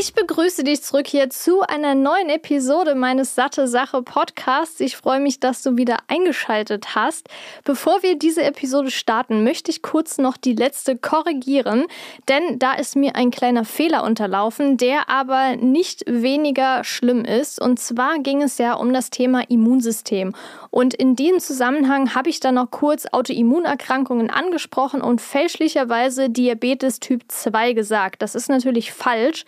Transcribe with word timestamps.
Ich 0.00 0.14
begrüße 0.14 0.62
dich 0.62 0.80
zurück 0.84 1.08
hier 1.08 1.28
zu 1.28 1.62
einer 1.62 1.96
neuen 1.96 2.28
Episode 2.28 2.94
meines 2.94 3.34
Satte 3.34 3.66
Sache 3.66 4.00
Podcasts. 4.00 4.78
Ich 4.78 4.96
freue 4.96 5.18
mich, 5.18 5.40
dass 5.40 5.64
du 5.64 5.76
wieder 5.76 5.96
eingeschaltet 6.06 6.94
hast. 6.94 7.28
Bevor 7.64 8.04
wir 8.04 8.16
diese 8.16 8.44
Episode 8.44 8.92
starten, 8.92 9.42
möchte 9.42 9.72
ich 9.72 9.82
kurz 9.82 10.18
noch 10.18 10.36
die 10.36 10.52
letzte 10.52 10.96
korrigieren, 10.96 11.86
denn 12.28 12.60
da 12.60 12.74
ist 12.74 12.94
mir 12.94 13.16
ein 13.16 13.32
kleiner 13.32 13.64
Fehler 13.64 14.04
unterlaufen, 14.04 14.76
der 14.76 15.08
aber 15.08 15.56
nicht 15.56 16.04
weniger 16.06 16.84
schlimm 16.84 17.24
ist. 17.24 17.60
Und 17.60 17.80
zwar 17.80 18.20
ging 18.20 18.40
es 18.40 18.56
ja 18.58 18.74
um 18.74 18.92
das 18.92 19.10
Thema 19.10 19.50
Immunsystem. 19.50 20.32
Und 20.70 20.94
in 20.94 21.16
diesem 21.16 21.40
Zusammenhang 21.40 22.14
habe 22.14 22.30
ich 22.30 22.38
dann 22.38 22.54
noch 22.54 22.70
kurz 22.70 23.06
Autoimmunerkrankungen 23.10 24.30
angesprochen 24.30 25.00
und 25.00 25.20
fälschlicherweise 25.20 26.30
Diabetes 26.30 27.00
Typ 27.00 27.24
2 27.26 27.72
gesagt. 27.72 28.22
Das 28.22 28.36
ist 28.36 28.48
natürlich 28.48 28.92
falsch. 28.92 29.44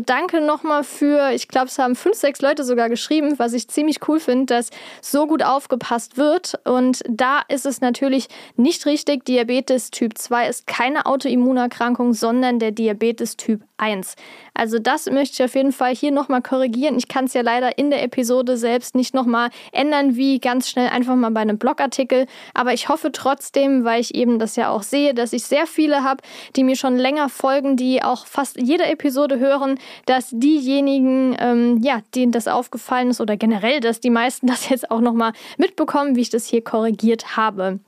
Danke 0.00 0.40
nochmal 0.40 0.84
für, 0.84 1.30
ich 1.32 1.48
glaube, 1.48 1.66
es 1.66 1.78
haben 1.78 1.96
fünf, 1.96 2.16
sechs 2.16 2.40
Leute 2.40 2.64
sogar 2.64 2.88
geschrieben, 2.88 3.38
was 3.38 3.52
ich 3.52 3.68
ziemlich 3.68 4.06
cool 4.08 4.20
finde, 4.20 4.46
dass 4.46 4.70
so 5.00 5.26
gut 5.26 5.42
aufgepasst 5.42 6.16
wird. 6.16 6.58
Und 6.64 7.02
da 7.08 7.42
ist 7.48 7.66
es 7.66 7.80
natürlich 7.80 8.28
nicht 8.56 8.86
richtig. 8.86 9.24
Diabetes 9.24 9.90
Typ 9.90 10.18
2 10.18 10.48
ist 10.48 10.66
keine 10.66 11.06
Autoimmunerkrankung, 11.06 12.14
sondern 12.14 12.58
der 12.58 12.72
Diabetes 12.72 13.36
Typ 13.36 13.62
1. 13.78 14.14
Also 14.54 14.78
das 14.78 15.06
möchte 15.06 15.34
ich 15.34 15.44
auf 15.44 15.54
jeden 15.54 15.72
Fall 15.72 15.94
hier 15.94 16.10
nochmal 16.10 16.40
korrigieren. 16.40 16.96
Ich 16.96 17.08
kann 17.08 17.26
es 17.26 17.34
ja 17.34 17.42
leider 17.42 17.76
in 17.78 17.90
der 17.90 18.02
Episode 18.02 18.56
selbst 18.56 18.94
nicht 18.94 19.14
nochmal 19.14 19.50
ändern, 19.72 20.16
wie 20.16 20.38
ganz 20.38 20.68
schnell 20.68 20.88
einfach 20.88 21.14
mal 21.14 21.30
bei 21.30 21.40
einem 21.40 21.58
Blogartikel. 21.58 22.26
Aber 22.54 22.72
ich 22.72 22.88
hoffe 22.88 23.12
trotzdem, 23.12 23.84
weil 23.84 24.00
ich 24.00 24.14
eben 24.14 24.38
das 24.38 24.56
ja 24.56 24.70
auch 24.70 24.82
sehe, 24.82 25.12
dass 25.12 25.32
ich 25.32 25.44
sehr 25.44 25.66
viele 25.66 26.02
habe, 26.02 26.22
die 26.56 26.64
mir 26.64 26.76
schon 26.76 26.96
länger 26.96 27.28
folgen, 27.28 27.76
die 27.76 28.02
auch 28.02 28.26
fast 28.26 28.58
jede 28.60 28.86
Episode 28.86 29.38
hören, 29.38 29.75
dass 30.06 30.30
diejenigen, 30.30 31.36
ähm, 31.38 31.80
ja, 31.82 32.00
denen 32.14 32.32
das 32.32 32.48
aufgefallen 32.48 33.10
ist 33.10 33.20
oder 33.20 33.36
generell, 33.36 33.80
dass 33.80 34.00
die 34.00 34.10
meisten 34.10 34.46
das 34.46 34.68
jetzt 34.68 34.90
auch 34.90 35.00
nochmal 35.00 35.32
mitbekommen, 35.58 36.16
wie 36.16 36.22
ich 36.22 36.30
das 36.30 36.46
hier 36.46 36.62
korrigiert 36.62 37.36
habe. 37.36 37.80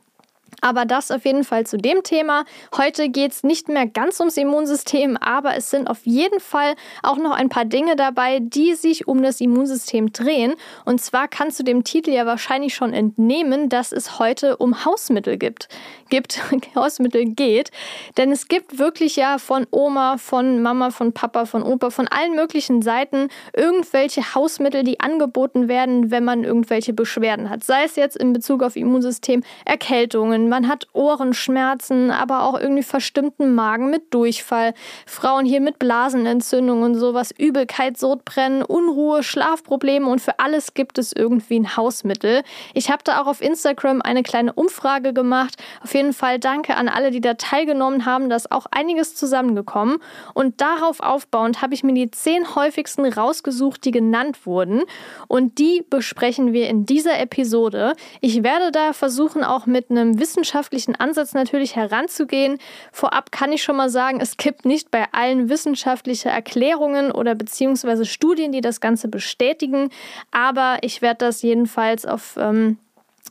Aber 0.60 0.84
das 0.84 1.10
auf 1.10 1.24
jeden 1.24 1.44
Fall 1.44 1.66
zu 1.66 1.76
dem 1.76 2.02
Thema. 2.02 2.44
Heute 2.76 3.08
geht 3.08 3.32
es 3.32 3.42
nicht 3.44 3.68
mehr 3.68 3.86
ganz 3.86 4.18
ums 4.18 4.36
Immunsystem, 4.36 5.16
aber 5.16 5.56
es 5.56 5.70
sind 5.70 5.88
auf 5.88 6.04
jeden 6.04 6.40
Fall 6.40 6.74
auch 7.02 7.16
noch 7.16 7.30
ein 7.30 7.48
paar 7.48 7.64
Dinge 7.64 7.96
dabei, 7.96 8.40
die 8.40 8.74
sich 8.74 9.06
um 9.06 9.22
das 9.22 9.40
Immunsystem 9.40 10.12
drehen. 10.12 10.54
Und 10.84 11.00
zwar 11.00 11.28
kannst 11.28 11.60
du 11.60 11.62
dem 11.62 11.84
Titel 11.84 12.10
ja 12.10 12.26
wahrscheinlich 12.26 12.74
schon 12.74 12.92
entnehmen, 12.92 13.68
dass 13.68 13.92
es 13.92 14.18
heute 14.18 14.56
um 14.56 14.84
Hausmittel 14.84 15.36
gibt. 15.36 15.68
Gibt, 16.08 16.40
Hausmittel 16.74 17.26
geht. 17.26 17.70
Denn 18.16 18.32
es 18.32 18.48
gibt 18.48 18.78
wirklich 18.78 19.16
ja 19.16 19.38
von 19.38 19.66
Oma, 19.70 20.16
von 20.18 20.60
Mama, 20.62 20.90
von 20.90 21.12
Papa, 21.12 21.44
von 21.44 21.62
Opa, 21.62 21.90
von 21.90 22.08
allen 22.08 22.34
möglichen 22.34 22.82
Seiten 22.82 23.28
irgendwelche 23.54 24.34
Hausmittel, 24.34 24.82
die 24.82 25.00
angeboten 25.00 25.68
werden, 25.68 26.10
wenn 26.10 26.24
man 26.24 26.44
irgendwelche 26.44 26.92
Beschwerden 26.92 27.48
hat. 27.50 27.62
Sei 27.62 27.84
es 27.84 27.96
jetzt 27.96 28.16
in 28.16 28.32
Bezug 28.32 28.62
auf 28.62 28.76
Immunsystem, 28.76 29.42
Erkältungen, 29.64 30.47
man 30.48 30.68
hat 30.68 30.86
Ohrenschmerzen, 30.92 32.10
aber 32.10 32.42
auch 32.42 32.58
irgendwie 32.58 32.82
verstimmten 32.82 33.54
Magen 33.54 33.90
mit 33.90 34.12
Durchfall. 34.14 34.74
Frauen 35.06 35.44
hier 35.44 35.60
mit 35.60 35.78
Blasenentzündung 35.78 36.82
und 36.82 36.94
sowas, 36.94 37.32
Übelkeit, 37.36 37.98
Sodbrennen, 37.98 38.62
Unruhe, 38.62 39.22
Schlafprobleme 39.22 40.08
und 40.08 40.20
für 40.20 40.38
alles 40.38 40.74
gibt 40.74 40.98
es 40.98 41.12
irgendwie 41.12 41.60
ein 41.60 41.76
Hausmittel. 41.76 42.42
Ich 42.74 42.90
habe 42.90 43.02
da 43.04 43.20
auch 43.20 43.26
auf 43.26 43.40
Instagram 43.40 44.02
eine 44.02 44.22
kleine 44.22 44.52
Umfrage 44.52 45.12
gemacht. 45.12 45.56
Auf 45.82 45.94
jeden 45.94 46.12
Fall 46.12 46.38
danke 46.38 46.76
an 46.76 46.88
alle, 46.88 47.10
die 47.10 47.20
da 47.20 47.34
teilgenommen 47.34 48.06
haben. 48.06 48.28
Da 48.28 48.36
ist 48.36 48.52
auch 48.52 48.66
einiges 48.70 49.14
zusammengekommen. 49.14 49.98
Und 50.34 50.60
darauf 50.60 51.00
aufbauend 51.00 51.62
habe 51.62 51.74
ich 51.74 51.84
mir 51.84 51.94
die 51.94 52.10
zehn 52.10 52.54
häufigsten 52.54 53.06
rausgesucht, 53.06 53.84
die 53.84 53.90
genannt 53.90 54.46
wurden. 54.46 54.82
Und 55.26 55.58
die 55.58 55.84
besprechen 55.88 56.52
wir 56.52 56.68
in 56.68 56.86
dieser 56.86 57.18
Episode. 57.18 57.94
Ich 58.20 58.42
werde 58.42 58.70
da 58.72 58.92
versuchen, 58.92 59.44
auch 59.44 59.66
mit 59.66 59.90
einem 59.90 60.18
Wissen 60.18 60.37
wissenschaftlichen 60.38 60.94
Ansatz 60.94 61.34
natürlich 61.34 61.74
heranzugehen. 61.74 62.58
Vorab 62.92 63.32
kann 63.32 63.50
ich 63.50 63.62
schon 63.62 63.76
mal 63.76 63.90
sagen, 63.90 64.20
es 64.20 64.36
gibt 64.36 64.64
nicht 64.64 64.90
bei 64.90 65.06
allen 65.12 65.48
wissenschaftliche 65.48 66.28
Erklärungen 66.28 67.10
oder 67.10 67.34
beziehungsweise 67.34 68.04
Studien, 68.04 68.52
die 68.52 68.60
das 68.60 68.80
Ganze 68.80 69.08
bestätigen. 69.08 69.90
Aber 70.30 70.78
ich 70.82 71.02
werde 71.02 71.26
das 71.26 71.42
jedenfalls 71.42 72.06
auf 72.06 72.36
ähm, 72.40 72.78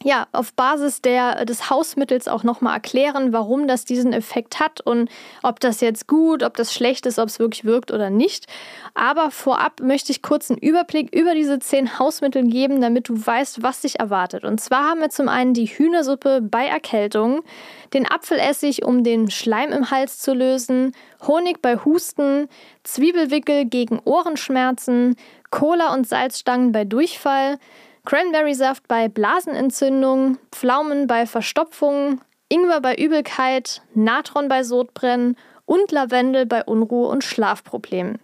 ja, 0.03 0.27
auf 0.31 0.53
Basis 0.53 1.01
der, 1.01 1.45
des 1.45 1.69
Hausmittels 1.69 2.27
auch 2.27 2.43
nochmal 2.43 2.75
erklären, 2.75 3.33
warum 3.33 3.67
das 3.67 3.83
diesen 3.83 4.13
Effekt 4.13 4.59
hat 4.59 4.79
und 4.79 5.09
ob 5.41 5.59
das 5.59 5.81
jetzt 5.81 6.07
gut, 6.07 6.43
ob 6.43 6.55
das 6.55 6.73
schlecht 6.73 7.05
ist, 7.07 7.17
ob 7.17 7.29
es 7.29 7.39
wirklich 7.39 7.65
wirkt 7.65 7.91
oder 7.91 8.09
nicht. 8.09 8.45
Aber 8.93 9.31
vorab 9.31 9.81
möchte 9.81 10.11
ich 10.11 10.21
kurz 10.21 10.51
einen 10.51 10.59
Überblick 10.59 11.13
über 11.15 11.33
diese 11.33 11.59
zehn 11.59 11.97
Hausmittel 11.97 12.43
geben, 12.47 12.79
damit 12.79 13.09
du 13.09 13.25
weißt, 13.25 13.63
was 13.63 13.81
dich 13.81 13.99
erwartet. 13.99 14.43
Und 14.43 14.61
zwar 14.61 14.89
haben 14.89 15.01
wir 15.01 15.09
zum 15.09 15.29
einen 15.29 15.53
die 15.53 15.65
Hühnersuppe 15.65 16.41
bei 16.41 16.67
Erkältung, 16.67 17.41
den 17.93 18.05
Apfelessig, 18.09 18.85
um 18.85 19.03
den 19.03 19.31
Schleim 19.31 19.71
im 19.71 19.89
Hals 19.89 20.19
zu 20.19 20.33
lösen, 20.33 20.93
Honig 21.25 21.61
bei 21.61 21.77
Husten, 21.77 22.49
Zwiebelwickel 22.83 23.65
gegen 23.65 23.99
Ohrenschmerzen, 24.03 25.15
Cola 25.49 25.93
und 25.93 26.07
Salzstangen 26.07 26.71
bei 26.71 26.85
Durchfall, 26.85 27.57
Cranberry-Saft 28.07 28.87
bei 28.87 29.09
Blasenentzündung, 29.09 30.37
Pflaumen 30.53 31.07
bei 31.07 31.25
Verstopfung, 31.25 32.21
Ingwer 32.47 32.79
bei 32.79 32.95
Übelkeit, 32.95 33.81
Natron 33.95 34.47
bei 34.47 34.63
Sodbrennen 34.63 35.35
und 35.65 35.91
Lavendel 35.91 36.45
bei 36.45 36.63
Unruhe 36.63 37.09
und 37.09 37.25
Schlafproblemen. 37.25 38.19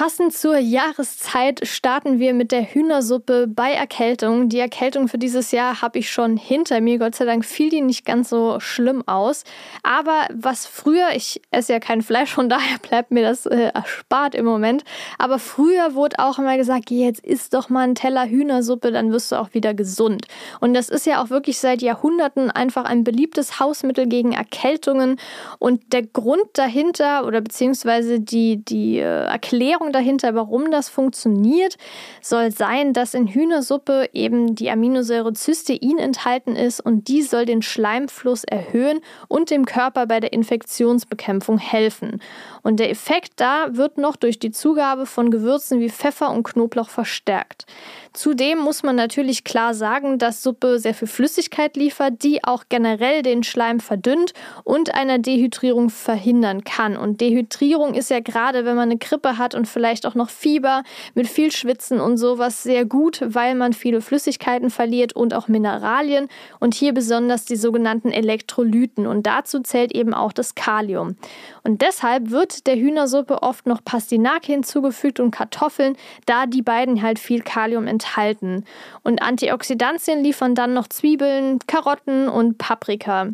Passend 0.00 0.32
zur 0.32 0.56
Jahreszeit 0.56 1.60
starten 1.68 2.18
wir 2.18 2.32
mit 2.32 2.52
der 2.52 2.72
Hühnersuppe 2.72 3.46
bei 3.46 3.72
Erkältung. 3.72 4.48
Die 4.48 4.58
Erkältung 4.58 5.08
für 5.08 5.18
dieses 5.18 5.50
Jahr 5.50 5.82
habe 5.82 5.98
ich 5.98 6.10
schon 6.10 6.38
hinter 6.38 6.80
mir. 6.80 6.98
Gott 6.98 7.16
sei 7.16 7.26
Dank 7.26 7.44
fiel 7.44 7.68
die 7.68 7.82
nicht 7.82 8.06
ganz 8.06 8.30
so 8.30 8.60
schlimm 8.60 9.06
aus. 9.06 9.44
Aber 9.82 10.26
was 10.32 10.64
früher, 10.66 11.10
ich 11.14 11.42
esse 11.50 11.74
ja 11.74 11.80
kein 11.80 12.00
Fleisch, 12.00 12.32
von 12.32 12.48
daher 12.48 12.78
bleibt 12.88 13.10
mir 13.10 13.22
das 13.22 13.44
äh, 13.44 13.72
erspart 13.74 14.34
im 14.34 14.46
Moment. 14.46 14.84
Aber 15.18 15.38
früher 15.38 15.94
wurde 15.94 16.18
auch 16.18 16.38
immer 16.38 16.56
gesagt, 16.56 16.90
jetzt 16.90 17.22
isst 17.22 17.52
doch 17.52 17.68
mal 17.68 17.82
einen 17.82 17.94
Teller 17.94 18.26
Hühnersuppe, 18.26 18.92
dann 18.92 19.12
wirst 19.12 19.32
du 19.32 19.36
auch 19.36 19.52
wieder 19.52 19.74
gesund. 19.74 20.28
Und 20.60 20.72
das 20.72 20.88
ist 20.88 21.04
ja 21.04 21.22
auch 21.22 21.28
wirklich 21.28 21.58
seit 21.58 21.82
Jahrhunderten 21.82 22.50
einfach 22.50 22.86
ein 22.86 23.04
beliebtes 23.04 23.60
Hausmittel 23.60 24.06
gegen 24.06 24.32
Erkältungen. 24.32 25.20
Und 25.58 25.92
der 25.92 26.06
Grund 26.06 26.46
dahinter 26.54 27.26
oder 27.26 27.42
beziehungsweise 27.42 28.18
die, 28.18 28.64
die 28.64 28.96
äh, 28.96 29.26
Erklärung, 29.26 29.89
Erklärung 29.90 29.92
dahinter, 29.92 30.34
warum 30.34 30.70
das 30.70 30.88
funktioniert, 30.88 31.76
soll 32.22 32.50
sein, 32.50 32.92
dass 32.92 33.14
in 33.14 33.26
Hühnersuppe 33.26 34.08
eben 34.12 34.54
die 34.54 34.70
Aminosäure 34.70 35.34
Cystein 35.34 35.98
enthalten 35.98 36.56
ist 36.56 36.80
und 36.80 37.08
die 37.08 37.22
soll 37.22 37.44
den 37.44 37.62
Schleimfluss 37.62 38.44
erhöhen 38.44 39.00
und 39.28 39.50
dem 39.50 39.66
Körper 39.66 40.06
bei 40.06 40.20
der 40.20 40.32
Infektionsbekämpfung 40.32 41.58
helfen. 41.58 42.20
Und 42.62 42.78
der 42.80 42.90
Effekt 42.90 43.32
da 43.36 43.68
wird 43.70 43.98
noch 43.98 44.16
durch 44.16 44.38
die 44.38 44.50
Zugabe 44.50 45.06
von 45.06 45.30
Gewürzen 45.30 45.80
wie 45.80 45.90
Pfeffer 45.90 46.30
und 46.30 46.44
Knoblauch 46.44 46.88
verstärkt. 46.88 47.66
Zudem 48.12 48.58
muss 48.58 48.82
man 48.82 48.96
natürlich 48.96 49.44
klar 49.44 49.72
sagen, 49.72 50.18
dass 50.18 50.42
Suppe 50.42 50.78
sehr 50.78 50.94
viel 50.94 51.08
Flüssigkeit 51.08 51.76
liefert, 51.76 52.22
die 52.22 52.42
auch 52.42 52.64
generell 52.68 53.22
den 53.22 53.44
Schleim 53.44 53.78
verdünnt 53.80 54.32
und 54.64 54.94
eine 54.94 55.20
Dehydrierung 55.20 55.90
verhindern 55.90 56.64
kann. 56.64 56.96
Und 56.96 57.20
Dehydrierung 57.20 57.94
ist 57.94 58.10
ja 58.10 58.20
gerade, 58.20 58.64
wenn 58.64 58.74
man 58.74 58.90
eine 58.90 58.98
Grippe 58.98 59.38
hat 59.38 59.54
und 59.54 59.68
vielleicht 59.70 60.06
auch 60.06 60.14
noch 60.14 60.28
Fieber 60.30 60.82
mit 61.14 61.26
viel 61.26 61.52
Schwitzen 61.52 62.00
und 62.00 62.16
sowas 62.16 62.62
sehr 62.62 62.84
gut, 62.84 63.22
weil 63.24 63.54
man 63.54 63.72
viele 63.72 64.00
Flüssigkeiten 64.00 64.70
verliert 64.70 65.14
und 65.14 65.34
auch 65.34 65.48
Mineralien 65.48 66.28
und 66.58 66.74
hier 66.74 66.92
besonders 66.92 67.44
die 67.44 67.56
sogenannten 67.56 68.10
Elektrolyten. 68.10 69.06
Und 69.06 69.26
dazu 69.26 69.60
zählt 69.60 69.92
eben 69.92 70.14
auch 70.14 70.32
das 70.32 70.54
Kalium. 70.54 71.16
Und 71.62 71.82
deshalb 71.82 72.30
wird 72.30 72.66
der 72.66 72.76
Hühnersuppe 72.76 73.42
oft 73.42 73.66
noch 73.66 73.84
Pastinake 73.84 74.52
hinzugefügt 74.52 75.20
und 75.20 75.30
Kartoffeln, 75.30 75.96
da 76.26 76.46
die 76.46 76.62
beiden 76.62 77.02
halt 77.02 77.18
viel 77.18 77.42
Kalium 77.42 77.86
enthalten. 77.86 78.64
Und 79.02 79.22
Antioxidantien 79.22 80.22
liefern 80.22 80.54
dann 80.54 80.74
noch 80.74 80.88
Zwiebeln, 80.88 81.58
Karotten 81.66 82.28
und 82.28 82.58
Paprika. 82.58 83.28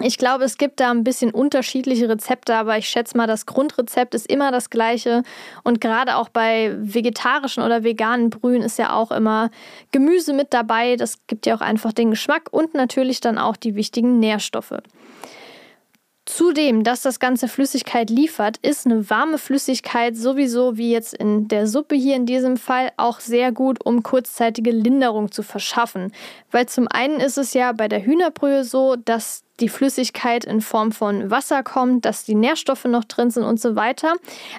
Ich 0.00 0.18
glaube, 0.18 0.42
es 0.42 0.58
gibt 0.58 0.80
da 0.80 0.90
ein 0.90 1.04
bisschen 1.04 1.30
unterschiedliche 1.30 2.08
Rezepte, 2.08 2.56
aber 2.56 2.76
ich 2.76 2.88
schätze 2.88 3.16
mal, 3.16 3.28
das 3.28 3.46
Grundrezept 3.46 4.14
ist 4.14 4.26
immer 4.26 4.50
das 4.50 4.68
gleiche. 4.68 5.22
Und 5.62 5.80
gerade 5.80 6.16
auch 6.16 6.28
bei 6.28 6.74
vegetarischen 6.78 7.62
oder 7.62 7.84
veganen 7.84 8.28
Brühen 8.28 8.62
ist 8.62 8.76
ja 8.76 8.92
auch 8.92 9.12
immer 9.12 9.50
Gemüse 9.92 10.32
mit 10.32 10.52
dabei. 10.52 10.96
Das 10.96 11.18
gibt 11.28 11.46
ja 11.46 11.54
auch 11.54 11.60
einfach 11.60 11.92
den 11.92 12.10
Geschmack 12.10 12.48
und 12.50 12.74
natürlich 12.74 13.20
dann 13.20 13.38
auch 13.38 13.56
die 13.56 13.76
wichtigen 13.76 14.18
Nährstoffe. 14.18 14.74
Zudem, 16.26 16.84
dass 16.84 17.02
das 17.02 17.20
Ganze 17.20 17.48
Flüssigkeit 17.48 18.08
liefert, 18.08 18.56
ist 18.56 18.86
eine 18.86 19.10
warme 19.10 19.36
Flüssigkeit 19.36 20.16
sowieso, 20.16 20.78
wie 20.78 20.90
jetzt 20.90 21.12
in 21.12 21.48
der 21.48 21.66
Suppe 21.66 21.96
hier 21.96 22.16
in 22.16 22.24
diesem 22.24 22.56
Fall, 22.56 22.92
auch 22.96 23.20
sehr 23.20 23.52
gut, 23.52 23.84
um 23.84 24.02
kurzzeitige 24.02 24.70
Linderung 24.70 25.30
zu 25.30 25.42
verschaffen. 25.42 26.12
Weil 26.50 26.66
zum 26.66 26.88
einen 26.88 27.20
ist 27.20 27.36
es 27.36 27.52
ja 27.52 27.72
bei 27.72 27.88
der 27.88 28.06
Hühnerbrühe 28.06 28.64
so, 28.64 28.96
dass 28.96 29.44
die 29.60 29.68
Flüssigkeit 29.68 30.44
in 30.44 30.60
Form 30.60 30.90
von 30.92 31.30
Wasser 31.30 31.62
kommt, 31.62 32.04
dass 32.04 32.24
die 32.24 32.34
Nährstoffe 32.34 32.84
noch 32.86 33.04
drin 33.04 33.30
sind 33.30 33.44
und 33.44 33.60
so 33.60 33.76
weiter. 33.76 34.14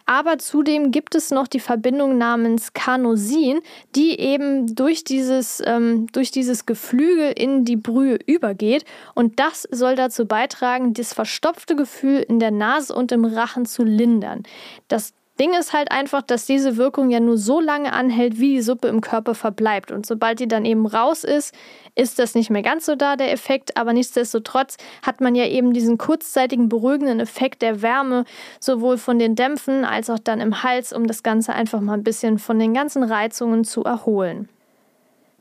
Aber 0.06 0.38
zudem 0.38 0.92
gibt 0.92 1.16
es 1.16 1.32
noch 1.32 1.48
die 1.48 1.60
Verbindung 1.60 2.18
namens 2.18 2.74
Carnosin, 2.74 3.60
die 3.96 4.20
eben 4.20 4.74
durch 4.74 5.04
dieses, 5.04 5.62
ähm, 5.66 6.08
durch 6.14 6.32
dieses 6.32 6.66
Geflügel 6.66 7.34
in 7.36 7.66
die 7.66 7.76
Brühe 7.76 8.18
übergeht. 8.26 8.86
Und 9.14 9.40
das 9.40 9.68
soll 9.70 9.96
dazu 9.96 10.26
beitragen, 10.26 10.94
das 10.94 11.14
verstopfte 11.14 11.76
Gefühl 11.76 12.26
in 12.28 12.40
der 12.40 12.52
Nase 12.52 12.94
und 12.94 13.12
im 13.12 13.26
Rachen 13.26 13.66
zu 13.66 13.84
lindern. 13.84 14.44
Das 14.88 15.14
Ding 15.40 15.54
ist 15.54 15.74
halt 15.74 15.92
einfach, 15.92 16.22
dass 16.22 16.46
diese 16.46 16.78
Wirkung 16.78 17.10
ja 17.10 17.20
nur 17.20 17.38
so 17.38 17.60
lange 17.60 17.92
anhält, 17.92 18.40
wie 18.40 18.56
die 18.56 18.62
Suppe 18.62 18.88
im 18.88 19.02
Körper 19.02 19.36
verbleibt. 19.36 19.92
Und 19.92 20.06
sobald 20.06 20.40
die 20.40 20.48
dann 20.48 20.64
eben 20.64 20.86
raus 20.86 21.26
ist, 21.26 21.54
ist 21.94 22.20
das 22.20 22.36
nicht 22.36 22.50
mehr 22.50 22.62
ganz 22.62 22.86
so 22.86 22.96
da, 22.96 23.18
der 23.18 23.34
Effekt. 23.34 23.76
Aber 23.76 23.92
nichtsdestotrotz 23.92 24.78
hat 25.02 25.20
man 25.20 25.36
ja 25.36 25.46
eben 25.46 25.74
diesen 25.74 25.98
kurzzeitigen 25.98 26.70
beruhigenden 26.70 27.20
Effekt 27.20 27.62
der 27.62 27.82
Wärme, 27.82 28.24
sowohl 28.62 28.98
von 28.98 29.20
den 29.20 29.36
Dämpfen 29.36 29.84
als 29.84 30.10
auch 30.10 30.20
dann 30.20 30.40
im 30.40 30.64
Hals, 30.64 30.94
um 30.94 31.06
das 31.06 31.22
Ganze 31.22 31.54
einfach 31.54 31.82
mal 31.82 31.94
ein 31.94 32.04
bisschen 32.04 32.40
von 32.40 32.58
den 32.58 32.74
ganzen 32.74 33.04
Reizungen 33.04 33.66
zu 33.66 33.84
erholen. 33.84 34.48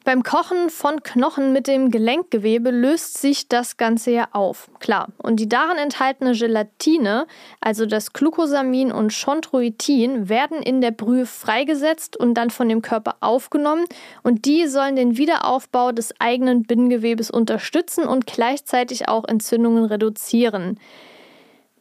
Beim 0.05 0.23
Kochen 0.23 0.69
von 0.69 1.03
Knochen 1.03 1.55
mit 1.55 1.67
dem 1.67 1.91
Gelenkgewebe 1.91 2.71
löst 2.71 3.17
sich 3.17 3.49
das 3.49 3.79
Ganze 3.79 4.11
ja 4.11 4.29
auf, 4.33 4.69
klar. 4.79 5.09
Und 5.17 5.37
die 5.37 5.49
darin 5.49 5.79
enthaltene 5.79 6.33
Gelatine, 6.33 7.27
also 7.62 7.87
das 7.87 8.12
Glucosamin 8.12 8.93
und 8.93 9.15
Chondroitin, 9.15 10.29
werden 10.29 10.62
in 10.62 10.83
der 10.83 10.91
Brühe 10.91 11.25
freigesetzt 11.25 12.19
und 12.19 12.35
dann 12.35 12.51
von 12.51 12.69
dem 12.69 12.83
Körper 12.83 13.17
aufgenommen. 13.21 13.87
Und 14.23 14.45
die 14.45 14.67
sollen 14.67 14.95
den 14.95 15.17
Wiederaufbau 15.17 15.91
des 15.93 16.12
eigenen 16.21 16.65
Bindegewebes 16.65 17.31
unterstützen 17.31 18.05
und 18.05 18.27
gleichzeitig 18.27 19.09
auch 19.09 19.25
Entzündungen 19.25 19.87
reduzieren. 19.87 20.79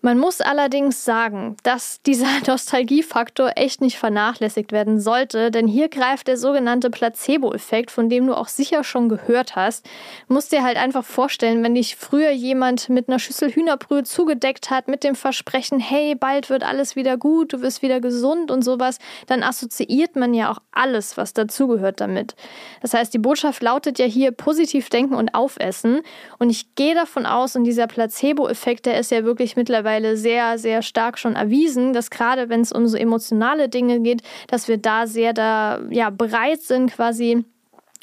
Man 0.06 0.20
muss 0.20 0.42
allerdings 0.42 1.06
sagen, 1.06 1.56
dass 1.64 2.02
dieser 2.02 2.28
Nostalgiefaktor 2.48 3.54
echt 3.56 3.80
nicht 3.80 3.98
vernachlässigt 3.98 4.74
werden 4.74 5.00
sollte, 5.00 5.50
denn 5.50 5.66
hier 5.66 5.88
greift 5.88 6.28
der 6.28 6.36
sogenannte 6.36 6.90
Placebo-Effekt, 6.90 7.90
von 7.90 8.10
dem 8.10 8.28
du 8.28 8.36
auch 8.36 8.50
sicher 8.50 8.84
schon 8.84 9.08
gehört 9.08 9.56
hast. 9.56 9.86
Du 10.28 10.34
musst 10.34 10.52
dir 10.52 10.62
halt 10.62 10.76
einfach 10.76 11.06
vorstellen, 11.06 11.64
wenn 11.64 11.74
dich 11.74 11.96
früher 11.96 12.32
jemand 12.32 12.90
mit 12.90 13.08
einer 13.08 13.18
Schüssel 13.18 13.50
Hühnerbrühe 13.50 14.04
zugedeckt 14.04 14.70
hat 14.70 14.90
mit 14.90 15.06
dem 15.06 15.16
Versprechen, 15.16 15.80
hey, 15.80 16.16
bald 16.16 16.50
wird 16.50 16.64
alles 16.64 16.98
wieder 16.98 17.16
gut, 17.16 17.54
du 17.54 17.62
wirst 17.62 17.82
wieder 17.82 18.02
gesund 18.02 18.52
und 18.52 18.62
sowas, 18.62 18.98
dann 19.28 19.42
assoziiert 19.42 20.18
man 20.18 20.34
ja 20.34 20.52
auch 20.52 20.60
alles, 20.74 21.16
was 21.16 21.32
dazugehört 21.32 22.02
damit. 22.02 22.36
Das 22.82 22.94
heißt, 22.94 23.14
die 23.14 23.20
Botschaft 23.20 23.64
lautet 23.64 24.00
ja 24.00 24.06
hier 24.06 24.32
positiv 24.32 24.90
denken 24.90 25.16
und 25.16 25.34
aufessen 25.34 26.02
und 26.40 26.50
ich 26.50 26.76
gehe 26.76 26.94
davon 26.94 27.26
aus, 27.26 27.56
und 27.56 27.64
dieser 27.64 27.88
Placebo-Effekt, 27.88 28.86
der 28.86 29.00
ist 29.00 29.10
ja 29.10 29.24
wirklich 29.24 29.56
mittlerweile 29.56 29.93
mittlerweile 29.94 30.18
sehr, 30.18 30.58
sehr 30.58 30.82
stark 30.82 31.20
schon 31.20 31.36
erwiesen, 31.36 31.94
dass 31.94 32.10
gerade 32.10 32.50
wenn 32.50 32.62
es 32.62 32.72
um 32.72 32.88
so 32.88 32.98
emotionale 32.98 33.70
Dinge 33.70 34.00
geht, 34.00 34.22
dass 34.48 34.68
wir 34.68 34.78
da 34.78 35.08
sehr 35.08 35.34
da 35.34 35.82
ja 35.90 36.10
bereit 36.10 36.62
sind, 36.62 36.92
quasi 36.94 37.46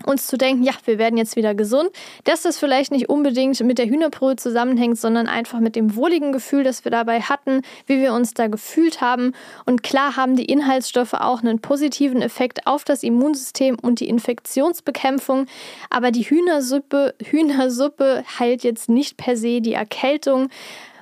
uns 0.07 0.27
zu 0.27 0.39
denken, 0.39 0.63
ja, 0.63 0.73
wir 0.87 0.99
werden 0.99 1.19
jetzt 1.19 1.37
wieder 1.37 1.55
gesund, 1.55 1.91
dass 2.25 2.43
das 2.43 2.59
vielleicht 2.59 2.91
nicht 2.91 3.11
unbedingt 3.11 3.61
mit 3.61 3.77
der 3.77 3.87
Hühnerbrühe 3.87 4.37
zusammenhängt, 4.37 4.99
sondern 4.99 5.27
einfach 5.27 5.61
mit 5.61 5.77
dem 5.77 5.95
wohligen 5.95 6.33
Gefühl, 6.33 6.65
das 6.65 6.85
wir 6.85 6.91
dabei 6.91 7.21
hatten, 7.21 7.61
wie 7.87 8.01
wir 8.01 8.15
uns 8.15 8.33
da 8.33 8.47
gefühlt 8.47 9.03
haben. 9.03 9.33
Und 9.67 9.83
klar 9.83 10.17
haben 10.17 10.37
die 10.37 10.47
Inhaltsstoffe 10.47 11.13
auch 11.13 11.43
einen 11.43 11.61
positiven 11.61 12.23
Effekt 12.23 12.67
auf 12.67 12.85
das 12.85 13.03
Immunsystem 13.03 13.77
und 13.81 14.01
die 14.01 14.09
Infektionsbekämpfung. 14.09 15.47
Aber 15.91 16.11
die 16.11 16.23
Hühnersuppe, 16.23 17.15
Hühnersuppe 17.23 18.25
heilt 18.39 18.65
jetzt 18.65 18.89
nicht 18.89 19.17
per 19.17 19.37
se 19.37 19.61
die 19.61 19.75
Erkältung. 19.75 20.49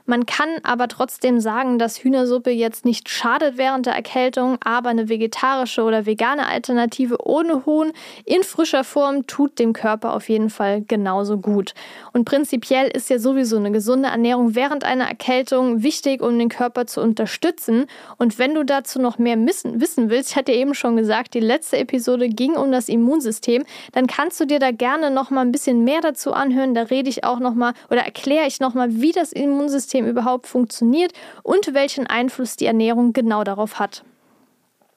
Man 0.08 0.25
kann 0.25 0.49
aber 0.62 0.88
trotzdem 0.88 1.38
sagen, 1.38 1.78
dass 1.78 2.02
Hühnersuppe 2.02 2.49
jetzt 2.49 2.87
nicht 2.87 3.10
schadet 3.10 3.58
während 3.58 3.84
der 3.84 3.93
Erkältung, 3.93 4.56
aber 4.64 4.88
eine 4.88 5.10
vegetarische 5.10 5.82
oder 5.82 6.06
vegane 6.06 6.46
Alternative 6.46 7.19
ohne 7.26 7.66
Huhn 7.66 7.93
in 8.25 8.43
frischer 8.43 8.84
Form 8.84 9.26
tut 9.26 9.58
dem 9.58 9.75
Körper 9.75 10.14
auf 10.14 10.31
jeden 10.31 10.49
Fall 10.49 10.81
genauso 10.81 11.37
gut. 11.37 11.75
Und 12.14 12.25
prinzipiell 12.25 12.88
ist 12.88 13.10
ja 13.10 13.19
sowieso 13.19 13.58
eine 13.58 13.70
gesunde 13.70 14.08
Ernährung 14.08 14.55
während 14.55 14.82
einer 14.82 15.06
Erkältung 15.06 15.82
wichtig, 15.82 16.22
um 16.22 16.38
den 16.38 16.49
Körper 16.49 16.87
zu 16.87 17.02
unterstützen. 17.02 17.84
Und 18.16 18.38
wenn 18.38 18.54
du 18.54 18.64
dazu 18.64 19.02
noch 19.02 19.19
mehr 19.19 19.37
wissen 19.37 20.08
willst, 20.08 20.31
ich 20.31 20.37
hatte 20.37 20.52
eben 20.52 20.72
schon 20.72 20.96
gesagt, 20.96 21.34
die 21.34 21.40
letzte 21.40 21.76
Episode 21.76 22.31
ging 22.31 22.52
um 22.52 22.72
das 22.72 22.88
Immunsystem, 22.88 23.62
dann 23.93 24.06
kannst 24.06 24.40
du 24.40 24.46
dir 24.46 24.58
da 24.58 24.70
gerne 24.70 25.11
noch 25.11 25.28
mal 25.28 25.43
ein 25.43 25.52
bisschen 25.52 25.84
mehr 25.84 26.00
dazu 26.00 26.32
anhören. 26.32 26.72
Da 26.72 26.84
rede 26.84 27.11
ich 27.11 27.25
auch 27.25 27.40
noch 27.40 27.52
mal 27.52 27.75
oder 27.90 28.06
erkläre 28.06 28.46
ich 28.46 28.58
noch 28.58 28.72
mal, 28.72 29.02
wie 29.02 29.12
das 29.12 29.32
Immunsystem 29.32 29.98
Immunsystem 29.99 30.06
überhaupt 30.06 30.47
funktioniert 30.47 31.12
und 31.43 31.75
welchen 31.75 32.06
Einfluss 32.06 32.56
die 32.56 32.67
Ernährung 32.67 33.12
genau 33.12 33.45
darauf 33.45 33.79
hat. 33.79 34.05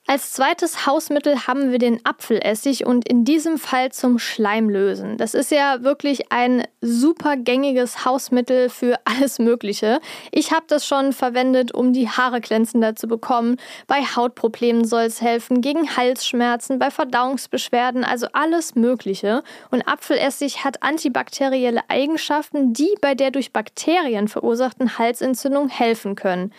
Als 0.07 0.33
zweites 0.33 0.88
Hausmittel 0.88 1.48
haben 1.48 1.71
wir 1.71 1.77
den 1.77 2.03
Apfelessig 2.06 2.86
und 2.86 3.07
in 3.07 3.24
diesem 3.24 3.57
Fall 3.57 3.92
zum 3.92 4.19
Schleimlösen. 4.19 5.18
Das 5.18 5.33
ist 5.33 5.51
ja 5.51 5.83
wirklich 5.83 6.31
ein 6.31 6.63
super 6.81 7.38
gängiges 7.38 8.03
Hausmittel 8.03 8.69
für 8.69 9.00
alles 9.06 9.39
Mögliche. 9.39 10.01
Ich 10.31 10.51
habe 10.51 10.65
das 10.68 10.86
schon 10.86 11.13
verwendet, 11.13 11.74
um 11.74 11.94
die 11.94 12.09
Haare 12.09 12.42
glänzender 12.42 12.95
zu 12.95 13.07
bekommen. 13.07 13.57
Bei 13.88 14.01
Hautproblemen 14.01 14.86
soll 14.86 15.03
es 15.03 15.21
helfen, 15.21 15.62
gegen 15.62 15.95
Halsschmerzen, 15.95 16.80
bei 16.80 16.89
Verdauungsbeschwerden, 16.89 18.03
also 18.03 18.27
alles 18.33 18.75
Mögliche. 18.75 19.44
Und 19.69 19.88
Apfelessig 19.88 20.65
hat 20.65 20.83
antibakterielle 20.83 21.81
Eigenschaften, 21.89 22.74
die 22.74 22.89
bei 23.01 23.13
der 23.15 23.31
durch 23.31 23.53
Bakterien 23.53 24.27
verursachten 24.27 24.98
Halsentzündung 24.98 25.69
helfen 25.69 26.15
können. 26.15 26.51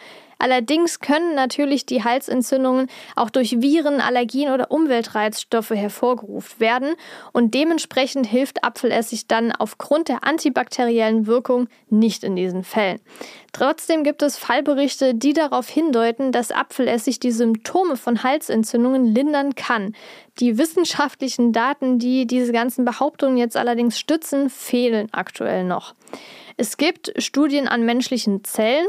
Allerdings 0.42 0.98
können 0.98 1.36
natürlich 1.36 1.86
die 1.86 2.02
Halsentzündungen 2.02 2.88
auch 3.14 3.30
durch 3.30 3.62
Viren, 3.62 4.00
Allergien 4.00 4.52
oder 4.52 4.72
Umweltreizstoffe 4.72 5.70
hervorgerufen 5.70 6.58
werden 6.58 6.94
und 7.32 7.54
dementsprechend 7.54 8.26
hilft 8.26 8.64
Apfelessig 8.64 9.28
dann 9.28 9.52
aufgrund 9.52 10.08
der 10.08 10.24
antibakteriellen 10.24 11.28
Wirkung 11.28 11.68
nicht 11.90 12.24
in 12.24 12.34
diesen 12.34 12.64
Fällen. 12.64 12.98
Trotzdem 13.52 14.02
gibt 14.02 14.20
es 14.22 14.36
Fallberichte, 14.36 15.14
die 15.14 15.32
darauf 15.32 15.68
hindeuten, 15.68 16.32
dass 16.32 16.50
Apfelessig 16.50 17.20
die 17.20 17.30
Symptome 17.30 17.96
von 17.96 18.24
Halsentzündungen 18.24 19.14
lindern 19.14 19.54
kann. 19.54 19.94
Die 20.40 20.58
wissenschaftlichen 20.58 21.52
Daten, 21.52 22.00
die 22.00 22.26
diese 22.26 22.50
ganzen 22.50 22.84
Behauptungen 22.84 23.36
jetzt 23.36 23.56
allerdings 23.56 23.96
stützen, 23.96 24.50
fehlen 24.50 25.06
aktuell 25.12 25.62
noch. 25.62 25.94
Es 26.56 26.78
gibt 26.78 27.12
Studien 27.22 27.68
an 27.68 27.84
menschlichen 27.84 28.42
Zellen, 28.42 28.88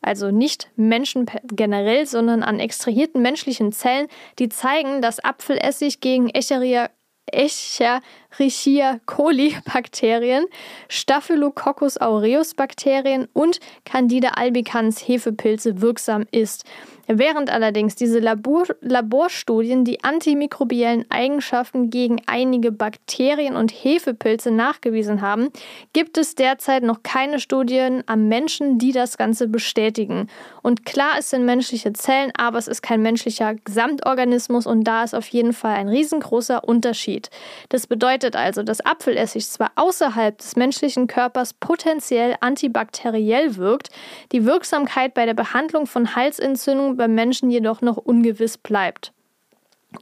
also 0.00 0.30
nicht 0.30 0.70
Menschen 0.76 1.26
generell, 1.44 2.06
sondern 2.06 2.42
an 2.42 2.60
extrahierten 2.60 3.20
menschlichen 3.22 3.72
Zellen, 3.72 4.08
die 4.38 4.48
zeigen, 4.48 5.02
dass 5.02 5.20
Apfelessig 5.20 6.00
gegen 6.00 6.30
Escherichia 6.30 8.00
Escherichia 8.30 9.00
coli 9.06 9.56
Bakterien, 9.72 10.44
Staphylococcus 10.88 12.00
aureus 12.00 12.54
Bakterien 12.54 13.26
und 13.32 13.58
Candida 13.84 14.30
albicans 14.30 15.00
Hefepilze 15.08 15.80
wirksam 15.80 16.24
ist. 16.30 16.64
Während 17.10 17.48
allerdings 17.48 17.96
diese 17.96 18.18
Labor 18.18 18.66
Laborstudien 18.82 19.84
die 19.86 20.04
antimikrobiellen 20.04 21.06
Eigenschaften 21.08 21.88
gegen 21.88 22.20
einige 22.26 22.70
Bakterien 22.70 23.56
und 23.56 23.70
Hefepilze 23.70 24.50
nachgewiesen 24.50 25.22
haben, 25.22 25.48
gibt 25.94 26.18
es 26.18 26.34
derzeit 26.34 26.82
noch 26.82 27.02
keine 27.02 27.40
Studien 27.40 28.04
am 28.06 28.28
Menschen, 28.28 28.78
die 28.78 28.92
das 28.92 29.16
Ganze 29.16 29.48
bestätigen. 29.48 30.28
Und 30.62 30.84
klar, 30.84 31.12
es 31.18 31.30
sind 31.30 31.46
menschliche 31.46 31.94
Zellen, 31.94 32.30
aber 32.36 32.58
es 32.58 32.68
ist 32.68 32.82
kein 32.82 33.00
menschlicher 33.00 33.54
Gesamtorganismus 33.54 34.66
und 34.66 34.84
da 34.84 35.02
ist 35.02 35.14
auf 35.14 35.28
jeden 35.28 35.54
Fall 35.54 35.76
ein 35.76 35.88
riesengroßer 35.88 36.68
Unterschied. 36.68 37.30
Das 37.70 37.86
bedeutet 37.86 38.17
also, 38.24 38.62
dass 38.62 38.84
Apfelessig 38.84 39.48
zwar 39.48 39.72
außerhalb 39.74 40.38
des 40.38 40.56
menschlichen 40.56 41.06
Körpers 41.06 41.54
potenziell 41.54 42.36
antibakteriell 42.40 43.56
wirkt, 43.56 43.90
die 44.32 44.44
Wirksamkeit 44.44 45.14
bei 45.14 45.26
der 45.26 45.34
Behandlung 45.34 45.86
von 45.86 46.14
Halsentzündungen 46.14 46.96
beim 46.96 47.14
Menschen 47.14 47.50
jedoch 47.50 47.80
noch 47.80 47.96
ungewiss 47.96 48.58
bleibt. 48.58 49.12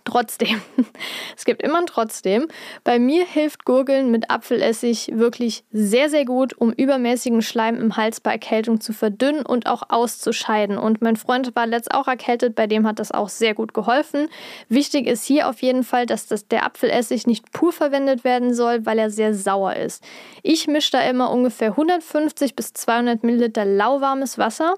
Trotzdem, 0.03 0.61
es 1.37 1.45
gibt 1.45 1.63
immer 1.63 1.79
ein 1.79 1.87
Trotzdem. 1.87 2.49
Bei 2.83 2.99
mir 2.99 3.25
hilft 3.25 3.65
Gurgeln 3.65 4.11
mit 4.11 4.31
Apfelessig 4.31 5.13
wirklich 5.15 5.63
sehr, 5.71 6.11
sehr 6.11 6.25
gut, 6.25 6.59
um 6.59 6.73
übermäßigen 6.73 7.41
Schleim 7.41 7.77
im 7.77 7.97
Hals 7.97 8.21
bei 8.21 8.33
Erkältung 8.33 8.81
zu 8.81 8.93
verdünnen 8.93 9.47
und 9.47 9.67
auch 9.69 9.85
auszuscheiden. 9.89 10.77
Und 10.77 11.03
mein 11.03 11.15
Freund 11.15 11.55
war 11.55 11.69
letzt 11.69 11.95
auch 11.95 12.09
erkältet, 12.09 12.57
bei 12.57 12.67
dem 12.67 12.85
hat 12.85 12.99
das 12.99 13.13
auch 13.13 13.29
sehr 13.29 13.55
gut 13.55 13.75
geholfen. 13.75 14.29
Wichtig 14.69 15.07
ist 15.07 15.25
hier 15.25 15.49
auf 15.49 15.63
jeden 15.63 15.85
Fall, 15.85 16.05
dass 16.05 16.27
das, 16.27 16.49
der 16.49 16.65
Apfelessig 16.67 17.29
nicht 17.29 17.53
pur 17.53 17.73
verwendet 17.73 18.25
werden 18.25 18.55
soll, 18.55 18.87
weil 18.87 18.99
er 18.99 19.11
sehr 19.11 19.35
sauer 19.35 19.77
ist. 19.77 20.03
Ich 20.43 20.67
mische 20.67 20.93
da 20.93 21.01
immer 21.03 21.31
ungefähr 21.31 21.71
150 21.71 22.57
bis 22.57 22.73
200 22.73 23.23
Milliliter 23.23 23.65
lauwarmes 23.65 24.37
Wasser 24.37 24.75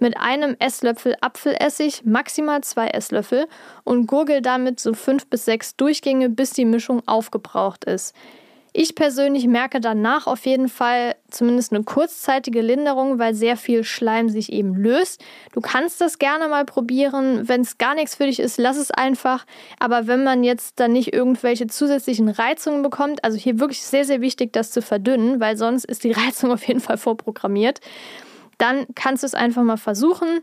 mit 0.00 0.16
einem 0.16 0.56
Esslöffel 0.58 1.14
Apfelessig, 1.20 2.02
maximal 2.04 2.62
zwei 2.62 2.88
Esslöffel 2.88 3.46
und 3.84 4.06
gurgel 4.06 4.42
damit 4.48 4.80
so 4.80 4.94
fünf 4.94 5.26
bis 5.26 5.44
sechs 5.44 5.76
Durchgänge, 5.76 6.30
bis 6.30 6.50
die 6.50 6.64
Mischung 6.64 7.02
aufgebraucht 7.06 7.84
ist. 7.84 8.14
Ich 8.72 8.94
persönlich 8.94 9.46
merke 9.46 9.80
danach 9.80 10.26
auf 10.26 10.46
jeden 10.46 10.68
Fall 10.68 11.16
zumindest 11.30 11.72
eine 11.72 11.84
kurzzeitige 11.84 12.60
Linderung, 12.60 13.18
weil 13.18 13.34
sehr 13.34 13.56
viel 13.56 13.82
Schleim 13.82 14.28
sich 14.28 14.52
eben 14.52 14.74
löst. 14.74 15.22
Du 15.52 15.60
kannst 15.60 16.00
das 16.00 16.18
gerne 16.18 16.48
mal 16.48 16.64
probieren. 16.64 17.48
Wenn 17.48 17.62
es 17.62 17.78
gar 17.78 17.94
nichts 17.94 18.14
für 18.14 18.26
dich 18.26 18.38
ist, 18.40 18.58
lass 18.58 18.76
es 18.76 18.90
einfach. 18.90 19.46
Aber 19.78 20.06
wenn 20.06 20.22
man 20.22 20.44
jetzt 20.44 20.80
dann 20.80 20.92
nicht 20.92 21.12
irgendwelche 21.12 21.66
zusätzlichen 21.66 22.28
Reizungen 22.28 22.82
bekommt, 22.82 23.24
also 23.24 23.36
hier 23.36 23.58
wirklich 23.58 23.82
sehr, 23.82 24.04
sehr 24.04 24.20
wichtig, 24.20 24.52
das 24.52 24.70
zu 24.70 24.80
verdünnen, 24.80 25.40
weil 25.40 25.56
sonst 25.56 25.84
ist 25.84 26.04
die 26.04 26.12
Reizung 26.26 26.52
auf 26.52 26.66
jeden 26.66 26.80
Fall 26.80 26.98
vorprogrammiert, 26.98 27.80
dann 28.58 28.86
kannst 28.94 29.22
du 29.22 29.26
es 29.26 29.34
einfach 29.34 29.62
mal 29.62 29.76
versuchen. 29.76 30.40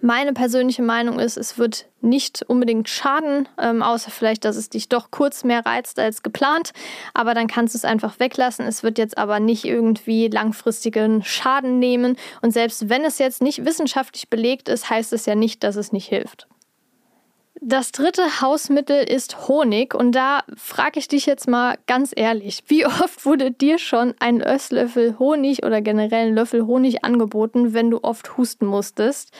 Meine 0.00 0.34
persönliche 0.34 0.82
Meinung 0.82 1.18
ist, 1.18 1.36
es 1.36 1.58
wird 1.58 1.86
nicht 2.02 2.42
unbedingt 2.42 2.88
schaden, 2.88 3.48
ähm, 3.58 3.82
außer 3.82 4.10
vielleicht, 4.10 4.44
dass 4.44 4.56
es 4.56 4.68
dich 4.68 4.88
doch 4.88 5.10
kurz 5.10 5.44
mehr 5.44 5.64
reizt 5.64 5.98
als 5.98 6.22
geplant. 6.22 6.72
Aber 7.14 7.34
dann 7.34 7.46
kannst 7.46 7.74
du 7.74 7.78
es 7.78 7.84
einfach 7.84 8.20
weglassen. 8.20 8.66
Es 8.66 8.82
wird 8.82 8.98
jetzt 8.98 9.16
aber 9.16 9.40
nicht 9.40 9.64
irgendwie 9.64 10.28
langfristigen 10.28 11.24
Schaden 11.24 11.78
nehmen. 11.78 12.16
Und 12.42 12.52
selbst 12.52 12.88
wenn 12.88 13.04
es 13.04 13.18
jetzt 13.18 13.42
nicht 13.42 13.64
wissenschaftlich 13.64 14.28
belegt 14.28 14.68
ist, 14.68 14.90
heißt 14.90 15.12
es 15.12 15.26
ja 15.26 15.34
nicht, 15.34 15.64
dass 15.64 15.76
es 15.76 15.90
nicht 15.90 16.06
hilft. 16.06 16.46
Das 17.60 17.90
dritte 17.90 18.40
Hausmittel 18.40 19.02
ist 19.02 19.48
Honig 19.48 19.92
und 19.92 20.12
da 20.12 20.44
frage 20.54 21.00
ich 21.00 21.08
dich 21.08 21.26
jetzt 21.26 21.48
mal 21.48 21.76
ganz 21.88 22.12
ehrlich, 22.14 22.62
wie 22.68 22.86
oft 22.86 23.26
wurde 23.26 23.50
dir 23.50 23.78
schon 23.78 24.14
ein 24.20 24.40
Esslöffel 24.40 25.18
Honig 25.18 25.64
oder 25.64 25.80
generell 25.80 26.28
ein 26.28 26.34
Löffel 26.34 26.66
Honig 26.66 27.04
angeboten, 27.04 27.74
wenn 27.74 27.90
du 27.90 27.98
oft 28.04 28.36
husten 28.36 28.66
musstest? 28.66 29.32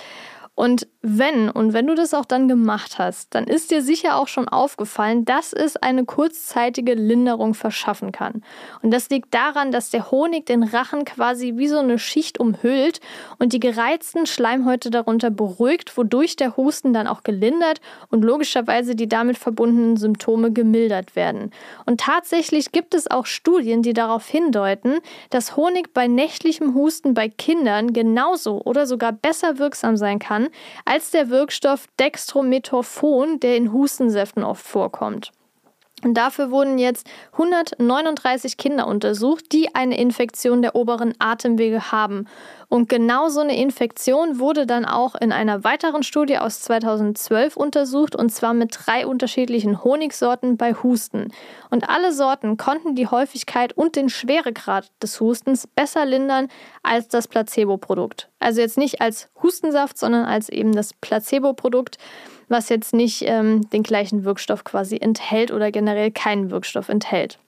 Und 0.58 0.88
wenn, 1.02 1.50
und 1.50 1.72
wenn 1.72 1.86
du 1.86 1.94
das 1.94 2.14
auch 2.14 2.24
dann 2.24 2.48
gemacht 2.48 2.98
hast, 2.98 3.32
dann 3.36 3.44
ist 3.44 3.70
dir 3.70 3.80
sicher 3.80 4.16
auch 4.16 4.26
schon 4.26 4.48
aufgefallen, 4.48 5.24
dass 5.24 5.52
es 5.52 5.76
eine 5.76 6.04
kurzzeitige 6.04 6.94
Linderung 6.94 7.54
verschaffen 7.54 8.10
kann. 8.10 8.42
Und 8.82 8.90
das 8.90 9.08
liegt 9.08 9.32
daran, 9.32 9.70
dass 9.70 9.90
der 9.90 10.10
Honig 10.10 10.46
den 10.46 10.64
Rachen 10.64 11.04
quasi 11.04 11.52
wie 11.58 11.68
so 11.68 11.78
eine 11.78 12.00
Schicht 12.00 12.40
umhüllt 12.40 12.98
und 13.38 13.52
die 13.52 13.60
gereizten 13.60 14.26
Schleimhäute 14.26 14.90
darunter 14.90 15.30
beruhigt, 15.30 15.96
wodurch 15.96 16.34
der 16.34 16.56
Husten 16.56 16.92
dann 16.92 17.06
auch 17.06 17.22
gelindert 17.22 17.80
und 18.10 18.24
logischerweise 18.24 18.96
die 18.96 19.08
damit 19.08 19.38
verbundenen 19.38 19.96
Symptome 19.96 20.50
gemildert 20.50 21.14
werden. 21.14 21.52
Und 21.86 22.00
tatsächlich 22.00 22.72
gibt 22.72 22.94
es 22.94 23.08
auch 23.08 23.26
Studien, 23.26 23.82
die 23.82 23.92
darauf 23.92 24.26
hindeuten, 24.26 24.98
dass 25.30 25.56
Honig 25.56 25.94
bei 25.94 26.08
nächtlichem 26.08 26.74
Husten 26.74 27.14
bei 27.14 27.28
Kindern 27.28 27.92
genauso 27.92 28.60
oder 28.62 28.88
sogar 28.88 29.12
besser 29.12 29.60
wirksam 29.60 29.96
sein 29.96 30.18
kann 30.18 30.47
als 30.84 31.10
der 31.10 31.30
Wirkstoff 31.30 31.86
Dextromethophon, 31.98 33.40
der 33.40 33.56
in 33.56 33.72
Hustensäften 33.72 34.44
oft 34.44 34.66
vorkommt. 34.66 35.32
Und 36.04 36.14
dafür 36.14 36.52
wurden 36.52 36.78
jetzt 36.78 37.08
139 37.32 38.56
Kinder 38.56 38.86
untersucht, 38.86 39.46
die 39.50 39.74
eine 39.74 39.98
Infektion 39.98 40.62
der 40.62 40.76
oberen 40.76 41.12
Atemwege 41.18 41.90
haben. 41.90 42.26
Und 42.68 42.88
genau 42.88 43.28
so 43.28 43.40
eine 43.40 43.60
Infektion 43.60 44.38
wurde 44.38 44.66
dann 44.66 44.84
auch 44.84 45.16
in 45.16 45.32
einer 45.32 45.64
weiteren 45.64 46.04
Studie 46.04 46.38
aus 46.38 46.60
2012 46.60 47.56
untersucht, 47.56 48.14
und 48.14 48.30
zwar 48.30 48.54
mit 48.54 48.78
drei 48.78 49.06
unterschiedlichen 49.06 49.82
Honigsorten 49.82 50.56
bei 50.56 50.74
Husten. 50.74 51.32
Und 51.70 51.88
alle 51.88 52.12
Sorten 52.12 52.58
konnten 52.58 52.94
die 52.94 53.08
Häufigkeit 53.08 53.72
und 53.72 53.96
den 53.96 54.08
Schweregrad 54.08 54.92
des 55.02 55.18
Hustens 55.20 55.66
besser 55.66 56.04
lindern 56.04 56.48
als 56.82 57.08
das 57.08 57.26
Placebo-Produkt. 57.26 58.28
Also 58.40 58.60
jetzt 58.60 58.78
nicht 58.78 59.00
als 59.00 59.28
Hustensaft, 59.42 59.98
sondern 59.98 60.24
als 60.24 60.48
eben 60.48 60.72
das 60.72 60.94
Placebo-Produkt 60.94 61.98
was 62.48 62.68
jetzt 62.68 62.94
nicht 62.94 63.22
ähm, 63.22 63.68
den 63.70 63.82
gleichen 63.82 64.24
Wirkstoff 64.24 64.64
quasi 64.64 64.96
enthält 64.96 65.50
oder 65.50 65.70
generell 65.70 66.10
keinen 66.10 66.50
Wirkstoff 66.50 66.88
enthält. 66.88 67.38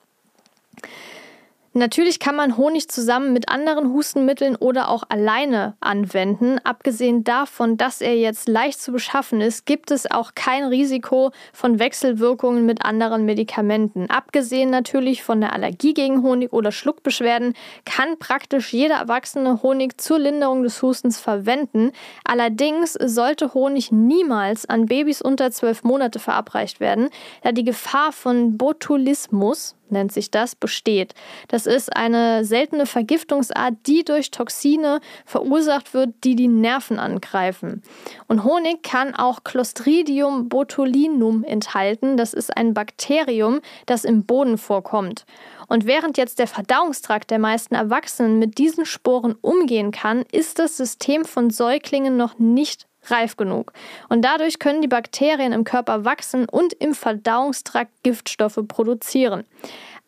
Natürlich 1.72 2.18
kann 2.18 2.34
man 2.34 2.56
Honig 2.56 2.88
zusammen 2.88 3.32
mit 3.32 3.48
anderen 3.48 3.92
Hustenmitteln 3.92 4.56
oder 4.56 4.88
auch 4.88 5.04
alleine 5.08 5.76
anwenden. 5.78 6.58
Abgesehen 6.64 7.22
davon, 7.22 7.76
dass 7.76 8.00
er 8.00 8.16
jetzt 8.16 8.48
leicht 8.48 8.82
zu 8.82 8.90
beschaffen 8.90 9.40
ist, 9.40 9.66
gibt 9.66 9.92
es 9.92 10.10
auch 10.10 10.32
kein 10.34 10.64
Risiko 10.64 11.30
von 11.52 11.78
Wechselwirkungen 11.78 12.66
mit 12.66 12.84
anderen 12.84 13.24
Medikamenten. 13.24 14.10
Abgesehen 14.10 14.70
natürlich 14.70 15.22
von 15.22 15.40
der 15.40 15.52
Allergie 15.52 15.94
gegen 15.94 16.24
Honig 16.24 16.52
oder 16.52 16.72
Schluckbeschwerden 16.72 17.54
kann 17.84 18.18
praktisch 18.18 18.72
jeder 18.72 18.96
Erwachsene 18.96 19.62
Honig 19.62 20.00
zur 20.00 20.18
Linderung 20.18 20.64
des 20.64 20.82
Hustens 20.82 21.20
verwenden. 21.20 21.92
Allerdings 22.24 22.94
sollte 22.94 23.54
Honig 23.54 23.92
niemals 23.92 24.66
an 24.66 24.86
Babys 24.86 25.22
unter 25.22 25.52
zwölf 25.52 25.84
Monate 25.84 26.18
verabreicht 26.18 26.80
werden, 26.80 27.10
da 27.42 27.52
die 27.52 27.64
Gefahr 27.64 28.10
von 28.10 28.58
Botulismus, 28.58 29.76
nennt 29.92 30.12
sich 30.12 30.30
das, 30.30 30.54
besteht. 30.54 31.14
Das 31.48 31.66
ist 31.66 31.94
eine 31.96 32.44
seltene 32.44 32.86
Vergiftungsart, 32.86 33.74
die 33.86 34.04
durch 34.04 34.30
Toxine 34.30 35.00
verursacht 35.24 35.94
wird, 35.94 36.10
die 36.24 36.36
die 36.36 36.48
Nerven 36.48 36.98
angreifen. 36.98 37.82
Und 38.28 38.44
Honig 38.44 38.82
kann 38.82 39.14
auch 39.14 39.44
Clostridium 39.44 40.48
botulinum 40.48 41.44
enthalten. 41.44 42.16
Das 42.16 42.34
ist 42.34 42.56
ein 42.56 42.74
Bakterium, 42.74 43.60
das 43.86 44.04
im 44.04 44.24
Boden 44.24 44.58
vorkommt. 44.58 45.24
Und 45.68 45.86
während 45.86 46.18
jetzt 46.18 46.40
der 46.40 46.48
Verdauungstrakt 46.48 47.30
der 47.30 47.38
meisten 47.38 47.76
Erwachsenen 47.76 48.40
mit 48.40 48.58
diesen 48.58 48.84
Sporen 48.84 49.36
umgehen 49.40 49.92
kann, 49.92 50.24
ist 50.32 50.58
das 50.58 50.76
System 50.76 51.24
von 51.24 51.50
Säuglingen 51.50 52.16
noch 52.16 52.38
nicht 52.38 52.89
reif 53.06 53.36
genug. 53.36 53.72
Und 54.08 54.24
dadurch 54.24 54.58
können 54.58 54.82
die 54.82 54.88
Bakterien 54.88 55.52
im 55.52 55.64
Körper 55.64 56.04
wachsen 56.04 56.48
und 56.48 56.72
im 56.74 56.94
Verdauungstrakt 56.94 57.92
Giftstoffe 58.02 58.60
produzieren. 58.68 59.44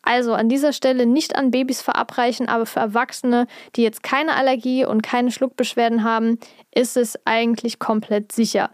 Also 0.03 0.33
an 0.33 0.49
dieser 0.49 0.73
Stelle 0.73 1.05
nicht 1.05 1.35
an 1.35 1.49
Babys 1.49 1.81
verabreichen, 1.81 2.49
aber 2.49 2.65
für 2.65 2.81
Erwachsene, 2.81 3.47
die 3.75 3.83
jetzt 3.83 4.03
keine 4.03 4.35
Allergie 4.35 4.85
und 4.85 5.01
keine 5.01 5.31
Schluckbeschwerden 5.31 6.03
haben, 6.03 6.39
ist 6.75 6.97
es 6.97 7.17
eigentlich 7.25 7.79
komplett 7.79 8.33
sicher. 8.33 8.69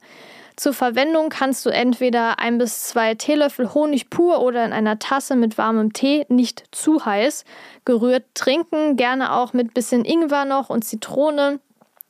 Zur 0.59 0.73
Verwendung 0.73 1.29
kannst 1.29 1.65
du 1.65 1.69
entweder 1.69 2.39
ein 2.39 2.57
bis 2.57 2.83
zwei 2.83 3.15
Teelöffel 3.15 3.73
Honig 3.73 4.09
pur 4.09 4.41
oder 4.41 4.65
in 4.65 4.73
einer 4.73 4.99
Tasse 4.99 5.37
mit 5.37 5.57
warmem 5.57 5.93
Tee, 5.93 6.25
nicht 6.27 6.63
zu 6.71 7.05
heiß, 7.05 7.45
gerührt 7.85 8.25
trinken, 8.33 8.97
gerne 8.97 9.33
auch 9.33 9.53
mit 9.53 9.73
bisschen 9.73 10.03
Ingwer 10.03 10.43
noch 10.43 10.69
und 10.69 10.83
Zitrone 10.83 11.61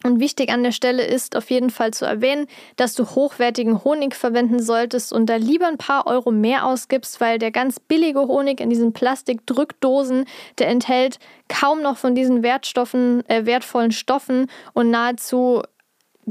und 0.03 0.19
wichtig 0.19 0.49
an 0.49 0.63
der 0.63 0.71
Stelle 0.71 1.03
ist 1.03 1.35
auf 1.35 1.49
jeden 1.49 1.69
Fall 1.69 1.91
zu 1.91 2.05
erwähnen, 2.05 2.47
dass 2.77 2.95
du 2.95 3.05
hochwertigen 3.05 3.83
Honig 3.83 4.15
verwenden 4.15 4.61
solltest 4.61 5.11
und 5.11 5.25
da 5.25 5.35
lieber 5.35 5.67
ein 5.67 5.77
paar 5.77 6.07
Euro 6.07 6.31
mehr 6.31 6.65
ausgibst, 6.65 7.19
weil 7.19 7.37
der 7.37 7.51
ganz 7.51 7.79
billige 7.79 8.21
Honig 8.21 8.61
in 8.61 8.69
diesen 8.69 8.93
Plastikdrückdosen, 8.93 10.25
der 10.57 10.69
enthält 10.69 11.19
kaum 11.49 11.81
noch 11.81 11.97
von 11.97 12.15
diesen 12.15 12.43
Wertstoffen, 12.43 13.27
äh, 13.27 13.45
wertvollen 13.45 13.91
Stoffen 13.91 14.47
und 14.73 14.89
nahezu 14.89 15.63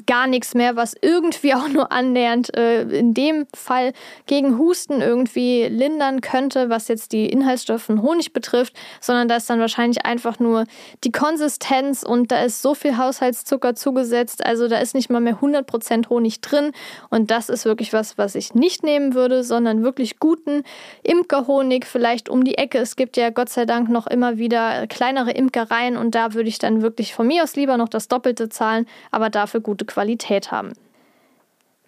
gar 0.07 0.27
nichts 0.27 0.55
mehr, 0.55 0.77
was 0.77 0.95
irgendwie 1.01 1.55
auch 1.59 1.69
nur 1.69 1.93
annähernd 1.93 2.57
äh, 2.57 2.83
in 2.83 3.15
dem 3.15 3.47
Fall 3.55 3.93
gegen 4.27 4.59
Husten 4.59 5.01
irgendwie 5.01 5.67
lindern 5.67 6.21
könnte, 6.21 6.71
was 6.71 6.89
jetzt 6.89 7.13
die 7.13 7.27
Inhaltsstoffe 7.27 7.89
Honig 7.89 8.33
betrifft, 8.33 8.75
sondern 9.01 9.29
da 9.29 9.37
ist 9.37 9.49
dann 9.49 9.61
wahrscheinlich 9.61 10.05
einfach 10.05 10.39
nur 10.39 10.65
die 11.05 11.13
Konsistenz 11.13 12.03
und 12.03 12.31
da 12.31 12.43
ist 12.43 12.63
so 12.63 12.75
viel 12.75 12.97
Haushaltszucker 12.97 13.75
zugesetzt, 13.75 14.45
also 14.45 14.69
da 14.69 14.79
ist 14.79 14.95
nicht 14.95 15.11
mal 15.11 15.21
mehr 15.21 15.39
100% 15.39 16.09
Honig 16.09 16.41
drin 16.41 16.73
und 17.11 17.31
das 17.31 17.49
ist 17.49 17.65
wirklich 17.65 17.93
was, 17.93 18.19
was 18.19 18.35
ich 18.35 18.55
nicht 18.55 18.83
nehmen 18.83 19.15
würde, 19.15 19.45
sondern 19.45 19.83
wirklich 19.83 20.19
guten 20.19 20.63
Imkerhonig 21.03 21.87
vielleicht 21.87 22.29
um 22.29 22.45
die 22.45 22.59
Ecke. 22.59 22.79
Es 22.79 22.97
gibt 22.97 23.17
ja 23.17 23.31
Gott 23.31 23.49
sei 23.49 23.65
Dank 23.65 23.89
noch 23.89 24.07
immer 24.07 24.39
wieder 24.39 24.87
kleinere 24.87 25.31
Imkereien 25.31 25.97
und 25.97 26.15
da 26.15 26.35
würde 26.35 26.49
ich 26.49 26.59
dann 26.59 26.83
wirklich 26.83 27.15
von 27.15 27.27
mir 27.27 27.43
aus 27.43 27.57
lieber 27.57 27.77
noch 27.77 27.89
das 27.89 28.09
Doppelte 28.09 28.49
zahlen, 28.49 28.87
aber 29.11 29.31
dafür 29.31 29.61
gute 29.61 29.85
Qualität 29.89 30.53
haben. 30.53 30.73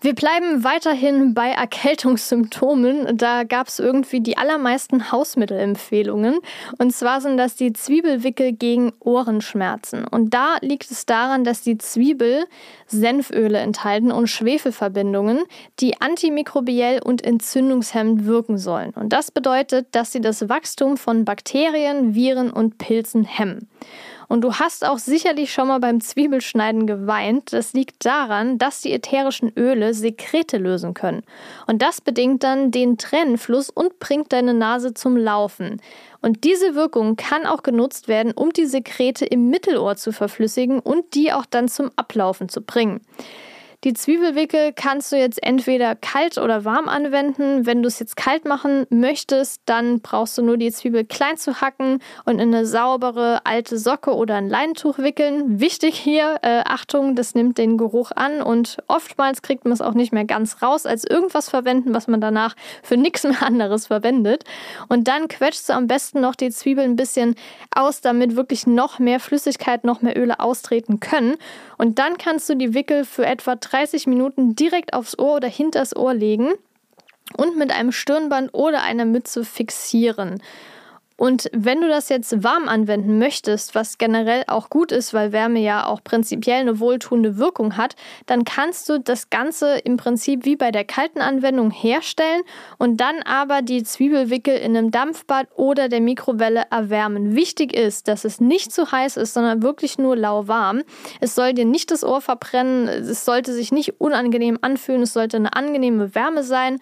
Wir 0.03 0.15
bleiben 0.15 0.65
weiterhin 0.65 1.35
bei 1.35 1.51
Erkältungssymptomen. 1.51 3.19
Da 3.19 3.45
gab 3.45 3.69
es 3.69 3.79
irgendwie 3.79 4.21
die 4.21 4.39
allermeisten 4.39 5.13
Hausmittelempfehlungen. 5.13 6.39
Und 6.79 6.95
zwar 6.95 7.21
sind 7.21 7.37
das 7.37 7.55
die 7.55 7.75
Zwiebelwickel 7.75 8.53
gegen 8.53 8.95
Ohrenschmerzen. 9.01 10.07
Und 10.07 10.33
da 10.33 10.57
liegt 10.63 10.91
es 10.91 11.05
daran, 11.05 11.45
dass 11.45 11.61
die 11.61 11.77
Zwiebel 11.77 12.47
Senföle 12.87 13.59
enthalten 13.59 14.11
und 14.11 14.29
Schwefelverbindungen, 14.29 15.43
die 15.81 16.01
antimikrobiell 16.01 17.03
und 17.03 17.23
entzündungshemmend 17.23 18.25
wirken 18.25 18.57
sollen. 18.57 18.93
Und 18.95 19.13
das 19.13 19.31
bedeutet, 19.31 19.89
dass 19.91 20.13
sie 20.13 20.23
das 20.23 20.49
Wachstum 20.49 20.97
von 20.97 21.27
Bakterien, 21.27 22.15
Viren 22.15 22.51
und 22.51 22.79
Pilzen 22.79 23.25
hemmen. 23.25 23.69
Und 24.31 24.43
du 24.43 24.55
hast 24.55 24.87
auch 24.87 24.99
sicherlich 24.99 25.53
schon 25.53 25.67
mal 25.67 25.81
beim 25.81 26.01
Zwiebelschneiden 26.01 26.87
geweint. 26.87 27.53
Das 27.53 27.73
liegt 27.73 28.07
daran, 28.07 28.59
dass 28.59 28.81
die 28.81 28.93
ätherischen 28.93 29.53
Öle 29.57 29.93
Sekrete 29.93 30.57
lösen 30.57 30.95
können. 30.95 31.25
Und 31.67 31.83
das 31.83 32.01
bedingt 32.01 32.45
dann 32.45 32.71
den 32.71 32.97
Tränenfluss 32.97 33.71
und 33.71 33.99
bringt 33.99 34.33
deine 34.33 34.55
Nase 34.55 34.95
zum 34.95 35.17
Laufen. 35.17 35.83
Und 36.23 36.45
diese 36.45 36.77
Wirkung 36.77 37.17
kann 37.17 37.45
auch 37.45 37.65
genutzt 37.65 38.07
werden, 38.07 38.31
um 38.31 38.53
die 38.53 38.67
Sekrete 38.67 39.25
im 39.25 39.51
Mittelohr 39.51 39.97
zu 39.97 40.13
verflüssigen 40.13 40.79
und 40.79 41.15
die 41.15 41.33
auch 41.33 41.45
dann 41.45 41.67
zum 41.67 41.91
Ablaufen 41.97 42.49
zu 42.49 42.61
bringen. 42.61 43.01
Die 43.83 43.95
Zwiebelwickel 43.95 44.75
kannst 44.75 45.11
du 45.11 45.17
jetzt 45.17 45.43
entweder 45.43 45.95
kalt 45.95 46.37
oder 46.37 46.67
warm 46.67 46.87
anwenden. 46.87 47.65
Wenn 47.65 47.81
du 47.81 47.89
es 47.89 47.99
jetzt 47.99 48.15
kalt 48.15 48.45
machen 48.45 48.87
möchtest, 48.91 49.63
dann 49.65 50.01
brauchst 50.01 50.37
du 50.37 50.43
nur 50.43 50.59
die 50.59 50.71
Zwiebel 50.71 51.07
klein 51.07 51.39
zu 51.39 51.63
hacken 51.63 52.03
und 52.27 52.41
in 52.41 52.55
eine 52.55 52.67
saubere 52.67 53.41
alte 53.45 53.79
Socke 53.79 54.15
oder 54.15 54.35
ein 54.35 54.51
Leintuch 54.51 54.99
wickeln. 54.99 55.61
Wichtig 55.61 55.99
hier, 55.99 56.41
äh, 56.43 56.61
Achtung, 56.67 57.17
das 57.17 57.35
nimmt 57.35 57.57
den 57.57 57.79
Geruch 57.79 58.11
an 58.15 58.43
und 58.43 58.77
oftmals 58.87 59.41
kriegt 59.41 59.65
man 59.65 59.73
es 59.73 59.81
auch 59.81 59.95
nicht 59.95 60.13
mehr 60.13 60.27
ganz 60.27 60.61
raus, 60.61 60.85
als 60.85 61.05
irgendwas 61.05 61.49
verwenden, 61.49 61.95
was 61.95 62.07
man 62.07 62.21
danach 62.21 62.57
für 62.83 62.99
nichts 62.99 63.25
mehr 63.25 63.43
anderes 63.43 63.87
verwendet. 63.87 64.45
Und 64.89 65.09
dann 65.09 65.27
quetschst 65.27 65.71
du 65.71 65.73
am 65.73 65.87
besten 65.87 66.21
noch 66.21 66.35
die 66.35 66.51
Zwiebel 66.51 66.85
ein 66.85 66.97
bisschen 66.97 67.35
aus, 67.75 68.03
damit 68.03 68.37
wirklich 68.37 68.67
noch 68.67 68.99
mehr 68.99 69.21
Flüssigkeit, 69.21 69.85
noch 69.85 70.03
mehr 70.03 70.19
Öle 70.19 70.39
austreten 70.39 71.01
können. 71.01 71.37
Und 71.79 71.99
dann 71.99 72.19
kannst 72.19 72.47
du 72.51 72.57
die 72.57 72.75
Wickel 72.75 73.07
für 73.07 73.25
etwa 73.25 73.57
30 73.71 74.07
Minuten 74.07 74.57
direkt 74.57 74.95
aufs 74.95 75.19
Ohr 75.19 75.37
oder 75.37 75.49
hinters 75.49 75.95
Ohr 75.97 76.15
legen 76.15 76.53
und 77.37 77.57
mit 77.57 77.71
einem 77.71 77.93
Stirnband 77.93 78.53
oder 78.53 78.83
einer 78.83 79.05
Mütze 79.05 79.45
fixieren. 79.45 80.43
Und 81.21 81.51
wenn 81.53 81.83
du 81.83 81.89
das 81.89 82.09
jetzt 82.09 82.43
warm 82.43 82.67
anwenden 82.67 83.19
möchtest, 83.19 83.75
was 83.75 83.99
generell 83.99 84.45
auch 84.47 84.71
gut 84.71 84.91
ist, 84.91 85.13
weil 85.13 85.33
Wärme 85.33 85.61
ja 85.61 85.85
auch 85.85 86.03
prinzipiell 86.03 86.61
eine 86.61 86.81
wohltuende 86.81 87.37
Wirkung 87.37 87.77
hat, 87.77 87.95
dann 88.25 88.45
kannst 88.47 88.89
du 88.89 88.99
das 88.99 89.29
Ganze 89.29 89.77
im 89.81 89.99
Prinzip 89.99 90.47
wie 90.47 90.57
bei 90.57 90.71
der 90.71 90.85
kalten 90.85 91.21
Anwendung 91.21 91.73
herstellen 91.73 92.41
und 92.79 93.03
dann 93.03 93.21
aber 93.21 93.61
die 93.61 93.83
Zwiebelwickel 93.83 94.57
in 94.57 94.75
einem 94.75 94.91
Dampfbad 94.93 95.49
oder 95.57 95.91
der 95.91 96.01
Mikrowelle 96.01 96.65
erwärmen. 96.71 97.37
Wichtig 97.37 97.77
ist, 97.77 98.09
dass 98.09 98.25
es 98.25 98.41
nicht 98.41 98.73
zu 98.73 98.91
heiß 98.91 99.19
ist, 99.19 99.35
sondern 99.35 99.63
wirklich 99.63 99.99
nur 99.99 100.17
lauwarm. 100.17 100.85
Es 101.21 101.35
soll 101.35 101.53
dir 101.53 101.67
nicht 101.67 101.91
das 101.91 102.03
Ohr 102.03 102.23
verbrennen, 102.23 102.89
es 102.89 103.27
sollte 103.27 103.53
sich 103.53 103.73
nicht 103.73 104.01
unangenehm 104.01 104.57
anfühlen, 104.63 105.03
es 105.03 105.13
sollte 105.13 105.37
eine 105.37 105.53
angenehme 105.53 106.15
Wärme 106.15 106.45
sein. 106.45 106.79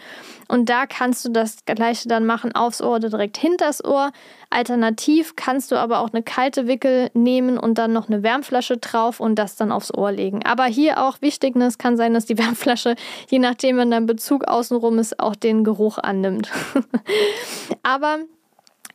Und 0.47 0.69
da 0.69 0.87
kannst 0.87 1.25
du 1.25 1.31
das 1.31 1.65
gleiche 1.67 2.07
dann 2.07 2.25
machen 2.25 2.55
aufs 2.55 2.81
Ohr 2.81 2.95
oder 2.95 3.11
direkt 3.11 3.37
hinters 3.37 3.85
Ohr. 3.85 4.13
Alternativ 4.51 5.37
kannst 5.37 5.71
du 5.71 5.77
aber 5.77 6.01
auch 6.01 6.13
eine 6.13 6.23
kalte 6.23 6.67
Wickel 6.67 7.11
nehmen 7.13 7.59
und 7.59 7.77
dann 7.77 7.93
noch 7.93 8.09
eine 8.09 8.23
Wärmflasche 8.23 8.79
drauf 8.79 9.21
und 9.21 9.35
das 9.37 9.57
dann 9.57 9.73
aufs 9.73 9.93
Ohr 9.93 10.11
legen. 10.11 10.45
Aber 10.45 10.65
hier 10.65 11.03
auch 11.03 11.21
wichtig, 11.21 11.55
ne, 11.55 11.67
es 11.67 11.79
kann 11.79 11.97
sein, 11.97 12.15
dass 12.15 12.27
die 12.27 12.39
Wärmflasche, 12.39 12.97
je 13.29 13.39
nachdem, 13.39 13.77
wenn 13.77 13.91
dein 13.91 14.07
Bezug 14.07 14.45
außenrum 14.45 14.99
ist, 14.99 15.21
auch 15.21 15.37
den 15.37 15.65
Geruch 15.65 15.99
annimmt. 15.99 16.51
aber 17.83 18.21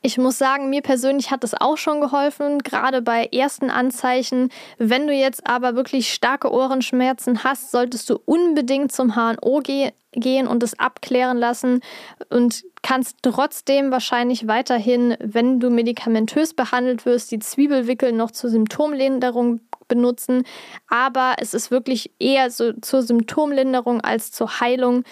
ich 0.04 0.18
muss 0.18 0.36
sagen, 0.36 0.68
mir 0.68 0.82
persönlich 0.82 1.30
hat 1.30 1.44
es 1.44 1.54
auch 1.58 1.78
schon 1.78 2.02
geholfen, 2.02 2.58
gerade 2.58 3.00
bei 3.00 3.24
ersten 3.24 3.70
Anzeichen. 3.70 4.50
Wenn 4.76 5.06
du 5.06 5.14
jetzt 5.14 5.46
aber 5.46 5.76
wirklich 5.76 6.12
starke 6.12 6.52
Ohrenschmerzen 6.52 7.42
hast, 7.42 7.70
solltest 7.70 8.10
du 8.10 8.20
unbedingt 8.26 8.92
zum 8.92 9.14
HNO 9.14 9.60
ge 9.60 9.92
gehen 10.12 10.46
und 10.46 10.62
es 10.62 10.78
abklären 10.78 11.38
lassen 11.38 11.80
und 12.28 12.64
kannst 12.82 13.16
trotzdem 13.22 13.90
wahrscheinlich 13.90 14.46
weiterhin, 14.46 15.16
wenn 15.18 15.58
du 15.58 15.70
medikamentös 15.70 16.52
behandelt 16.52 17.06
wirst, 17.06 17.32
die 17.32 17.40
Zwiebelwickel 17.40 18.12
noch 18.12 18.30
zur 18.30 18.50
Symptomlinderung 18.50 19.60
benutzen. 19.88 20.44
Aber 20.86 21.36
es 21.38 21.54
ist 21.54 21.70
wirklich 21.70 22.12
eher 22.20 22.50
so 22.50 22.74
zur 22.74 23.02
Symptomlinderung 23.02 24.02
als 24.02 24.30
zur 24.30 24.60
Heilung. 24.60 25.02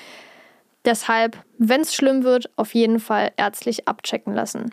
Deshalb, 0.84 1.38
wenn 1.58 1.80
es 1.80 1.94
schlimm 1.94 2.24
wird, 2.24 2.50
auf 2.56 2.74
jeden 2.74 3.00
Fall 3.00 3.32
ärztlich 3.36 3.88
abchecken 3.88 4.34
lassen. 4.34 4.70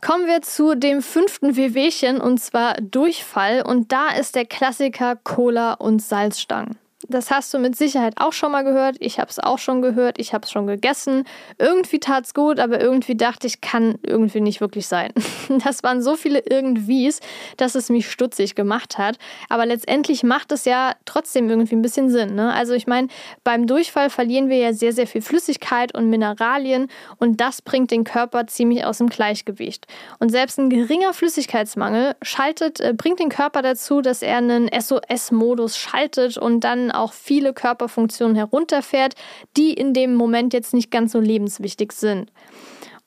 Kommen 0.00 0.26
wir 0.26 0.42
zu 0.42 0.76
dem 0.76 1.02
fünften 1.02 1.56
Wehwehchen 1.56 2.20
und 2.20 2.38
zwar 2.38 2.74
Durchfall. 2.74 3.62
Und 3.62 3.90
da 3.90 4.10
ist 4.10 4.36
der 4.36 4.46
Klassiker 4.46 5.16
Cola 5.16 5.72
und 5.74 6.00
Salzstangen. 6.00 6.78
Das 7.06 7.30
hast 7.30 7.54
du 7.54 7.60
mit 7.60 7.76
Sicherheit 7.76 8.14
auch 8.16 8.32
schon 8.32 8.50
mal 8.50 8.64
gehört. 8.64 8.96
Ich 8.98 9.20
habe 9.20 9.30
es 9.30 9.38
auch 9.38 9.58
schon 9.58 9.82
gehört. 9.82 10.18
Ich 10.18 10.34
habe 10.34 10.44
es 10.44 10.50
schon 10.50 10.66
gegessen. 10.66 11.22
Irgendwie 11.56 12.00
tat 12.00 12.24
es 12.24 12.34
gut, 12.34 12.58
aber 12.58 12.80
irgendwie 12.80 13.14
dachte 13.14 13.46
ich, 13.46 13.60
kann 13.60 14.00
irgendwie 14.02 14.40
nicht 14.40 14.60
wirklich 14.60 14.86
sein. 14.88 15.12
Das 15.64 15.82
waren 15.82 16.02
so 16.02 16.16
viele 16.16 16.40
Irgendwies, 16.40 17.20
dass 17.56 17.74
es 17.74 17.88
mich 17.88 18.10
stutzig 18.10 18.54
gemacht 18.54 18.98
hat. 18.98 19.18
Aber 19.48 19.66
letztendlich 19.66 20.22
macht 20.22 20.52
es 20.52 20.64
ja 20.64 20.92
trotzdem 21.04 21.48
irgendwie 21.48 21.74
ein 21.74 21.82
bisschen 21.82 22.10
Sinn. 22.10 22.34
Ne? 22.34 22.52
Also 22.52 22.74
ich 22.74 22.86
meine, 22.86 23.08
beim 23.44 23.66
Durchfall 23.66 24.10
verlieren 24.10 24.48
wir 24.48 24.58
ja 24.58 24.72
sehr, 24.72 24.92
sehr 24.92 25.06
viel 25.06 25.22
Flüssigkeit 25.22 25.94
und 25.94 26.10
Mineralien 26.10 26.88
und 27.18 27.40
das 27.40 27.62
bringt 27.62 27.90
den 27.90 28.04
Körper 28.04 28.46
ziemlich 28.46 28.84
aus 28.84 28.98
dem 28.98 29.08
Gleichgewicht. 29.08 29.86
Und 30.18 30.30
selbst 30.30 30.58
ein 30.58 30.70
geringer 30.70 31.12
Flüssigkeitsmangel 31.12 32.14
schaltet, 32.22 32.80
äh, 32.80 32.92
bringt 32.94 33.20
den 33.20 33.30
Körper 33.30 33.62
dazu, 33.62 34.00
dass 34.00 34.22
er 34.22 34.36
einen 34.36 34.68
SOS-Modus 34.68 35.76
schaltet 35.76 36.38
und 36.38 36.60
dann 36.60 36.87
auch 36.90 37.12
viele 37.12 37.52
Körperfunktionen 37.52 38.36
herunterfährt, 38.36 39.14
die 39.56 39.72
in 39.72 39.94
dem 39.94 40.14
Moment 40.14 40.52
jetzt 40.52 40.74
nicht 40.74 40.90
ganz 40.90 41.12
so 41.12 41.20
lebenswichtig 41.20 41.92
sind. 41.92 42.30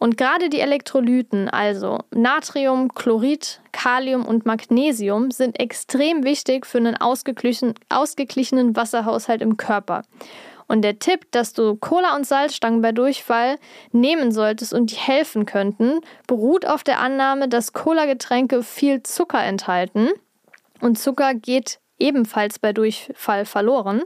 Und 0.01 0.17
gerade 0.17 0.49
die 0.49 0.61
Elektrolyten, 0.61 1.47
also 1.47 1.99
Natrium, 2.09 2.91
Chlorid, 2.95 3.61
Kalium 3.71 4.25
und 4.25 4.47
Magnesium, 4.47 5.29
sind 5.29 5.59
extrem 5.59 6.23
wichtig 6.23 6.65
für 6.65 6.79
einen 6.79 6.97
ausgeglichenen, 6.97 7.75
ausgeglichenen 7.89 8.75
Wasserhaushalt 8.75 9.43
im 9.43 9.57
Körper. 9.57 10.01
Und 10.71 10.83
der 10.83 10.99
Tipp, 10.99 11.29
dass 11.31 11.51
du 11.51 11.75
Cola 11.75 12.15
und 12.15 12.25
Salzstangen 12.25 12.81
bei 12.81 12.93
Durchfall 12.93 13.57
nehmen 13.91 14.31
solltest 14.31 14.73
und 14.73 14.89
die 14.89 14.95
helfen 14.95 15.45
könnten, 15.45 15.99
beruht 16.27 16.65
auf 16.65 16.85
der 16.85 17.01
Annahme, 17.01 17.49
dass 17.49 17.73
Cola-Getränke 17.73 18.63
viel 18.63 19.03
Zucker 19.03 19.43
enthalten. 19.43 20.11
Und 20.79 20.97
Zucker 20.97 21.33
geht 21.33 21.80
ebenfalls 22.01 22.59
bei 22.59 22.73
Durchfall 22.73 23.45
verloren. 23.45 24.03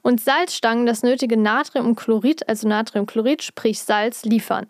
Und 0.00 0.20
Salzstangen 0.20 0.86
das 0.86 1.02
nötige 1.02 1.36
Natriumchlorid, 1.36 2.48
also 2.48 2.66
Natriumchlorid, 2.68 3.42
sprich 3.42 3.82
Salz, 3.82 4.24
liefern. 4.24 4.66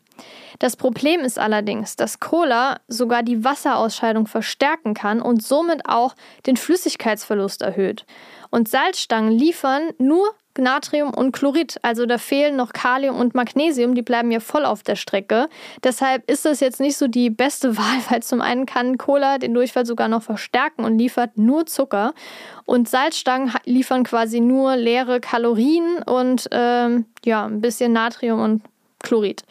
Das 0.59 0.77
Problem 0.77 1.21
ist 1.21 1.39
allerdings, 1.39 1.97
dass 1.97 2.21
Cola 2.21 2.81
sogar 2.89 3.23
die 3.23 3.45
Wasserausscheidung 3.45 4.27
verstärken 4.27 4.95
kann 4.95 5.21
und 5.21 5.43
somit 5.43 5.87
auch 5.87 6.15
den 6.47 6.57
Flüssigkeitsverlust 6.57 7.63
erhöht. 7.63 8.05
Und 8.51 8.69
Salzstangen 8.69 9.33
liefern 9.33 9.91
nur 9.99 10.35
Natrium 10.59 11.13
und 11.15 11.33
Chlorid. 11.33 11.77
Also 11.83 12.07
da 12.07 12.19
fehlen 12.19 12.57
noch 12.57 12.73
Kalium 12.73 13.17
und 13.17 13.35
Magnesium, 13.35 13.95
die 13.95 14.03
bleiben 14.03 14.31
ja 14.31 14.41
voll 14.41 14.65
auf 14.65 14.83
der 14.83 14.97
Strecke. 14.97 15.49
Deshalb 15.83 16.29
ist 16.31 16.45
das 16.45 16.61
jetzt 16.61 16.81
nicht 16.81 16.97
so 16.97 17.09
die 17.09 17.31
beste 17.31 17.77
Wahl, 17.77 18.03
weil 18.09 18.23
zum 18.23 18.41
einen 18.41 18.67
kann 18.67 18.99
Cola 18.99 19.39
den 19.39 19.55
Durchfall 19.55 19.87
sogar 19.87 20.09
noch 20.09 20.23
verstärken 20.23 20.85
und 20.85 20.99
liefert 20.99 21.37
nur 21.39 21.67
Zucker. 21.67 22.15
Und 22.65 22.89
Salzstangen 22.89 23.53
liefern 23.65 24.05
quasi 24.05 24.41
nur 24.41 24.77
leere 24.77 25.21
Kalorien 25.21 26.03
und 26.05 26.49
ähm, 26.53 27.07
ja, 27.25 27.47
ein 27.47 27.61
bisschen 27.61 27.93
Natrium 27.93 28.41
und 28.41 28.63
Chlorid. 29.03 29.43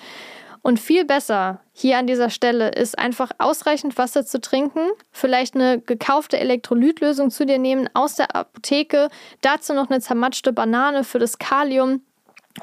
Und 0.61 0.79
viel 0.79 1.05
besser 1.05 1.61
hier 1.73 1.97
an 1.97 2.05
dieser 2.05 2.29
Stelle 2.29 2.69
ist 2.69 2.99
einfach 2.99 3.31
ausreichend 3.39 3.97
Wasser 3.97 4.25
zu 4.25 4.39
trinken, 4.39 4.91
vielleicht 5.11 5.55
eine 5.55 5.79
gekaufte 5.79 6.37
Elektrolytlösung 6.37 7.31
zu 7.31 7.45
dir 7.45 7.57
nehmen 7.57 7.89
aus 7.93 8.15
der 8.15 8.35
Apotheke, 8.35 9.09
dazu 9.41 9.73
noch 9.73 9.89
eine 9.89 10.01
zermatschte 10.01 10.53
Banane 10.53 11.03
für 11.03 11.17
das 11.17 11.39
Kalium 11.39 12.01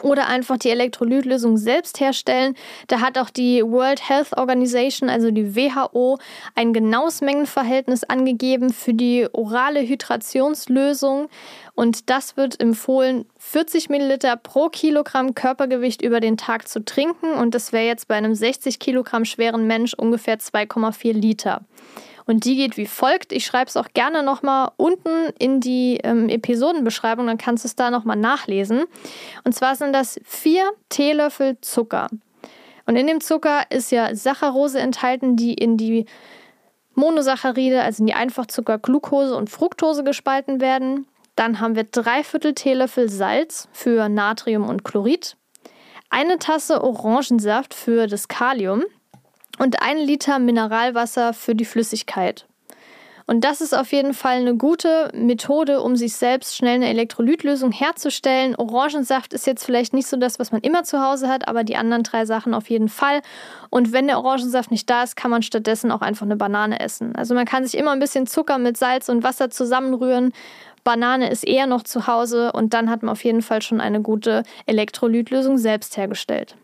oder 0.02 0.28
einfach 0.28 0.58
die 0.58 0.70
Elektrolytlösung 0.70 1.56
selbst 1.56 2.00
herstellen. 2.00 2.54
Da 2.88 3.00
hat 3.00 3.18
auch 3.18 3.30
die 3.30 3.62
World 3.62 4.08
Health 4.08 4.36
Organization, 4.36 5.08
also 5.08 5.30
die 5.30 5.54
WHO, 5.54 6.18
ein 6.54 6.72
genaues 6.72 7.20
Mengenverhältnis 7.20 8.04
angegeben 8.04 8.72
für 8.72 8.94
die 8.94 9.26
orale 9.32 9.80
Hydrationslösung. 9.80 11.28
Und 11.74 12.10
das 12.10 12.36
wird 12.36 12.60
empfohlen, 12.60 13.26
40 13.38 13.88
Milliliter 13.88 14.36
pro 14.36 14.68
Kilogramm 14.68 15.34
Körpergewicht 15.34 16.02
über 16.02 16.20
den 16.20 16.36
Tag 16.36 16.68
zu 16.68 16.84
trinken. 16.84 17.32
Und 17.32 17.54
das 17.54 17.72
wäre 17.72 17.86
jetzt 17.86 18.08
bei 18.08 18.16
einem 18.16 18.34
60 18.34 18.78
Kilogramm 18.78 19.24
schweren 19.24 19.66
Mensch 19.66 19.94
ungefähr 19.94 20.38
2,4 20.38 21.12
Liter. 21.12 21.62
Und 22.28 22.44
die 22.44 22.56
geht 22.56 22.76
wie 22.76 22.86
folgt. 22.86 23.32
Ich 23.32 23.46
schreibe 23.46 23.70
es 23.70 23.76
auch 23.78 23.88
gerne 23.94 24.22
nochmal 24.22 24.72
unten 24.76 25.30
in 25.38 25.60
die 25.60 25.98
ähm, 26.04 26.28
Episodenbeschreibung, 26.28 27.26
dann 27.26 27.38
kannst 27.38 27.64
du 27.64 27.68
es 27.68 27.74
da 27.74 27.90
nochmal 27.90 28.18
nachlesen. 28.18 28.84
Und 29.44 29.54
zwar 29.54 29.74
sind 29.76 29.94
das 29.94 30.20
vier 30.24 30.70
Teelöffel 30.90 31.56
Zucker. 31.62 32.08
Und 32.84 32.96
in 32.96 33.06
dem 33.06 33.22
Zucker 33.22 33.62
ist 33.70 33.90
ja 33.90 34.14
Saccharose 34.14 34.78
enthalten, 34.78 35.36
die 35.36 35.54
in 35.54 35.78
die 35.78 36.04
Monosaccharide, 36.94 37.82
also 37.82 38.02
in 38.02 38.08
die 38.08 38.14
Einfachzucker 38.14 38.76
Glucose 38.76 39.34
und 39.34 39.48
Fructose 39.48 40.04
gespalten 40.04 40.60
werden. 40.60 41.06
Dann 41.34 41.60
haben 41.60 41.76
wir 41.76 41.84
drei 41.84 42.22
Viertel 42.22 42.52
Teelöffel 42.52 43.08
Salz 43.08 43.70
für 43.72 44.10
Natrium 44.10 44.68
und 44.68 44.84
Chlorid, 44.84 45.38
eine 46.10 46.38
Tasse 46.38 46.84
Orangensaft 46.84 47.72
für 47.72 48.06
das 48.06 48.28
Kalium 48.28 48.84
und 49.58 49.82
ein 49.82 49.98
Liter 49.98 50.38
Mineralwasser 50.38 51.32
für 51.32 51.54
die 51.54 51.64
Flüssigkeit. 51.64 52.46
Und 53.28 53.44
das 53.44 53.60
ist 53.60 53.76
auf 53.76 53.92
jeden 53.92 54.14
Fall 54.14 54.38
eine 54.38 54.56
gute 54.56 55.10
Methode, 55.12 55.82
um 55.82 55.96
sich 55.96 56.14
selbst 56.14 56.56
schnell 56.56 56.76
eine 56.76 56.88
Elektrolytlösung 56.88 57.72
herzustellen. 57.72 58.56
Orangensaft 58.56 59.34
ist 59.34 59.46
jetzt 59.46 59.66
vielleicht 59.66 59.92
nicht 59.92 60.06
so 60.06 60.16
das, 60.16 60.38
was 60.38 60.50
man 60.50 60.62
immer 60.62 60.82
zu 60.82 61.02
Hause 61.02 61.28
hat, 61.28 61.46
aber 61.46 61.62
die 61.62 61.76
anderen 61.76 62.04
drei 62.04 62.24
Sachen 62.24 62.54
auf 62.54 62.70
jeden 62.70 62.88
Fall. 62.88 63.20
Und 63.68 63.92
wenn 63.92 64.06
der 64.06 64.16
Orangensaft 64.16 64.70
nicht 64.70 64.88
da 64.88 65.02
ist, 65.02 65.14
kann 65.14 65.30
man 65.30 65.42
stattdessen 65.42 65.92
auch 65.92 66.00
einfach 66.00 66.24
eine 66.24 66.36
Banane 66.36 66.80
essen. 66.80 67.14
Also 67.16 67.34
man 67.34 67.44
kann 67.44 67.66
sich 67.66 67.76
immer 67.76 67.90
ein 67.90 68.00
bisschen 68.00 68.26
Zucker 68.26 68.56
mit 68.56 68.78
Salz 68.78 69.10
und 69.10 69.22
Wasser 69.22 69.50
zusammenrühren. 69.50 70.32
Banane 70.82 71.28
ist 71.28 71.46
eher 71.46 71.66
noch 71.66 71.82
zu 71.82 72.06
Hause 72.06 72.52
und 72.52 72.72
dann 72.72 72.88
hat 72.88 73.02
man 73.02 73.12
auf 73.12 73.24
jeden 73.24 73.42
Fall 73.42 73.60
schon 73.60 73.82
eine 73.82 74.00
gute 74.00 74.42
Elektrolytlösung 74.64 75.58
selbst 75.58 75.98
hergestellt. 75.98 76.56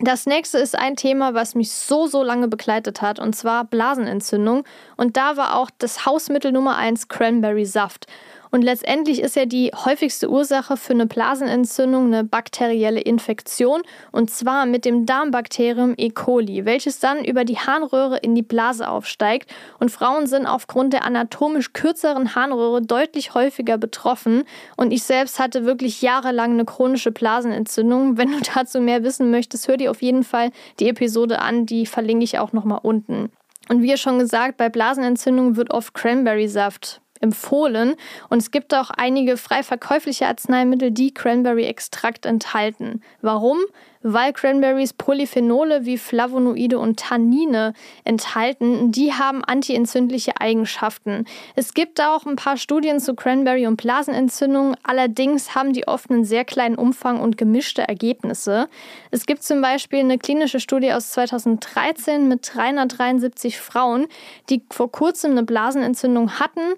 Das 0.00 0.26
nächste 0.26 0.58
ist 0.58 0.78
ein 0.78 0.94
Thema, 0.94 1.34
was 1.34 1.56
mich 1.56 1.72
so, 1.72 2.06
so 2.06 2.22
lange 2.22 2.46
begleitet 2.46 3.02
hat, 3.02 3.18
und 3.18 3.34
zwar 3.34 3.64
Blasenentzündung. 3.64 4.62
Und 4.96 5.16
da 5.16 5.36
war 5.36 5.56
auch 5.56 5.70
das 5.78 6.06
Hausmittel 6.06 6.52
Nummer 6.52 6.76
1 6.76 7.08
Cranberry 7.08 7.66
Saft. 7.66 8.06
Und 8.50 8.62
letztendlich 8.62 9.20
ist 9.20 9.36
ja 9.36 9.46
die 9.46 9.70
häufigste 9.74 10.30
Ursache 10.30 10.76
für 10.76 10.92
eine 10.92 11.06
Blasenentzündung 11.06 12.06
eine 12.06 12.24
bakterielle 12.24 13.00
Infektion 13.00 13.82
und 14.12 14.30
zwar 14.30 14.66
mit 14.66 14.84
dem 14.84 15.06
Darmbakterium 15.06 15.94
E. 15.96 16.10
coli, 16.10 16.64
welches 16.64 17.00
dann 17.00 17.24
über 17.24 17.44
die 17.44 17.58
Harnröhre 17.58 18.18
in 18.18 18.34
die 18.34 18.42
Blase 18.42 18.88
aufsteigt. 18.88 19.50
Und 19.78 19.90
Frauen 19.90 20.26
sind 20.26 20.46
aufgrund 20.46 20.92
der 20.92 21.04
anatomisch 21.04 21.72
kürzeren 21.72 22.34
Harnröhre 22.34 22.82
deutlich 22.82 23.34
häufiger 23.34 23.78
betroffen. 23.78 24.44
Und 24.76 24.92
ich 24.92 25.02
selbst 25.02 25.38
hatte 25.38 25.64
wirklich 25.64 26.02
jahrelang 26.02 26.52
eine 26.52 26.64
chronische 26.64 27.12
Blasenentzündung. 27.12 28.16
Wenn 28.16 28.32
du 28.32 28.38
dazu 28.54 28.80
mehr 28.80 29.02
wissen 29.02 29.30
möchtest, 29.30 29.68
hör 29.68 29.76
dir 29.76 29.90
auf 29.90 30.02
jeden 30.02 30.24
Fall 30.24 30.50
die 30.80 30.88
Episode 30.88 31.40
an, 31.40 31.66
die 31.66 31.86
verlinke 31.86 32.24
ich 32.24 32.38
auch 32.38 32.52
nochmal 32.52 32.80
unten. 32.82 33.30
Und 33.68 33.82
wie 33.82 33.96
schon 33.98 34.18
gesagt, 34.18 34.56
bei 34.56 34.70
Blasenentzündungen 34.70 35.56
wird 35.56 35.72
oft 35.72 35.92
Cranberry-Saft 35.92 37.02
empfohlen. 37.20 37.94
Und 38.28 38.38
es 38.38 38.50
gibt 38.50 38.74
auch 38.74 38.90
einige 38.90 39.36
frei 39.36 39.62
verkäufliche 39.62 40.26
Arzneimittel, 40.26 40.90
die 40.90 41.12
Cranberry-Extrakt 41.12 42.26
enthalten. 42.26 43.02
Warum? 43.22 43.58
Weil 44.02 44.32
Cranberries 44.32 44.92
Polyphenole 44.92 45.84
wie 45.84 45.98
Flavonoide 45.98 46.78
und 46.78 47.00
Tannine 47.00 47.74
enthalten. 48.04 48.92
Die 48.92 49.12
haben 49.12 49.44
antientzündliche 49.44 50.40
Eigenschaften. 50.40 51.24
Es 51.56 51.74
gibt 51.74 52.00
auch 52.00 52.26
ein 52.26 52.36
paar 52.36 52.56
Studien 52.56 53.00
zu 53.00 53.14
Cranberry 53.14 53.66
und 53.66 53.76
Blasenentzündung. 53.76 54.76
Allerdings 54.82 55.54
haben 55.54 55.72
die 55.72 55.88
oft 55.88 56.10
einen 56.10 56.24
sehr 56.24 56.44
kleinen 56.44 56.76
Umfang 56.76 57.20
und 57.20 57.36
gemischte 57.36 57.86
Ergebnisse. 57.86 58.68
Es 59.10 59.26
gibt 59.26 59.42
zum 59.42 59.60
Beispiel 59.60 60.00
eine 60.00 60.18
klinische 60.18 60.60
Studie 60.60 60.92
aus 60.92 61.10
2013 61.10 62.28
mit 62.28 62.54
373 62.54 63.58
Frauen, 63.58 64.06
die 64.48 64.62
vor 64.70 64.90
kurzem 64.92 65.32
eine 65.32 65.42
Blasenentzündung 65.42 66.38
hatten 66.38 66.74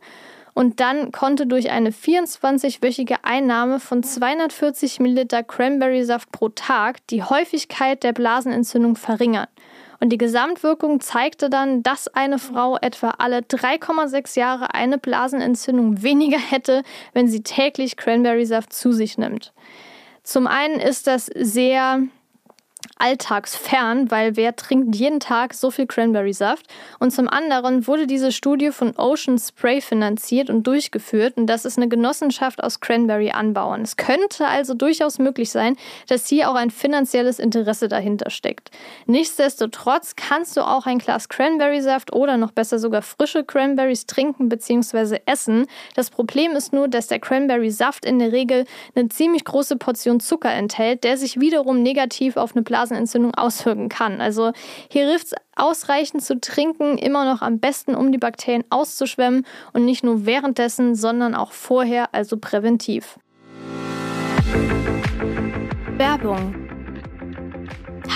und 0.55 0.81
dann 0.81 1.13
konnte 1.13 1.47
durch 1.47 1.71
eine 1.71 1.91
24-wöchige 1.91 3.19
Einnahme 3.23 3.81
von 3.81 4.03
240 4.03 5.01
Milliliter 5.01 5.43
Cranberry-Saft 5.43 6.31
pro 6.33 6.49
Tag 6.49 7.07
die 7.09 7.23
Häufigkeit 7.23 8.03
der 8.03 8.13
Blasenentzündung 8.13 8.97
verringern. 8.97 9.47
Und 10.01 10.09
die 10.11 10.19
Gesamtwirkung 10.19 11.01
zeigte 11.01 11.51
dann, 11.51 11.83
dass 11.83 12.09
eine 12.09 12.39
Frau 12.39 12.79
etwa 12.79 13.11
alle 13.19 13.41
3,6 13.41 14.39
Jahre 14.39 14.73
eine 14.75 14.97
Blasenentzündung 14.97 16.03
weniger 16.03 16.39
hätte, 16.39 16.83
wenn 17.13 17.29
sie 17.29 17.43
täglich 17.43 17.97
Cranberry-Saft 17.97 18.73
zu 18.73 18.93
sich 18.93 19.19
nimmt. 19.19 19.53
Zum 20.23 20.47
einen 20.47 20.81
ist 20.81 21.07
das 21.07 21.27
sehr 21.27 22.03
alltagsfern, 23.01 24.11
weil 24.11 24.37
wer 24.37 24.55
trinkt 24.55 24.95
jeden 24.95 25.21
Tag 25.21 25.55
so 25.55 25.71
viel 25.71 25.87
Cranberry-Saft? 25.87 26.67
Und 26.99 27.13
zum 27.13 27.29
anderen 27.29 27.87
wurde 27.87 28.07
diese 28.07 28.31
Studie 28.31 28.71
von 28.71 28.95
Ocean 28.97 29.39
Spray 29.39 29.81
finanziert 29.81 30.51
und 30.51 30.67
durchgeführt 30.67 31.37
und 31.37 31.47
das 31.47 31.65
ist 31.65 31.79
eine 31.79 31.89
Genossenschaft 31.89 32.63
aus 32.63 32.81
Cranberry-Anbauern. 32.81 33.83
Es 33.83 33.97
könnte 33.97 34.47
also 34.47 34.75
durchaus 34.75 35.19
möglich 35.19 35.51
sein, 35.51 35.77
dass 36.09 36.29
hier 36.29 36.51
auch 36.51 36.55
ein 36.55 36.71
finanzielles 36.71 37.39
Interesse 37.39 37.89
dahinter 37.89 38.31
steckt. 38.31 38.71
Nichtsdestotrotz 39.07 40.15
kannst 40.17 40.57
du 40.57 40.61
auch 40.61 40.87
ein 40.87 40.99
Glas 40.99 41.29
Cranberry-Saft 41.29 42.13
oder 42.13 42.37
noch 42.37 42.53
besser 42.53 42.79
sogar 42.79 43.03
frische 43.03 43.45
Cranberries 43.45 44.07
trinken 44.07 44.49
bzw. 44.49 45.21
essen. 45.27 45.67
Das 45.95 46.11
Problem 46.11 46.53
ist 46.53 46.73
nur, 46.73 46.89
dass 46.89 47.07
der 47.07 47.19
Cranberry-Saft 47.19 48.05
in 48.05 48.19
der 48.19 48.33
Regel 48.33 48.65
eine 48.95 49.09
ziemlich 49.09 49.45
große 49.45 49.77
Portion 49.77 50.21
Zucker 50.21 50.53
enthält, 50.53 51.05
der 51.05 51.17
sich 51.17 51.41
wiederum 51.41 51.83
negativ 51.83 52.37
auf 52.37 52.55
eine 52.55 52.63
Blasenentzündung 52.91 53.35
auswirken 53.35 53.89
kann. 53.89 54.21
Also 54.21 54.53
hier 54.91 55.07
hilft 55.07 55.27
es 55.29 55.35
ausreichend 55.57 56.23
zu 56.23 56.41
trinken, 56.41 56.99
immer 56.99 57.25
noch 57.25 57.43
am 57.43 57.59
besten, 57.61 57.95
um 57.95 58.13
die 58.13 58.19
Bakterien 58.19 58.65
auszuschwemmen 58.71 59.47
und 59.73 59.85
nicht 59.85 60.05
nur 60.05 60.27
währenddessen, 60.27 60.95
sondern 60.95 61.35
auch 61.35 61.53
vorher, 61.53 62.15
also 62.15 62.37
präventiv. 62.37 63.19
Werbung 65.97 66.70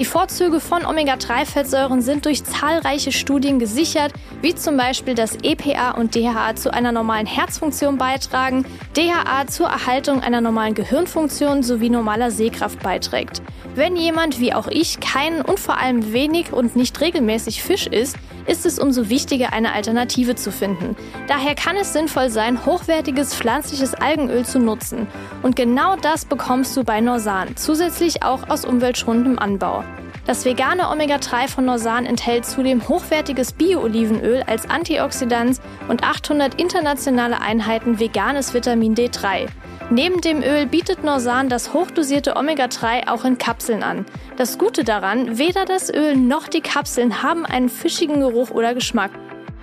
Die 0.00 0.06
Vorzüge 0.06 0.60
von 0.60 0.86
Omega-3-Fettsäuren 0.86 2.00
sind 2.00 2.24
durch 2.24 2.42
zahlreiche 2.42 3.12
Studien 3.12 3.58
gesichert, 3.58 4.14
wie 4.40 4.54
zum 4.54 4.78
Beispiel, 4.78 5.14
dass 5.14 5.36
EPA 5.42 5.90
und 5.90 6.14
DHA 6.14 6.56
zu 6.56 6.72
einer 6.72 6.90
normalen 6.90 7.26
Herzfunktion 7.26 7.98
beitragen, 7.98 8.64
DHA 8.96 9.48
zur 9.48 9.66
Erhaltung 9.66 10.22
einer 10.22 10.40
normalen 10.40 10.72
Gehirnfunktion 10.72 11.62
sowie 11.62 11.90
normaler 11.90 12.30
Sehkraft 12.30 12.82
beiträgt. 12.82 13.42
Wenn 13.74 13.94
jemand 13.94 14.40
wie 14.40 14.54
auch 14.54 14.68
ich 14.68 15.00
keinen 15.00 15.42
und 15.42 15.60
vor 15.60 15.78
allem 15.78 16.14
wenig 16.14 16.54
und 16.54 16.76
nicht 16.76 16.98
regelmäßig 16.98 17.62
Fisch 17.62 17.86
isst, 17.86 18.16
ist 18.46 18.66
es 18.66 18.78
umso 18.78 19.08
wichtiger, 19.08 19.52
eine 19.52 19.72
Alternative 19.72 20.34
zu 20.34 20.50
finden. 20.50 20.96
Daher 21.28 21.54
kann 21.54 21.76
es 21.76 21.92
sinnvoll 21.92 22.30
sein, 22.30 22.64
hochwertiges 22.66 23.34
pflanzliches 23.34 23.94
Algenöl 23.94 24.44
zu 24.44 24.58
nutzen. 24.58 25.06
Und 25.42 25.56
genau 25.56 25.96
das 25.96 26.24
bekommst 26.24 26.76
du 26.76 26.84
bei 26.84 27.00
Norsan, 27.00 27.56
zusätzlich 27.56 28.22
auch 28.24 28.48
aus 28.48 28.64
umweltschonendem 28.64 29.38
Anbau. 29.38 29.84
Das 30.30 30.44
vegane 30.44 30.88
Omega-3 30.88 31.48
von 31.48 31.64
Norsan 31.64 32.06
enthält 32.06 32.46
zudem 32.46 32.88
hochwertiges 32.88 33.50
Bio-Olivenöl 33.50 34.44
als 34.46 34.70
Antioxidant 34.70 35.60
und 35.88 36.04
800 36.04 36.54
internationale 36.54 37.40
Einheiten 37.40 37.98
veganes 37.98 38.54
Vitamin 38.54 38.94
D3. 38.94 39.48
Neben 39.90 40.20
dem 40.20 40.40
Öl 40.40 40.66
bietet 40.66 41.02
Norsan 41.02 41.48
das 41.48 41.74
hochdosierte 41.74 42.36
Omega-3 42.36 43.08
auch 43.08 43.24
in 43.24 43.38
Kapseln 43.38 43.82
an. 43.82 44.06
Das 44.36 44.56
Gute 44.56 44.84
daran, 44.84 45.36
weder 45.36 45.64
das 45.64 45.92
Öl 45.92 46.14
noch 46.14 46.46
die 46.46 46.60
Kapseln 46.60 47.24
haben 47.24 47.44
einen 47.44 47.68
fischigen 47.68 48.20
Geruch 48.20 48.50
oder 48.50 48.72
Geschmack. 48.72 49.10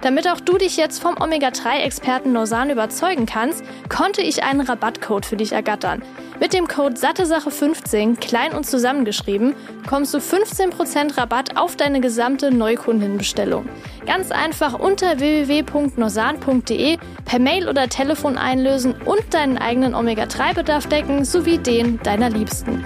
Damit 0.01 0.27
auch 0.27 0.39
du 0.39 0.57
dich 0.57 0.77
jetzt 0.77 1.01
vom 1.01 1.15
Omega-3-Experten 1.19 2.31
Norsan 2.31 2.69
überzeugen 2.69 3.25
kannst, 3.25 3.63
konnte 3.89 4.21
ich 4.21 4.43
einen 4.43 4.62
Rabattcode 4.62 5.25
für 5.25 5.38
dich 5.38 5.53
ergattern. 5.53 6.03
Mit 6.39 6.53
dem 6.53 6.67
Code 6.67 6.95
SatteSache15, 6.95 8.17
klein 8.19 8.53
und 8.53 8.65
zusammengeschrieben, 8.65 9.55
bekommst 9.81 10.13
du 10.13 10.19
15% 10.19 11.17
Rabatt 11.17 11.57
auf 11.57 11.75
deine 11.75 11.99
gesamte 11.99 12.51
Neukundenbestellung. 12.51 13.67
Ganz 14.05 14.29
einfach 14.29 14.77
unter 14.77 15.19
www.norsan.de 15.19 16.97
per 17.25 17.39
Mail 17.39 17.67
oder 17.67 17.89
Telefon 17.89 18.38
einlösen 18.38 18.93
und 19.03 19.33
deinen 19.33 19.57
eigenen 19.57 19.95
Omega-3-Bedarf 19.95 20.88
decken 20.88 21.25
sowie 21.25 21.57
den 21.57 21.99
deiner 22.03 22.29
Liebsten. 22.29 22.83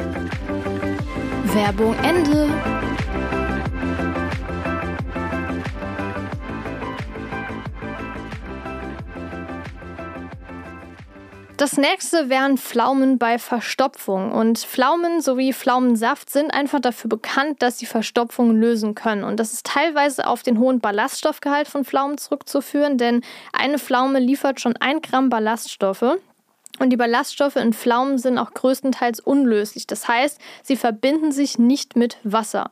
Werbung 1.54 1.94
Ende. 2.04 2.81
Das 11.62 11.78
nächste 11.78 12.28
wären 12.28 12.58
Pflaumen 12.58 13.20
bei 13.20 13.38
Verstopfung. 13.38 14.32
Und 14.32 14.58
Pflaumen 14.58 15.22
sowie 15.22 15.54
Pflaumensaft 15.54 16.32
sind 16.32 16.52
einfach 16.52 16.80
dafür 16.80 17.08
bekannt, 17.08 17.62
dass 17.62 17.78
sie 17.78 17.86
Verstopfung 17.86 18.56
lösen 18.56 18.96
können. 18.96 19.24
Und 19.24 19.40
das 19.40 19.54
ist 19.54 19.68
teilweise 19.68 20.26
auf 20.26 20.42
den 20.42 20.58
hohen 20.58 20.80
Ballaststoffgehalt 20.80 21.68
von 21.68 21.86
Pflaumen 21.86 22.18
zurückzuführen, 22.18 22.98
denn 22.98 23.22
eine 23.54 23.78
Pflaume 23.78 24.18
liefert 24.18 24.60
schon 24.60 24.76
ein 24.78 25.04
Gramm 25.04 25.30
Ballaststoffe. 25.30 26.18
Und 26.80 26.90
die 26.90 26.98
Ballaststoffe 26.98 27.58
in 27.58 27.74
Pflaumen 27.74 28.18
sind 28.18 28.40
auch 28.40 28.56
größtenteils 28.56 29.20
unlöslich. 29.20 29.86
Das 29.86 30.08
heißt, 30.08 30.42
sie 30.64 30.76
verbinden 30.76 31.32
sich 31.32 31.60
nicht 31.60 31.96
mit 31.96 32.18
Wasser. 32.24 32.72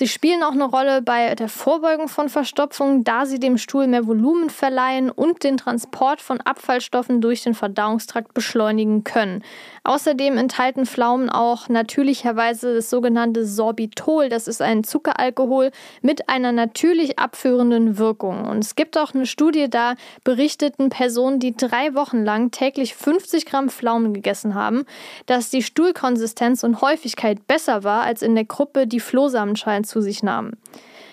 Sie 0.00 0.08
spielen 0.08 0.42
auch 0.42 0.52
eine 0.52 0.64
Rolle 0.64 1.02
bei 1.02 1.34
der 1.34 1.50
Vorbeugung 1.50 2.08
von 2.08 2.30
Verstopfung, 2.30 3.04
da 3.04 3.26
sie 3.26 3.38
dem 3.38 3.58
Stuhl 3.58 3.86
mehr 3.86 4.06
Volumen 4.06 4.48
verleihen 4.48 5.10
und 5.10 5.44
den 5.44 5.58
Transport 5.58 6.22
von 6.22 6.40
Abfallstoffen 6.40 7.20
durch 7.20 7.42
den 7.42 7.52
Verdauungstrakt 7.52 8.32
beschleunigen 8.32 9.04
können. 9.04 9.44
Außerdem 9.84 10.38
enthalten 10.38 10.86
Pflaumen 10.86 11.28
auch 11.28 11.68
natürlicherweise 11.68 12.76
das 12.76 12.88
sogenannte 12.88 13.44
Sorbitol. 13.44 14.30
Das 14.30 14.48
ist 14.48 14.62
ein 14.62 14.84
Zuckeralkohol 14.84 15.70
mit 16.00 16.30
einer 16.30 16.52
natürlich 16.52 17.18
abführenden 17.18 17.98
Wirkung. 17.98 18.48
Und 18.48 18.60
es 18.60 18.76
gibt 18.76 18.96
auch 18.96 19.12
eine 19.12 19.26
Studie, 19.26 19.68
da 19.68 19.96
berichteten 20.24 20.88
Personen, 20.88 21.40
die 21.40 21.54
drei 21.54 21.94
Wochen 21.94 22.24
lang 22.24 22.50
täglich 22.52 22.94
50 22.94 23.44
Gramm 23.44 23.68
Pflaumen 23.68 24.14
gegessen 24.14 24.54
haben, 24.54 24.86
dass 25.26 25.50
die 25.50 25.62
Stuhlkonsistenz 25.62 26.62
und 26.62 26.80
Häufigkeit 26.80 27.46
besser 27.46 27.84
war 27.84 28.04
als 28.04 28.22
in 28.22 28.34
der 28.34 28.44
Gruppe, 28.44 28.86
die 28.86 29.00
Flohsamenschalen 29.00 29.84
zu 29.90 30.00
sich 30.00 30.22
nahmen. 30.22 30.56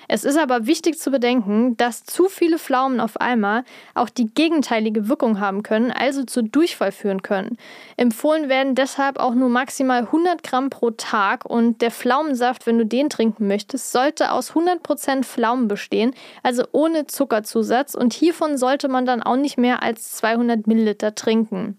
Es 0.10 0.24
ist 0.24 0.38
aber 0.38 0.68
wichtig 0.68 0.98
zu 0.98 1.12
bedenken, 1.12 1.76
dass 1.76 2.06
zu 2.06 2.30
viele 2.30 2.60
Pflaumen 2.60 3.02
auf 3.02 3.20
einmal 3.20 3.64
auch 3.94 4.10
die 4.10 4.28
gegenteilige 4.34 5.10
Wirkung 5.10 5.42
haben 5.42 5.64
können, 5.64 5.92
also 5.92 6.24
zu 6.24 6.44
Durchfall 6.44 6.94
führen 6.94 7.22
können. 7.22 7.58
Empfohlen 7.98 8.48
werden 8.48 8.74
deshalb 8.74 9.20
auch 9.20 9.36
nur 9.36 9.50
maximal 9.50 10.04
100 10.04 10.44
Gramm 10.44 10.70
pro 10.70 10.92
Tag 10.92 11.46
und 11.46 11.82
der 11.82 11.92
Pflaumensaft, 11.92 12.66
wenn 12.66 12.78
du 12.78 12.86
den 12.86 13.10
trinken 13.10 13.48
möchtest, 13.48 13.92
sollte 13.92 14.32
aus 14.32 14.54
100% 14.54 15.24
Pflaumen 15.24 15.68
bestehen, 15.68 16.14
also 16.42 16.64
ohne 16.72 17.08
Zuckerzusatz 17.08 17.94
und 17.94 18.14
hiervon 18.14 18.58
sollte 18.58 18.88
man 18.88 19.06
dann 19.06 19.22
auch 19.22 19.36
nicht 19.36 19.58
mehr 19.58 19.84
als 19.84 20.14
200 20.14 20.68
Milliliter 20.68 21.16
trinken. 21.16 21.78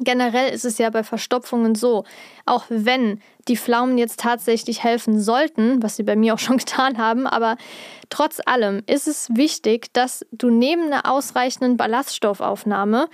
Generell 0.00 0.52
ist 0.52 0.64
es 0.64 0.78
ja 0.78 0.90
bei 0.90 1.04
Verstopfungen 1.04 1.74
so, 1.74 2.04
auch 2.46 2.64
wenn 2.68 3.20
die 3.48 3.56
Pflaumen 3.56 3.98
jetzt 3.98 4.20
tatsächlich 4.20 4.82
helfen 4.82 5.20
sollten, 5.20 5.82
was 5.82 5.96
sie 5.96 6.02
bei 6.02 6.16
mir 6.16 6.34
auch 6.34 6.38
schon 6.38 6.56
getan 6.58 6.98
haben, 6.98 7.26
aber 7.26 7.56
trotz 8.10 8.40
allem 8.44 8.82
ist 8.86 9.06
es 9.06 9.28
wichtig, 9.34 9.92
dass 9.92 10.26
du 10.32 10.50
neben 10.50 10.92
einer 10.92 11.10
ausreichenden 11.10 11.76
Ballaststoffaufnahme 11.76 13.08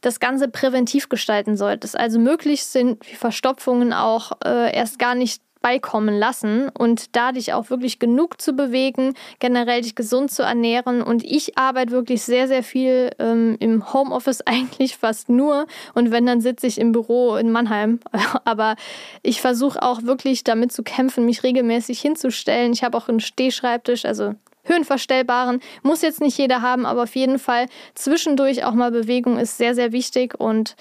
das 0.00 0.20
Ganze 0.20 0.48
präventiv 0.48 1.08
gestalten 1.08 1.56
solltest. 1.56 1.98
Also 1.98 2.18
möglichst 2.18 2.72
sind 2.72 3.04
Verstopfungen 3.04 3.92
auch 3.92 4.32
äh, 4.44 4.74
erst 4.74 4.98
gar 4.98 5.14
nicht 5.14 5.40
beikommen 5.64 6.18
lassen 6.18 6.68
und 6.68 7.16
da 7.16 7.32
dich 7.32 7.54
auch 7.54 7.70
wirklich 7.70 7.98
genug 7.98 8.38
zu 8.38 8.52
bewegen, 8.52 9.14
generell 9.38 9.80
dich 9.80 9.94
gesund 9.94 10.30
zu 10.30 10.42
ernähren. 10.42 11.00
Und 11.00 11.24
ich 11.24 11.56
arbeite 11.56 11.90
wirklich 11.90 12.22
sehr, 12.22 12.48
sehr 12.48 12.62
viel 12.62 13.08
ähm, 13.18 13.56
im 13.60 13.90
Homeoffice 13.94 14.42
eigentlich 14.44 14.98
fast 14.98 15.30
nur. 15.30 15.66
Und 15.94 16.10
wenn, 16.10 16.26
dann 16.26 16.42
sitze 16.42 16.66
ich 16.66 16.78
im 16.78 16.92
Büro 16.92 17.36
in 17.36 17.50
Mannheim. 17.50 17.98
Aber 18.44 18.76
ich 19.22 19.40
versuche 19.40 19.80
auch 19.80 20.02
wirklich 20.02 20.44
damit 20.44 20.70
zu 20.70 20.82
kämpfen, 20.82 21.24
mich 21.24 21.42
regelmäßig 21.42 21.98
hinzustellen. 21.98 22.74
Ich 22.74 22.84
habe 22.84 22.98
auch 22.98 23.08
einen 23.08 23.20
Stehschreibtisch, 23.20 24.04
also 24.04 24.34
höhenverstellbaren. 24.64 25.60
Muss 25.82 26.02
jetzt 26.02 26.20
nicht 26.20 26.36
jeder 26.36 26.60
haben, 26.60 26.84
aber 26.84 27.04
auf 27.04 27.16
jeden 27.16 27.38
Fall 27.38 27.68
zwischendurch 27.94 28.64
auch 28.64 28.74
mal 28.74 28.90
Bewegung 28.90 29.38
ist 29.38 29.56
sehr, 29.56 29.74
sehr 29.74 29.92
wichtig 29.92 30.38
und 30.38 30.76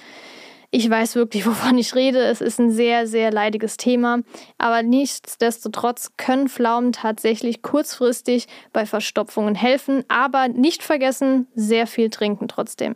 ich 0.74 0.90
weiß 0.90 1.16
wirklich, 1.16 1.46
wovon 1.48 1.78
ich 1.78 1.94
rede. 1.96 2.20
Es 2.20 2.42
ist 2.42 2.60
ein 2.60 2.72
sehr, 2.72 3.06
sehr 3.08 3.32
leidiges 3.32 3.78
Thema. 3.78 4.20
Aber 4.58 4.82
nichtsdestotrotz 4.82 6.14
können 6.18 6.50
Pflaumen 6.50 6.92
tatsächlich 6.92 7.62
kurzfristig 7.62 8.48
bei 8.74 8.86
Verstopfungen 8.86 9.56
helfen. 9.56 10.04
Aber 10.08 10.48
nicht 10.48 10.82
vergessen, 10.82 11.48
sehr 11.56 11.86
viel 11.86 12.10
trinken 12.10 12.48
trotzdem. 12.48 12.96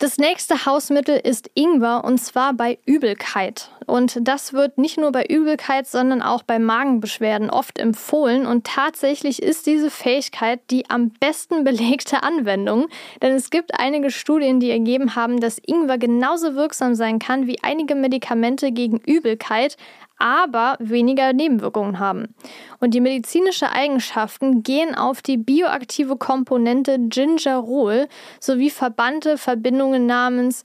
Das 0.00 0.18
nächste 0.18 0.66
Hausmittel 0.66 1.20
ist 1.22 1.48
Ingwer 1.54 2.02
und 2.04 2.18
zwar 2.18 2.52
bei 2.52 2.78
Übelkeit. 2.84 3.70
Und 3.86 4.18
das 4.26 4.52
wird 4.52 4.76
nicht 4.76 4.98
nur 4.98 5.12
bei 5.12 5.24
Übelkeit, 5.24 5.86
sondern 5.86 6.20
auch 6.20 6.42
bei 6.42 6.58
Magenbeschwerden 6.58 7.48
oft 7.48 7.78
empfohlen. 7.78 8.44
Und 8.44 8.66
tatsächlich 8.66 9.40
ist 9.40 9.66
diese 9.66 9.90
Fähigkeit 9.90 10.60
die 10.70 10.90
am 10.90 11.10
besten 11.10 11.62
belegte 11.62 12.24
Anwendung. 12.24 12.88
Denn 13.22 13.34
es 13.34 13.50
gibt 13.50 13.78
einige 13.78 14.10
Studien, 14.10 14.58
die 14.58 14.70
ergeben 14.70 15.14
haben, 15.14 15.38
dass 15.38 15.60
Ingwer 15.64 15.98
genauso 15.98 16.56
wirksam 16.56 16.96
sein 16.96 17.20
kann 17.20 17.46
wie 17.46 17.62
einige 17.62 17.94
Medikamente 17.94 18.72
gegen 18.72 18.98
Übelkeit, 18.98 19.76
aber 20.18 20.76
weniger 20.78 21.32
Nebenwirkungen 21.32 21.98
haben. 21.98 22.34
Und 22.80 22.94
die 22.94 23.00
medizinischen 23.00 23.68
Eigenschaften 23.68 24.62
gehen 24.62 24.94
auf 24.94 25.22
die 25.22 25.36
bioaktive 25.36 26.16
Komponente 26.16 26.98
Gingerol 26.98 28.08
sowie 28.40 28.70
verbannte 28.70 29.38
Verbindungen 29.38 30.06
namens 30.06 30.62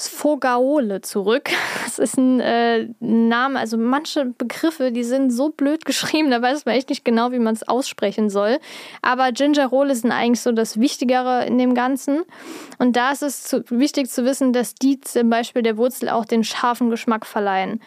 Sfogaole 0.00 1.00
zurück. 1.02 1.50
Das 1.90 1.98
ist 1.98 2.18
ein 2.18 2.38
äh, 2.38 2.86
Name, 3.00 3.58
also 3.58 3.76
manche 3.76 4.26
Begriffe, 4.26 4.92
die 4.92 5.02
sind 5.02 5.32
so 5.32 5.48
blöd 5.48 5.84
geschrieben, 5.84 6.30
da 6.30 6.40
weiß 6.40 6.64
man 6.64 6.76
echt 6.76 6.88
nicht 6.88 7.04
genau, 7.04 7.32
wie 7.32 7.40
man 7.40 7.54
es 7.54 7.66
aussprechen 7.66 8.30
soll. 8.30 8.58
Aber 9.02 9.32
Gingerole 9.32 9.96
sind 9.96 10.12
eigentlich 10.12 10.40
so 10.40 10.52
das 10.52 10.78
Wichtigere 10.78 11.46
in 11.46 11.58
dem 11.58 11.74
Ganzen. 11.74 12.22
Und 12.78 12.94
da 12.94 13.10
ist 13.10 13.24
es 13.24 13.42
zu, 13.42 13.64
wichtig 13.70 14.08
zu 14.08 14.24
wissen, 14.24 14.52
dass 14.52 14.76
die 14.76 15.00
zum 15.00 15.30
Beispiel 15.30 15.62
der 15.62 15.78
Wurzel 15.78 16.08
auch 16.10 16.24
den 16.24 16.44
scharfen 16.44 16.90
Geschmack 16.90 17.26
verleihen. 17.26 17.80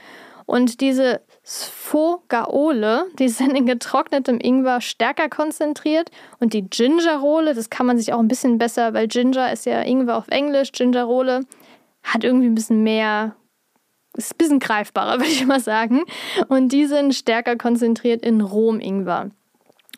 Und 0.54 0.82
diese 0.82 1.22
Sfogaole, 1.44 3.08
die 3.18 3.28
sind 3.28 3.58
in 3.58 3.66
getrocknetem 3.66 4.40
Ingwer 4.40 4.82
stärker 4.82 5.28
konzentriert. 5.28 6.12
Und 6.40 6.54
die 6.54 6.70
Gingerole, 6.70 7.56
das 7.56 7.72
kann 7.72 7.88
man 7.88 7.98
sich 7.98 8.14
auch 8.14 8.20
ein 8.20 8.28
bisschen 8.28 8.60
besser, 8.60 8.94
weil 8.94 9.08
Ginger 9.08 9.52
ist 9.52 9.66
ja 9.66 9.82
Ingwer 9.82 10.16
auf 10.16 10.28
Englisch, 10.28 10.72
Gingerole 10.72 11.40
hat 12.04 12.24
irgendwie 12.24 12.46
ein 12.46 12.54
bisschen 12.54 12.84
mehr, 12.84 13.36
ist 14.16 14.36
ein 14.36 14.38
bisschen 14.38 14.60
greifbarer, 14.60 15.14
würde 15.18 15.32
ich 15.32 15.44
mal 15.44 15.60
sagen. 15.60 16.04
Und 16.50 16.72
die 16.72 16.86
sind 16.86 17.16
stärker 17.16 17.56
konzentriert 17.56 18.22
in 18.22 18.40
Rom-Ingwer. 18.40 19.32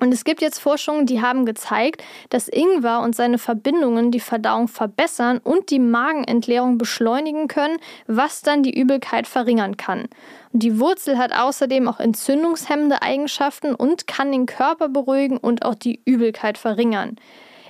Und 0.01 0.13
es 0.13 0.25
gibt 0.25 0.41
jetzt 0.41 0.59
Forschungen, 0.59 1.05
die 1.05 1.21
haben 1.21 1.45
gezeigt, 1.45 2.03
dass 2.29 2.49
Ingwer 2.49 2.99
und 2.99 3.15
seine 3.15 3.37
Verbindungen 3.37 4.11
die 4.11 4.19
Verdauung 4.19 4.67
verbessern 4.67 5.39
und 5.41 5.69
die 5.69 5.79
Magenentleerung 5.79 6.77
beschleunigen 6.77 7.47
können, 7.47 7.77
was 8.05 8.41
dann 8.41 8.61
die 8.61 8.77
Übelkeit 8.77 9.25
verringern 9.25 9.77
kann. 9.77 10.09
Und 10.51 10.63
die 10.63 10.81
Wurzel 10.81 11.17
hat 11.17 11.31
außerdem 11.31 11.87
auch 11.87 12.01
entzündungshemmende 12.01 13.01
Eigenschaften 13.01 13.73
und 13.73 14.05
kann 14.05 14.33
den 14.33 14.47
Körper 14.47 14.89
beruhigen 14.89 15.37
und 15.37 15.63
auch 15.63 15.75
die 15.75 16.01
Übelkeit 16.03 16.57
verringern. 16.57 17.15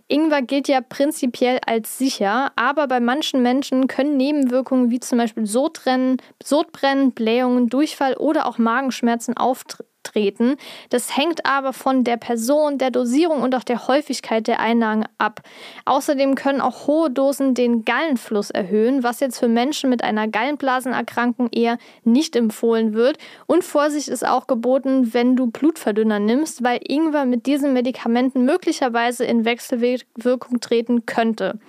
Ingwer 0.07 0.41
gilt 0.41 0.67
ja 0.67 0.81
prinzipiell 0.81 1.59
als 1.65 1.97
sicher, 1.97 2.51
aber 2.55 2.87
bei 2.87 2.99
manchen 2.99 3.43
Menschen 3.43 3.87
können 3.87 4.17
Nebenwirkungen 4.17 4.89
wie 4.89 4.99
zum 4.99 5.19
Beispiel 5.19 5.45
Sodbrennen, 5.45 6.17
Sodbrennen 6.43 7.11
Blähungen, 7.11 7.69
Durchfall 7.69 8.15
oder 8.15 8.47
auch 8.47 8.57
Magenschmerzen 8.57 9.37
auftreten 9.37 9.89
treten. 10.05 10.55
Das 10.89 11.17
hängt 11.17 11.45
aber 11.45 11.73
von 11.73 12.05
der 12.05 12.17
Person, 12.17 12.77
der 12.77 12.91
Dosierung 12.91 13.41
und 13.41 13.53
auch 13.55 13.63
der 13.63 13.87
Häufigkeit 13.87 14.47
der 14.47 14.59
Einnahmen 14.61 15.05
ab. 15.17 15.41
Außerdem 15.83 16.35
können 16.35 16.61
auch 16.61 16.87
hohe 16.87 17.09
Dosen 17.09 17.53
den 17.53 17.83
Gallenfluss 17.83 18.51
erhöhen, 18.51 19.03
was 19.03 19.19
jetzt 19.19 19.39
für 19.39 19.49
Menschen 19.49 19.89
mit 19.89 20.03
einer 20.03 20.27
Gallenblasenerkrankung 20.27 21.49
eher 21.51 21.77
nicht 22.03 22.35
empfohlen 22.35 22.93
wird. 22.93 23.17
Und 23.47 23.63
Vorsicht 23.63 24.07
ist 24.07 24.25
auch 24.25 24.47
geboten, 24.47 25.13
wenn 25.13 25.35
du 25.35 25.47
Blutverdünner 25.47 26.19
nimmst, 26.19 26.63
weil 26.63 26.79
Ingwer 26.87 27.25
mit 27.25 27.45
diesen 27.45 27.73
Medikamenten 27.73 28.45
möglicherweise 28.45 29.25
in 29.25 29.43
Wechselwirkung 29.43 30.59
treten 30.61 31.05
könnte. 31.05 31.59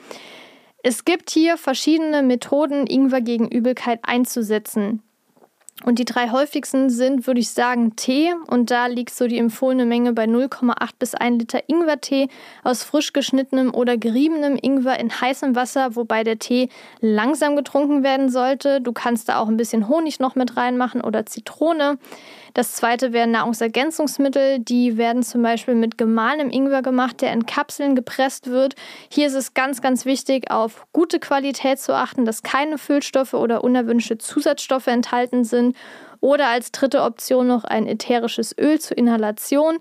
Es 0.88 1.04
gibt 1.04 1.30
hier 1.30 1.56
verschiedene 1.56 2.22
Methoden, 2.22 2.86
Ingwer 2.86 3.20
gegen 3.20 3.48
Übelkeit 3.48 3.98
einzusetzen. 4.02 5.02
Und 5.84 5.98
die 5.98 6.06
drei 6.06 6.30
häufigsten 6.30 6.88
sind, 6.88 7.26
würde 7.26 7.40
ich 7.40 7.50
sagen, 7.50 7.96
Tee. 7.96 8.32
Und 8.46 8.70
da 8.70 8.86
liegt 8.86 9.14
so 9.14 9.26
die 9.26 9.38
empfohlene 9.38 9.84
Menge 9.84 10.14
bei 10.14 10.24
0,8 10.24 10.90
bis 10.98 11.14
1 11.14 11.38
Liter 11.38 11.68
Ingwertee 11.68 12.28
aus 12.64 12.82
frisch 12.82 13.12
geschnittenem 13.12 13.74
oder 13.74 13.98
geriebenem 13.98 14.58
Ingwer 14.60 14.98
in 14.98 15.20
heißem 15.20 15.54
Wasser, 15.54 15.94
wobei 15.94 16.24
der 16.24 16.38
Tee 16.38 16.70
langsam 17.00 17.56
getrunken 17.56 18.02
werden 18.02 18.30
sollte. 18.30 18.80
Du 18.80 18.92
kannst 18.92 19.28
da 19.28 19.38
auch 19.38 19.48
ein 19.48 19.58
bisschen 19.58 19.86
Honig 19.86 20.18
noch 20.18 20.34
mit 20.34 20.56
reinmachen 20.56 21.02
oder 21.02 21.26
Zitrone. 21.26 21.98
Das 22.56 22.72
zweite 22.72 23.12
wären 23.12 23.32
Nahrungsergänzungsmittel. 23.32 24.60
Die 24.60 24.96
werden 24.96 25.22
zum 25.22 25.42
Beispiel 25.42 25.74
mit 25.74 25.98
gemahlenem 25.98 26.50
Ingwer 26.50 26.80
gemacht, 26.80 27.20
der 27.20 27.34
in 27.34 27.44
Kapseln 27.44 27.94
gepresst 27.94 28.46
wird. 28.46 28.76
Hier 29.10 29.26
ist 29.26 29.34
es 29.34 29.52
ganz, 29.52 29.82
ganz 29.82 30.06
wichtig, 30.06 30.50
auf 30.50 30.86
gute 30.94 31.18
Qualität 31.18 31.78
zu 31.78 31.94
achten, 31.94 32.24
dass 32.24 32.42
keine 32.42 32.78
Füllstoffe 32.78 33.34
oder 33.34 33.62
unerwünschte 33.62 34.16
Zusatzstoffe 34.16 34.86
enthalten 34.86 35.44
sind. 35.44 35.65
Oder 36.20 36.48
als 36.48 36.72
dritte 36.72 37.02
Option 37.02 37.46
noch 37.46 37.64
ein 37.64 37.86
ätherisches 37.86 38.56
Öl 38.58 38.80
zur 38.80 38.98
Inhalation. 38.98 39.78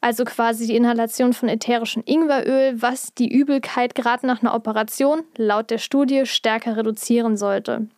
also 0.00 0.24
quasi 0.26 0.66
die 0.66 0.76
Inhalation 0.76 1.32
von 1.32 1.48
ätherischem 1.48 2.02
Ingweröl, 2.04 2.82
was 2.82 3.14
die 3.14 3.32
Übelkeit 3.32 3.94
gerade 3.94 4.26
nach 4.26 4.42
einer 4.42 4.54
Operation 4.54 5.22
laut 5.38 5.70
der 5.70 5.78
Studie 5.78 6.26
stärker 6.26 6.76
reduzieren 6.76 7.38
sollte. 7.38 7.88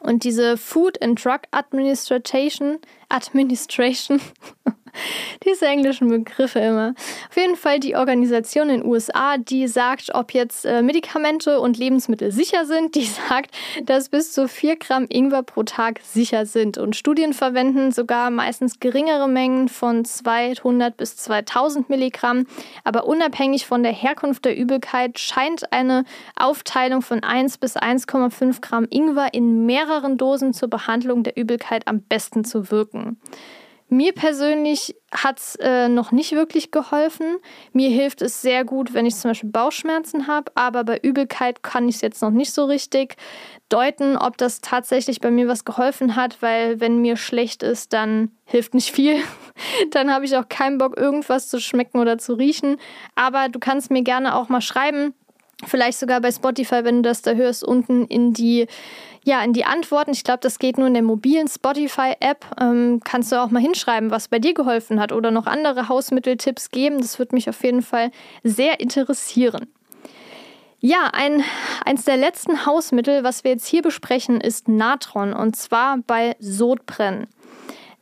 Und 0.00 0.22
diese 0.22 0.56
Food 0.56 1.02
and 1.02 1.22
Drug 1.24 1.40
Administration, 1.50 2.78
Administration 3.08 4.20
Diese 5.44 5.66
englischen 5.66 6.08
Begriffe 6.08 6.58
immer. 6.60 6.94
Auf 7.28 7.36
jeden 7.36 7.56
Fall 7.56 7.80
die 7.80 7.96
Organisation 7.96 8.70
in 8.70 8.80
den 8.80 8.88
USA, 8.88 9.36
die 9.38 9.66
sagt, 9.68 10.14
ob 10.14 10.32
jetzt 10.32 10.64
äh, 10.64 10.82
Medikamente 10.82 11.60
und 11.60 11.78
Lebensmittel 11.78 12.32
sicher 12.32 12.66
sind. 12.66 12.94
Die 12.94 13.04
sagt, 13.28 13.54
dass 13.84 14.08
bis 14.08 14.32
zu 14.32 14.48
4 14.48 14.76
Gramm 14.76 15.06
Ingwer 15.08 15.42
pro 15.42 15.62
Tag 15.62 16.00
sicher 16.02 16.46
sind. 16.46 16.78
Und 16.78 16.96
Studien 16.96 17.32
verwenden 17.32 17.92
sogar 17.92 18.30
meistens 18.30 18.80
geringere 18.80 19.28
Mengen 19.28 19.68
von 19.68 20.04
200 20.04 20.96
bis 20.96 21.16
2000 21.16 21.90
Milligramm. 21.90 22.46
Aber 22.84 23.06
unabhängig 23.06 23.66
von 23.66 23.82
der 23.82 23.92
Herkunft 23.92 24.44
der 24.44 24.56
Übelkeit 24.56 25.18
scheint 25.18 25.72
eine 25.72 26.04
Aufteilung 26.36 27.02
von 27.02 27.22
1 27.22 27.58
bis 27.58 27.76
1,5 27.76 28.60
Gramm 28.60 28.86
Ingwer 28.90 29.32
in 29.32 29.66
mehreren 29.66 30.16
Dosen 30.16 30.52
zur 30.52 30.68
Behandlung 30.68 31.22
der 31.22 31.36
Übelkeit 31.36 31.86
am 31.86 32.00
besten 32.00 32.44
zu 32.44 32.70
wirken. 32.70 33.18
Mir 33.94 34.12
persönlich 34.12 34.96
hat 35.12 35.38
es 35.38 35.54
äh, 35.60 35.88
noch 35.88 36.10
nicht 36.10 36.32
wirklich 36.32 36.72
geholfen. 36.72 37.36
Mir 37.72 37.90
hilft 37.90 38.22
es 38.22 38.42
sehr 38.42 38.64
gut, 38.64 38.92
wenn 38.92 39.06
ich 39.06 39.14
zum 39.14 39.30
Beispiel 39.30 39.50
Bauchschmerzen 39.50 40.26
habe, 40.26 40.50
aber 40.56 40.82
bei 40.82 40.98
Übelkeit 40.98 41.62
kann 41.62 41.88
ich 41.88 41.94
es 41.94 42.00
jetzt 42.00 42.20
noch 42.20 42.32
nicht 42.32 42.52
so 42.52 42.64
richtig 42.64 43.14
deuten, 43.68 44.16
ob 44.16 44.36
das 44.36 44.60
tatsächlich 44.60 45.20
bei 45.20 45.30
mir 45.30 45.46
was 45.46 45.64
geholfen 45.64 46.16
hat, 46.16 46.42
weil 46.42 46.80
wenn 46.80 47.02
mir 47.02 47.16
schlecht 47.16 47.62
ist, 47.62 47.92
dann 47.92 48.32
hilft 48.46 48.74
nicht 48.74 48.90
viel. 48.90 49.22
dann 49.92 50.12
habe 50.12 50.24
ich 50.24 50.36
auch 50.36 50.48
keinen 50.48 50.78
Bock, 50.78 50.96
irgendwas 50.96 51.48
zu 51.48 51.60
schmecken 51.60 52.00
oder 52.00 52.18
zu 52.18 52.34
riechen. 52.34 52.78
Aber 53.14 53.48
du 53.48 53.60
kannst 53.60 53.92
mir 53.92 54.02
gerne 54.02 54.34
auch 54.34 54.48
mal 54.48 54.60
schreiben, 54.60 55.14
vielleicht 55.66 55.98
sogar 55.98 56.20
bei 56.20 56.30
Spotify, 56.30 56.84
wenn 56.84 57.02
du 57.02 57.08
das 57.08 57.22
da 57.22 57.32
hörst, 57.32 57.64
unten 57.64 58.06
in 58.06 58.32
die 58.32 58.66
ja, 59.26 59.42
in 59.42 59.54
die 59.54 59.64
Antworten, 59.64 60.12
ich 60.12 60.22
glaube, 60.22 60.40
das 60.42 60.58
geht 60.58 60.76
nur 60.76 60.86
in 60.86 60.92
der 60.92 61.02
mobilen 61.02 61.48
Spotify-App, 61.48 62.44
ähm, 62.60 63.00
kannst 63.04 63.32
du 63.32 63.40
auch 63.40 63.50
mal 63.50 63.60
hinschreiben, 63.62 64.10
was 64.10 64.28
bei 64.28 64.38
dir 64.38 64.52
geholfen 64.52 65.00
hat 65.00 65.12
oder 65.12 65.30
noch 65.30 65.46
andere 65.46 65.88
Hausmitteltipps 65.88 66.70
geben. 66.70 66.98
Das 67.00 67.18
würde 67.18 67.34
mich 67.34 67.48
auf 67.48 67.64
jeden 67.64 67.80
Fall 67.80 68.10
sehr 68.42 68.80
interessieren. 68.80 69.66
Ja, 70.78 71.08
ein, 71.14 71.42
eins 71.86 72.04
der 72.04 72.18
letzten 72.18 72.66
Hausmittel, 72.66 73.24
was 73.24 73.42
wir 73.42 73.52
jetzt 73.52 73.66
hier 73.66 73.80
besprechen, 73.80 74.42
ist 74.42 74.68
Natron 74.68 75.32
und 75.32 75.56
zwar 75.56 75.96
bei 76.06 76.36
Sodbrennen. 76.40 77.26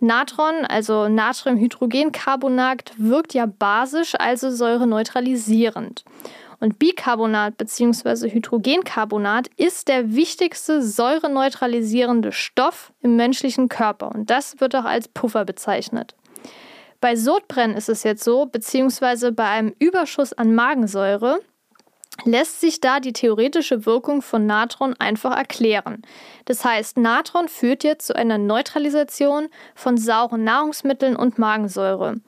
Natron, 0.00 0.66
also 0.66 1.08
Natriumhydrogencarbonat, 1.08 2.94
wirkt 2.96 3.34
ja 3.34 3.46
basisch, 3.46 4.14
also 4.18 4.50
säureneutralisierend. 4.50 6.04
Und 6.62 6.78
Bicarbonat 6.78 7.58
bzw. 7.58 8.30
Hydrogencarbonat 8.30 9.48
ist 9.56 9.88
der 9.88 10.14
wichtigste 10.14 10.80
säureneutralisierende 10.80 12.30
Stoff 12.30 12.92
im 13.00 13.16
menschlichen 13.16 13.68
Körper 13.68 14.12
und 14.12 14.30
das 14.30 14.60
wird 14.60 14.76
auch 14.76 14.84
als 14.84 15.08
Puffer 15.08 15.44
bezeichnet. 15.44 16.14
Bei 17.00 17.16
Sodbrennen 17.16 17.76
ist 17.76 17.88
es 17.88 18.04
jetzt 18.04 18.22
so, 18.22 18.46
beziehungsweise 18.46 19.32
bei 19.32 19.46
einem 19.46 19.74
Überschuss 19.80 20.32
an 20.34 20.54
Magensäure, 20.54 21.40
lässt 22.24 22.60
sich 22.60 22.78
da 22.78 23.00
die 23.00 23.12
theoretische 23.12 23.84
Wirkung 23.84 24.22
von 24.22 24.46
Natron 24.46 24.94
einfach 25.00 25.36
erklären. 25.36 26.02
Das 26.44 26.64
heißt, 26.64 26.96
Natron 26.96 27.48
führt 27.48 27.82
jetzt 27.82 28.06
zu 28.06 28.14
einer 28.14 28.38
Neutralisation 28.38 29.48
von 29.74 29.96
sauren 29.96 30.44
Nahrungsmitteln 30.44 31.16
und 31.16 31.40
Magensäure. 31.40 32.20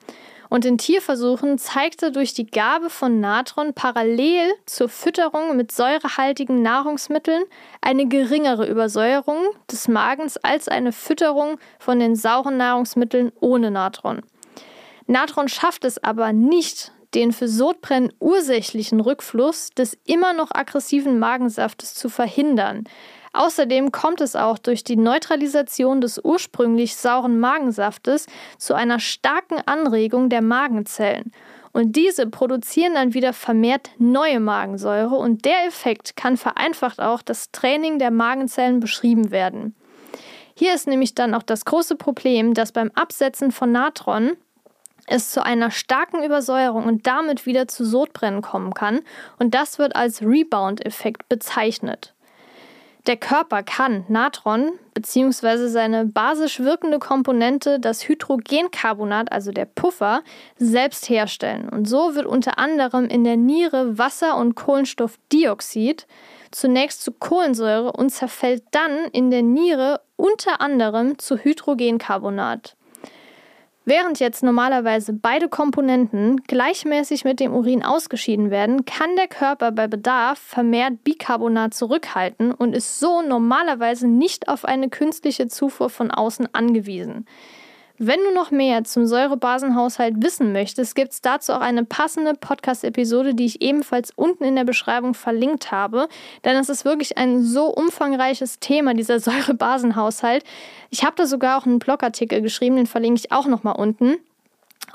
Und 0.55 0.63
in 0.63 0.77
Tierversuchen 0.77 1.57
zeigte 1.57 2.13
durch 2.13 2.33
die 2.33 2.45
Gabe 2.45 2.89
von 2.89 3.19
Natron 3.19 3.73
parallel 3.73 4.53
zur 4.65 4.87
Fütterung 4.87 5.57
mit 5.57 5.73
säurehaltigen 5.73 6.61
Nahrungsmitteln 6.61 7.43
eine 7.81 8.07
geringere 8.07 8.65
Übersäuerung 8.65 9.35
des 9.69 9.89
Magens 9.89 10.37
als 10.37 10.69
eine 10.69 10.93
Fütterung 10.93 11.57
von 11.77 11.99
den 11.99 12.15
sauren 12.15 12.55
Nahrungsmitteln 12.55 13.33
ohne 13.41 13.69
Natron. 13.69 14.21
Natron 15.07 15.49
schafft 15.49 15.83
es 15.83 16.01
aber 16.01 16.31
nicht, 16.31 16.93
den 17.15 17.33
für 17.33 17.49
Sodbrennen 17.49 18.13
ursächlichen 18.21 19.01
Rückfluss 19.01 19.71
des 19.71 19.97
immer 20.05 20.31
noch 20.31 20.51
aggressiven 20.53 21.19
Magensaftes 21.19 21.95
zu 21.95 22.07
verhindern. 22.07 22.85
Außerdem 23.35 23.91
kommt 23.91 24.21
es 24.21 24.37
auch 24.37 24.57
durch 24.57 24.85
die 24.85 24.95
Neutralisation 24.95 25.99
des 25.99 26.19
ursprünglich 26.23 26.95
sauren 26.95 27.37
Magensaftes 27.37 28.27
zu 28.57 28.73
einer 28.73 28.99
starken 28.99 29.57
Anregung 29.65 30.29
der 30.29 30.41
Magenzellen. 30.41 31.33
Und 31.73 31.97
diese 31.97 32.27
produzieren 32.27 32.93
dann 32.93 33.13
wieder 33.13 33.33
vermehrt 33.33 33.89
neue 33.97 34.39
Magensäure 34.39 35.15
und 35.15 35.43
der 35.43 35.65
Effekt 35.67 36.15
kann 36.15 36.37
vereinfacht 36.37 37.01
auch 37.01 37.21
das 37.21 37.51
Training 37.51 37.99
der 37.99 38.11
Magenzellen 38.11 38.79
beschrieben 38.79 39.31
werden. 39.31 39.75
Hier 40.57 40.73
ist 40.73 40.87
nämlich 40.87 41.13
dann 41.13 41.33
auch 41.33 41.43
das 41.43 41.65
große 41.65 41.97
Problem, 41.97 42.53
dass 42.53 42.71
beim 42.71 42.91
Absetzen 42.95 43.51
von 43.51 43.73
Natron 43.73 44.37
es 45.07 45.31
zu 45.31 45.43
einer 45.43 45.69
starken 45.69 46.23
Übersäuerung 46.23 46.85
und 46.85 47.05
damit 47.05 47.45
wieder 47.45 47.67
zu 47.67 47.83
Sodbrennen 47.83 48.41
kommen 48.41 48.73
kann 48.73 49.01
und 49.37 49.53
das 49.53 49.77
wird 49.77 49.97
als 49.97 50.21
Rebound-Effekt 50.21 51.27
bezeichnet. 51.27 52.14
Der 53.07 53.17
Körper 53.17 53.61
kann 53.61 54.03
Natron 54.07 54.71
bzw. 54.95 55.67
seine 55.67 56.05
basisch 56.05 56.59
wirkende 56.59 56.97
Komponente, 56.97 57.79
das 57.79 58.07
Hydrogencarbonat, 58.07 59.31
also 59.31 59.51
der 59.51 59.65
Puffer, 59.65 60.23
selbst 60.57 61.07
herstellen. 61.07 61.69
Und 61.69 61.85
so 61.85 62.15
wird 62.15 62.25
unter 62.25 62.57
anderem 62.57 63.05
in 63.05 63.23
der 63.23 63.37
Niere 63.37 63.99
Wasser 63.99 64.35
und 64.37 64.55
Kohlenstoffdioxid 64.55 66.07
zunächst 66.49 67.03
zu 67.03 67.11
Kohlensäure 67.11 67.91
und 67.91 68.09
zerfällt 68.09 68.63
dann 68.71 69.05
in 69.11 69.29
der 69.29 69.43
Niere 69.43 70.01
unter 70.15 70.61
anderem 70.61 71.19
zu 71.19 71.37
Hydrogencarbonat. 71.37 72.75
Während 73.87 74.19
jetzt 74.19 74.41
normalerweise 74.41 75.13
beide 75.13 75.47
Komponenten 75.47 76.37
gleichmäßig 76.47 77.23
mit 77.23 77.39
dem 77.39 77.53
Urin 77.53 77.83
ausgeschieden 77.83 78.49
werden, 78.49 78.85
kann 78.85 79.15
der 79.15 79.27
Körper 79.27 79.71
bei 79.71 79.85
Bedarf 79.87 80.39
vermehrt 80.39 81.03
Bicarbonat 81.03 81.75
zurückhalten 81.75 82.51
und 82.51 82.75
ist 82.75 82.99
so 82.99 83.21
normalerweise 83.21 84.07
nicht 84.07 84.47
auf 84.49 84.65
eine 84.65 84.89
künstliche 84.89 85.47
Zufuhr 85.47 85.91
von 85.91 86.09
außen 86.09 86.49
angewiesen. 86.55 87.27
Wenn 87.97 88.19
du 88.19 88.33
noch 88.33 88.51
mehr 88.51 88.83
zum 88.83 89.05
Säurebasenhaushalt 89.05 90.21
wissen 90.21 90.51
möchtest, 90.51 90.95
gibt 90.95 91.13
es 91.13 91.21
dazu 91.21 91.53
auch 91.53 91.61
eine 91.61 91.85
passende 91.85 92.33
Podcast-Episode, 92.33 93.35
die 93.35 93.45
ich 93.45 93.61
ebenfalls 93.61 94.11
unten 94.17 94.43
in 94.43 94.57
der 94.57 94.65
Beschreibung 94.65 95.13
verlinkt 95.13 95.71
habe. 95.71 96.09
Denn 96.43 96.57
es 96.57 96.67
ist 96.67 96.83
wirklich 96.83 97.17
ein 97.17 97.41
so 97.41 97.67
umfangreiches 97.67 98.59
Thema, 98.59 98.93
dieser 98.93 99.19
Säurebasenhaushalt. 99.21 100.43
Ich 100.89 101.05
habe 101.05 101.15
da 101.15 101.25
sogar 101.25 101.57
auch 101.57 101.65
einen 101.65 101.79
Blogartikel 101.79 102.41
geschrieben, 102.41 102.75
den 102.75 102.87
verlinke 102.87 103.19
ich 103.19 103.31
auch 103.31 103.47
nochmal 103.47 103.75
unten. 103.77 104.17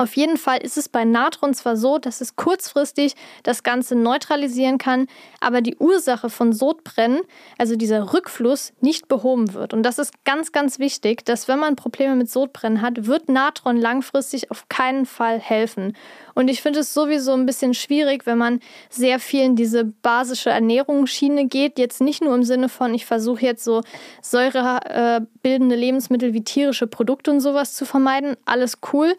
Auf 0.01 0.17
jeden 0.17 0.39
Fall 0.39 0.63
ist 0.63 0.79
es 0.79 0.89
bei 0.89 1.05
Natron 1.05 1.53
zwar 1.53 1.77
so, 1.77 1.99
dass 1.99 2.23
es 2.23 2.35
kurzfristig 2.35 3.17
das 3.43 3.63
Ganze 3.63 3.95
neutralisieren 3.95 4.79
kann, 4.79 5.09
aber 5.41 5.61
die 5.61 5.77
Ursache 5.77 6.31
von 6.31 6.55
Sodbrennen, 6.55 7.21
also 7.59 7.77
dieser 7.77 8.15
Rückfluss, 8.15 8.73
nicht 8.81 9.09
behoben 9.09 9.53
wird. 9.53 9.75
Und 9.75 9.83
das 9.83 9.99
ist 9.99 10.25
ganz, 10.25 10.53
ganz 10.53 10.79
wichtig, 10.79 11.27
dass 11.27 11.49
wenn 11.49 11.59
man 11.59 11.77
Probleme 11.77 12.17
mit 12.17 12.31
Sodbrennen 12.31 12.81
hat, 12.81 13.05
wird 13.05 13.29
Natron 13.29 13.77
langfristig 13.77 14.51
auf 14.51 14.71
keinen 14.71 15.05
Fall 15.05 15.39
helfen. 15.39 15.95
Und 16.35 16.49
ich 16.49 16.63
finde 16.63 16.81
es 16.81 16.95
sowieso 16.95 17.35
ein 17.35 17.45
bisschen 17.45 17.75
schwierig, 17.75 18.25
wenn 18.25 18.39
man 18.39 18.61
sehr 18.89 19.19
viel 19.19 19.43
in 19.43 19.55
diese 19.55 19.85
basische 19.85 20.49
Ernährungsschiene 20.49 21.47
geht. 21.47 21.79
Jetzt 21.79 22.01
nicht 22.01 22.25
nur 22.25 22.35
im 22.35 22.45
Sinne 22.45 22.71
von, 22.71 22.95
ich 22.95 23.05
versuche 23.05 23.45
jetzt 23.45 23.65
so 23.65 23.83
säurebildende 24.23 25.77
Lebensmittel 25.77 26.33
wie 26.33 26.43
tierische 26.43 26.87
Produkte 26.87 27.31
und 27.31 27.41
sowas 27.41 27.75
zu 27.75 27.85
vermeiden. 27.85 28.39
Alles 28.47 28.79
cool. 28.95 29.15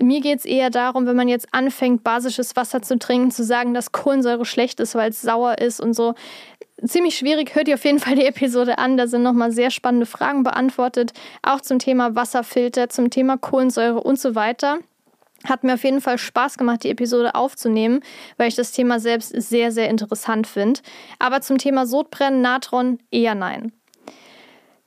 Mir 0.00 0.20
geht 0.20 0.40
es 0.40 0.44
eher 0.44 0.70
darum, 0.70 1.06
wenn 1.06 1.16
man 1.16 1.28
jetzt 1.28 1.48
anfängt, 1.52 2.02
basisches 2.02 2.56
Wasser 2.56 2.82
zu 2.82 2.98
trinken, 2.98 3.30
zu 3.30 3.44
sagen, 3.44 3.74
dass 3.74 3.92
Kohlensäure 3.92 4.44
schlecht 4.44 4.80
ist, 4.80 4.94
weil 4.94 5.10
es 5.10 5.22
sauer 5.22 5.58
ist 5.58 5.80
und 5.80 5.94
so. 5.94 6.14
Ziemlich 6.84 7.16
schwierig, 7.16 7.54
hört 7.54 7.68
ihr 7.68 7.74
auf 7.74 7.84
jeden 7.84 8.00
Fall 8.00 8.16
die 8.16 8.26
Episode 8.26 8.78
an. 8.78 8.96
Da 8.96 9.06
sind 9.06 9.22
nochmal 9.22 9.52
sehr 9.52 9.70
spannende 9.70 10.06
Fragen 10.06 10.42
beantwortet, 10.42 11.12
auch 11.42 11.60
zum 11.60 11.78
Thema 11.78 12.16
Wasserfilter, 12.16 12.88
zum 12.88 13.10
Thema 13.10 13.36
Kohlensäure 13.36 14.02
und 14.02 14.18
so 14.18 14.34
weiter. 14.34 14.78
Hat 15.44 15.62
mir 15.62 15.74
auf 15.74 15.84
jeden 15.84 16.00
Fall 16.00 16.18
Spaß 16.18 16.58
gemacht, 16.58 16.82
die 16.84 16.90
Episode 16.90 17.34
aufzunehmen, 17.34 18.00
weil 18.38 18.48
ich 18.48 18.56
das 18.56 18.72
Thema 18.72 18.98
selbst 18.98 19.28
sehr, 19.30 19.70
sehr 19.70 19.90
interessant 19.90 20.46
finde. 20.46 20.80
Aber 21.18 21.40
zum 21.42 21.58
Thema 21.58 21.86
Sodbrennen, 21.86 22.40
Natron 22.40 22.98
eher 23.10 23.34
nein. 23.34 23.72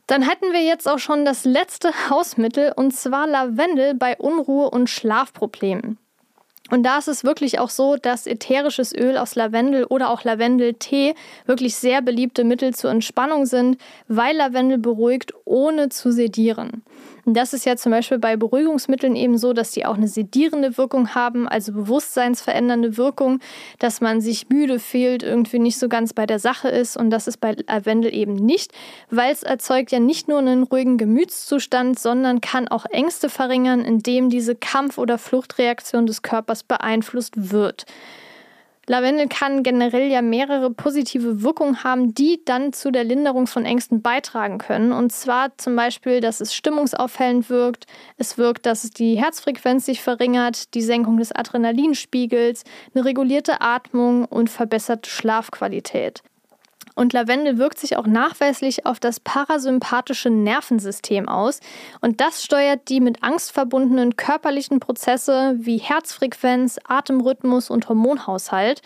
Dann 0.07 0.21
hätten 0.21 0.53
wir 0.53 0.63
jetzt 0.63 0.87
auch 0.87 0.99
schon 0.99 1.25
das 1.25 1.45
letzte 1.45 1.91
Hausmittel 2.09 2.73
und 2.75 2.95
zwar 2.95 3.27
Lavendel 3.27 3.93
bei 3.93 4.17
Unruhe 4.17 4.69
und 4.69 4.89
Schlafproblemen. 4.89 5.97
Und 6.69 6.83
da 6.83 6.97
ist 6.97 7.07
es 7.07 7.23
wirklich 7.23 7.59
auch 7.59 7.69
so, 7.69 7.95
dass 7.95 8.27
ätherisches 8.27 8.93
Öl 8.93 9.17
aus 9.17 9.35
Lavendel 9.35 9.85
oder 9.85 10.09
auch 10.09 10.25
Lavendeltee 10.25 11.15
wirklich 11.45 11.75
sehr 11.75 12.01
beliebte 12.01 12.43
Mittel 12.43 12.75
zur 12.75 12.91
Entspannung 12.91 13.45
sind, 13.45 13.77
weil 14.09 14.35
Lavendel 14.35 14.77
beruhigt, 14.77 15.33
ohne 15.45 15.87
zu 15.87 16.11
sedieren. 16.11 16.83
Das 17.29 17.51
ist 17.51 17.65
ja 17.65 17.75
zum 17.75 17.91
Beispiel 17.91 18.19
bei 18.19 18.37
Beruhigungsmitteln 18.37 19.17
eben 19.17 19.37
so, 19.37 19.51
dass 19.51 19.71
die 19.71 19.85
auch 19.85 19.95
eine 19.95 20.07
sedierende 20.07 20.77
Wirkung 20.77 21.13
haben, 21.13 21.45
also 21.45 21.73
bewusstseinsverändernde 21.73 22.95
Wirkung, 22.95 23.39
dass 23.79 23.99
man 23.99 24.21
sich 24.21 24.47
müde 24.47 24.79
fühlt, 24.79 25.23
irgendwie 25.23 25.59
nicht 25.59 25.77
so 25.77 25.89
ganz 25.89 26.13
bei 26.13 26.25
der 26.25 26.39
Sache 26.39 26.69
ist. 26.69 26.95
Und 26.95 27.09
das 27.09 27.27
ist 27.27 27.41
bei 27.41 27.57
Lavendel 27.67 28.15
eben 28.15 28.35
nicht, 28.35 28.71
weil 29.09 29.33
es 29.33 29.43
erzeugt 29.43 29.91
ja 29.91 29.99
nicht 29.99 30.29
nur 30.29 30.39
einen 30.39 30.63
ruhigen 30.63 30.97
Gemütszustand, 30.97 31.99
sondern 31.99 32.39
kann 32.39 32.69
auch 32.69 32.85
Ängste 32.85 33.29
verringern, 33.29 33.81
indem 33.81 34.29
diese 34.29 34.55
Kampf- 34.55 34.97
oder 34.97 35.17
Fluchtreaktion 35.17 36.05
des 36.05 36.21
Körpers 36.21 36.63
beeinflusst 36.63 37.51
wird. 37.51 37.85
Lavendel 38.89 39.27
kann 39.27 39.63
generell 39.63 40.09
ja 40.09 40.21
mehrere 40.21 40.71
positive 40.71 41.41
Wirkungen 41.41 41.83
haben, 41.83 42.13
die 42.13 42.41
dann 42.45 42.71
zu 42.71 42.89
der 42.89 43.03
Linderung 43.03 43.45
von 43.45 43.65
Ängsten 43.65 44.01
beitragen 44.01 44.59
können. 44.59 44.93
Und 44.93 45.11
zwar 45.11 45.57
zum 45.57 45.75
Beispiel, 45.75 46.21
dass 46.21 46.39
es 46.39 46.55
stimmungsaufhellend 46.55 47.49
wirkt, 47.49 47.85
es 48.17 48.37
wirkt, 48.37 48.65
dass 48.65 48.85
es 48.85 48.91
die 48.91 49.15
Herzfrequenz 49.15 49.85
sich 49.85 50.01
verringert, 50.01 50.73
die 50.73 50.81
Senkung 50.81 51.17
des 51.17 51.33
Adrenalinspiegels, 51.33 52.63
eine 52.95 53.03
regulierte 53.03 53.59
Atmung 53.59 54.23
und 54.23 54.49
verbesserte 54.49 55.09
Schlafqualität. 55.09 56.23
Und 56.97 57.13
Lavendel 57.13 57.59
wirkt 57.59 57.77
sich 57.77 57.95
auch 57.95 58.07
nachweislich 58.07 58.87
auf 58.87 58.99
das 58.99 59.19
parasympathische 59.19 60.31
Nervensystem 60.31 61.29
aus. 61.29 61.59
Und 62.01 62.21
das 62.21 62.43
steuert 62.43 62.89
die 62.89 63.01
mit 63.01 63.21
Angst 63.21 63.51
verbundenen 63.51 64.15
körperlichen 64.15 64.79
Prozesse 64.79 65.53
wie 65.59 65.77
Herzfrequenz, 65.77 66.79
Atemrhythmus 66.87 67.69
und 67.69 67.87
Hormonhaushalt. 67.87 68.81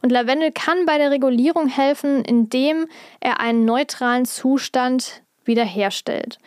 Und 0.00 0.12
Lavendel 0.12 0.52
kann 0.52 0.86
bei 0.86 0.96
der 0.96 1.10
Regulierung 1.10 1.66
helfen, 1.66 2.24
indem 2.24 2.86
er 3.18 3.40
einen 3.40 3.64
neutralen 3.64 4.26
Zustand 4.26 5.24
wiederherstellt. 5.44 6.38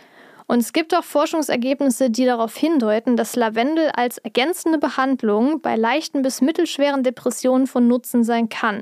Und 0.50 0.62
es 0.62 0.74
gibt 0.74 0.96
auch 0.96 1.04
Forschungsergebnisse, 1.04 2.10
die 2.10 2.26
darauf 2.26 2.58
hindeuten, 2.58 3.16
dass 3.16 3.36
Lavendel 3.36 3.92
als 3.94 4.18
ergänzende 4.18 4.80
Behandlung 4.80 5.62
bei 5.62 5.76
leichten 5.76 6.24
bis 6.24 6.42
mittelschweren 6.42 7.04
Depressionen 7.04 7.68
von 7.68 7.88
Nutzen 7.88 8.24
sein 8.24 8.50
kann. 8.50 8.82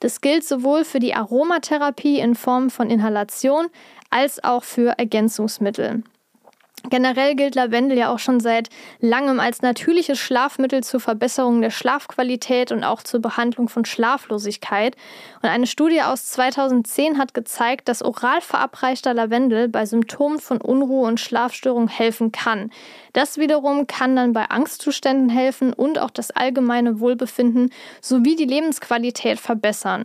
Das 0.00 0.20
gilt 0.20 0.44
sowohl 0.44 0.84
für 0.84 0.98
die 0.98 1.14
Aromatherapie 1.14 2.18
in 2.18 2.34
Form 2.34 2.68
von 2.68 2.90
Inhalation 2.90 3.68
als 4.10 4.44
auch 4.44 4.62
für 4.62 4.98
Ergänzungsmittel. 4.98 6.02
Generell 6.90 7.34
gilt 7.34 7.54
Lavendel 7.54 7.98
ja 7.98 8.12
auch 8.12 8.18
schon 8.18 8.40
seit 8.40 8.68
langem 9.00 9.40
als 9.40 9.62
natürliches 9.62 10.18
Schlafmittel 10.18 10.82
zur 10.84 11.00
Verbesserung 11.00 11.60
der 11.60 11.70
Schlafqualität 11.70 12.72
und 12.72 12.84
auch 12.84 13.02
zur 13.02 13.20
Behandlung 13.20 13.68
von 13.68 13.84
Schlaflosigkeit. 13.84 14.96
Und 15.42 15.48
eine 15.48 15.66
Studie 15.66 16.02
aus 16.02 16.26
2010 16.26 17.18
hat 17.18 17.34
gezeigt, 17.34 17.88
dass 17.88 18.02
oral 18.02 18.40
verabreichter 18.40 19.14
Lavendel 19.14 19.68
bei 19.68 19.86
Symptomen 19.86 20.38
von 20.38 20.60
Unruhe 20.60 21.08
und 21.08 21.20
Schlafstörungen 21.20 21.88
helfen 21.88 22.32
kann. 22.32 22.70
Das 23.12 23.38
wiederum 23.38 23.86
kann 23.86 24.14
dann 24.14 24.32
bei 24.32 24.46
Angstzuständen 24.46 25.28
helfen 25.28 25.72
und 25.72 25.98
auch 25.98 26.10
das 26.10 26.30
allgemeine 26.30 27.00
Wohlbefinden 27.00 27.70
sowie 28.00 28.36
die 28.36 28.44
Lebensqualität 28.44 29.40
verbessern. 29.40 30.04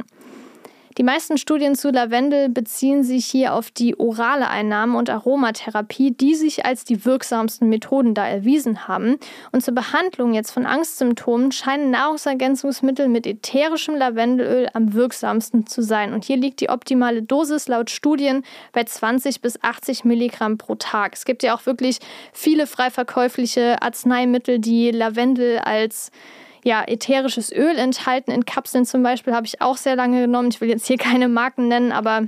Die 1.02 1.06
meisten 1.06 1.40
Studien 1.40 1.74
zu 1.74 1.90
Lavendel 1.90 2.48
beziehen 2.50 3.04
sich 3.04 3.26
hier 3.26 3.56
auf 3.56 3.72
die 3.72 4.00
orale 4.00 4.48
Einnahme 4.48 5.00
und 5.00 5.10
Aromatherapie, 5.10 6.12
die 6.12 6.36
sich 6.36 6.64
als 6.64 6.86
die 6.86 7.06
wirksamsten 7.06 7.70
Methoden 7.70 8.14
da 8.14 8.28
erwiesen 8.28 8.88
haben. 8.88 9.18
Und 9.52 9.64
zur 9.64 9.74
Behandlung 9.74 10.36
jetzt 10.36 10.52
von 10.52 10.68
Angstsymptomen 10.68 11.52
scheinen 11.52 11.90
Nahrungsergänzungsmittel 11.90 13.08
mit 13.08 13.26
ätherischem 13.26 13.96
Lavendelöl 13.96 14.68
am 14.74 14.94
wirksamsten 14.94 15.66
zu 15.66 15.82
sein. 15.82 16.14
Und 16.14 16.24
hier 16.24 16.38
liegt 16.38 16.60
die 16.60 16.70
optimale 16.70 17.24
Dosis 17.24 17.68
laut 17.68 17.90
Studien 17.90 18.44
bei 18.72 18.84
20 18.84 19.42
bis 19.42 19.60
80 19.64 20.06
Milligramm 20.06 20.60
pro 20.60 20.76
Tag. 20.76 21.16
Es 21.16 21.26
gibt 21.26 21.42
ja 21.42 21.56
auch 21.56 21.66
wirklich 21.66 21.98
viele 22.32 22.68
frei 22.68 22.92
verkäufliche 22.92 23.82
Arzneimittel, 23.82 24.60
die 24.60 24.92
Lavendel 24.92 25.58
als 25.58 26.12
ja, 26.64 26.84
ätherisches 26.88 27.52
Öl 27.52 27.78
enthalten. 27.78 28.32
In 28.32 28.46
Kapseln 28.46 28.86
zum 28.86 29.04
Beispiel 29.04 29.34
habe 29.34 29.46
ich 29.46 29.62
auch 29.62 29.78
sehr 29.78 29.96
lange 29.96 30.22
genommen. 30.22 30.50
Ich 30.52 30.62
will 30.62 30.70
jetzt 30.70 30.88
hier 30.88 30.98
keine 30.98 31.28
Marken 31.28 31.68
nennen, 31.68 31.92
aber 31.92 32.28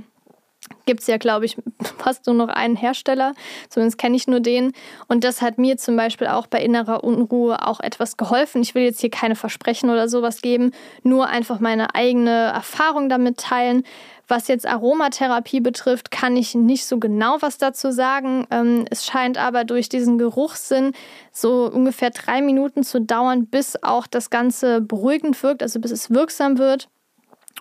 gibt 0.86 1.00
es 1.00 1.06
ja, 1.06 1.16
glaube 1.16 1.44
ich, 1.44 1.56
fast 1.98 2.26
nur 2.26 2.34
noch 2.34 2.48
einen 2.48 2.76
Hersteller. 2.76 3.34
Zumindest 3.68 3.98
kenne 3.98 4.16
ich 4.16 4.26
nur 4.26 4.40
den. 4.40 4.72
Und 5.08 5.24
das 5.24 5.42
hat 5.42 5.58
mir 5.58 5.76
zum 5.76 5.96
Beispiel 5.96 6.26
auch 6.26 6.46
bei 6.46 6.62
innerer 6.62 7.04
Unruhe 7.04 7.66
auch 7.66 7.80
etwas 7.80 8.16
geholfen. 8.16 8.62
Ich 8.62 8.74
will 8.74 8.82
jetzt 8.82 9.00
hier 9.00 9.10
keine 9.10 9.36
Versprechen 9.36 9.90
oder 9.90 10.08
sowas 10.08 10.42
geben, 10.42 10.72
nur 11.02 11.28
einfach 11.28 11.60
meine 11.60 11.94
eigene 11.94 12.30
Erfahrung 12.30 13.08
damit 13.08 13.38
teilen. 13.38 13.84
Was 14.26 14.48
jetzt 14.48 14.66
Aromatherapie 14.66 15.60
betrifft, 15.60 16.10
kann 16.10 16.36
ich 16.36 16.54
nicht 16.54 16.86
so 16.86 16.98
genau 16.98 17.36
was 17.40 17.58
dazu 17.58 17.90
sagen. 17.90 18.46
Ähm, 18.50 18.86
es 18.90 19.04
scheint 19.04 19.36
aber 19.36 19.64
durch 19.64 19.90
diesen 19.90 20.16
Geruchssinn 20.16 20.92
so 21.30 21.70
ungefähr 21.70 22.10
drei 22.10 22.40
Minuten 22.40 22.84
zu 22.84 23.00
dauern, 23.00 23.46
bis 23.46 23.82
auch 23.82 24.06
das 24.06 24.30
Ganze 24.30 24.80
beruhigend 24.80 25.42
wirkt, 25.42 25.62
also 25.62 25.78
bis 25.78 25.90
es 25.90 26.10
wirksam 26.10 26.56
wird. 26.58 26.88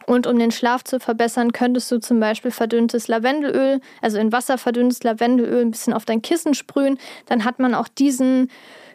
Und 0.06 0.28
um 0.28 0.38
den 0.38 0.52
Schlaf 0.52 0.84
zu 0.84 1.00
verbessern, 1.00 1.54
könntest 1.54 1.92
du 1.92 2.00
zum 2.00 2.20
Beispiel 2.20 2.52
verdünntes 2.52 3.08
Lavendelöl, 3.08 3.80
also 4.02 4.18
in 4.18 4.32
Wasser 4.32 4.58
verdünntes 4.58 5.04
Lavendelöl, 5.04 5.62
ein 5.62 5.72
bisschen 5.72 5.94
auf 5.94 6.06
dein 6.06 6.22
Kissen 6.22 6.54
sprühen. 6.54 6.98
Dann 7.28 7.46
hat 7.46 7.60
man 7.60 7.74
auch 7.74 7.88
diesen 7.88 8.50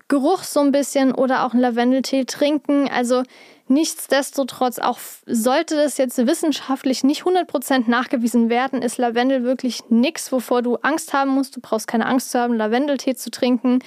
Geruch 0.09 0.43
so 0.43 0.61
ein 0.61 0.73
bisschen 0.73 1.15
oder 1.15 1.45
auch 1.45 1.53
einen 1.53 1.61
Lavendeltee 1.61 2.25
trinken. 2.25 2.89
Also 2.89 3.23
nichtsdestotrotz, 3.69 4.79
auch 4.79 4.99
sollte 5.27 5.77
das 5.77 5.99
jetzt 5.99 6.27
wissenschaftlich 6.27 7.05
nicht 7.05 7.23
100% 7.23 7.89
nachgewiesen 7.89 8.49
werden, 8.49 8.81
ist 8.81 8.97
Lavendel 8.97 9.45
wirklich 9.45 9.83
nichts, 9.91 10.33
wovor 10.33 10.63
du 10.63 10.77
Angst 10.77 11.13
haben 11.13 11.33
musst. 11.33 11.57
Du 11.57 11.61
brauchst 11.61 11.87
keine 11.87 12.07
Angst 12.07 12.31
zu 12.31 12.41
haben, 12.41 12.55
Lavendeltee 12.55 13.15
zu 13.15 13.31
trinken. 13.31 13.81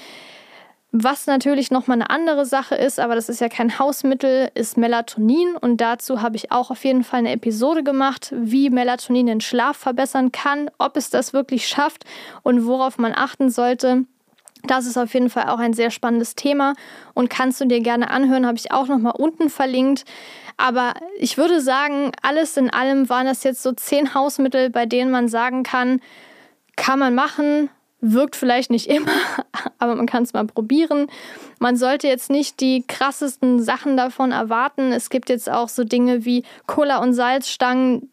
Was 0.94 1.26
natürlich 1.26 1.72
nochmal 1.72 1.96
eine 1.96 2.10
andere 2.10 2.46
Sache 2.46 2.76
ist, 2.76 3.00
aber 3.00 3.16
das 3.16 3.30
ist 3.30 3.40
ja 3.40 3.48
kein 3.48 3.80
Hausmittel, 3.80 4.50
ist 4.56 4.78
Melatonin. 4.78 5.56
Und 5.56 5.78
dazu 5.78 6.22
habe 6.22 6.36
ich 6.36 6.52
auch 6.52 6.70
auf 6.70 6.84
jeden 6.84 7.06
Fall 7.06 7.20
eine 7.20 7.32
Episode 7.32 7.82
gemacht, 7.82 8.34
wie 8.36 8.70
Melatonin 8.70 9.28
den 9.28 9.40
Schlaf 9.40 9.78
verbessern 9.78 10.34
kann, 10.34 10.70
ob 10.80 10.98
es 10.98 11.10
das 11.10 11.32
wirklich 11.32 11.66
schafft 11.66 12.04
und 12.44 12.66
worauf 12.66 12.98
man 12.98 13.14
achten 13.16 13.50
sollte. 13.50 14.04
Das 14.64 14.86
ist 14.86 14.98
auf 14.98 15.14
jeden 15.14 15.30
Fall 15.30 15.50
auch 15.50 15.60
ein 15.60 15.74
sehr 15.74 15.92
spannendes 15.92 16.36
Thema 16.36 16.74
und 17.14 17.30
kannst 17.30 17.62
du 17.62 17.66
dir 17.66 17.80
gerne 17.80 18.12
anhören, 18.12 18.46
habe 18.46 18.58
ich 18.58 18.72
auch 18.72 18.88
nochmal 18.88 19.14
unten 19.18 19.50
verlinkt. 19.50 20.04
Aber 20.58 20.94
ich 21.18 21.38
würde 21.38 21.62
sagen, 21.62 22.12
alles 22.22 22.58
in 22.58 22.70
allem 22.70 23.10
waren 23.10 23.26
das 23.26 23.44
jetzt 23.44 23.64
so 23.64 23.72
zehn 23.72 24.14
Hausmittel, 24.14 24.70
bei 24.70 24.86
denen 24.86 25.10
man 25.10 25.30
sagen 25.30 25.64
kann, 25.64 26.02
kann 26.76 27.00
man 27.00 27.16
machen, 27.16 27.70
Wirkt 28.02 28.36
vielleicht 28.36 28.72
nicht 28.72 28.88
immer, 28.88 29.12
aber 29.78 29.96
man 29.96 30.08
kann 30.08 30.24
es 30.24 30.34
mal 30.34 30.46
probieren. 30.46 31.08
Man 31.60 31.78
sollte 31.78 32.08
jetzt 32.08 32.30
nicht 32.30 32.60
die 32.60 32.84
krassesten 32.88 33.62
Sachen 33.62 33.96
davon 33.96 34.32
erwarten. 34.32 34.92
Es 34.92 35.10
gibt 35.10 35.30
jetzt 35.30 35.50
auch 35.50 35.70
so 35.70 35.84
Dinge 35.84 36.26
wie 36.26 36.44
Cola 36.66 36.98
und 36.98 37.14
Salzstangen, 37.14 38.10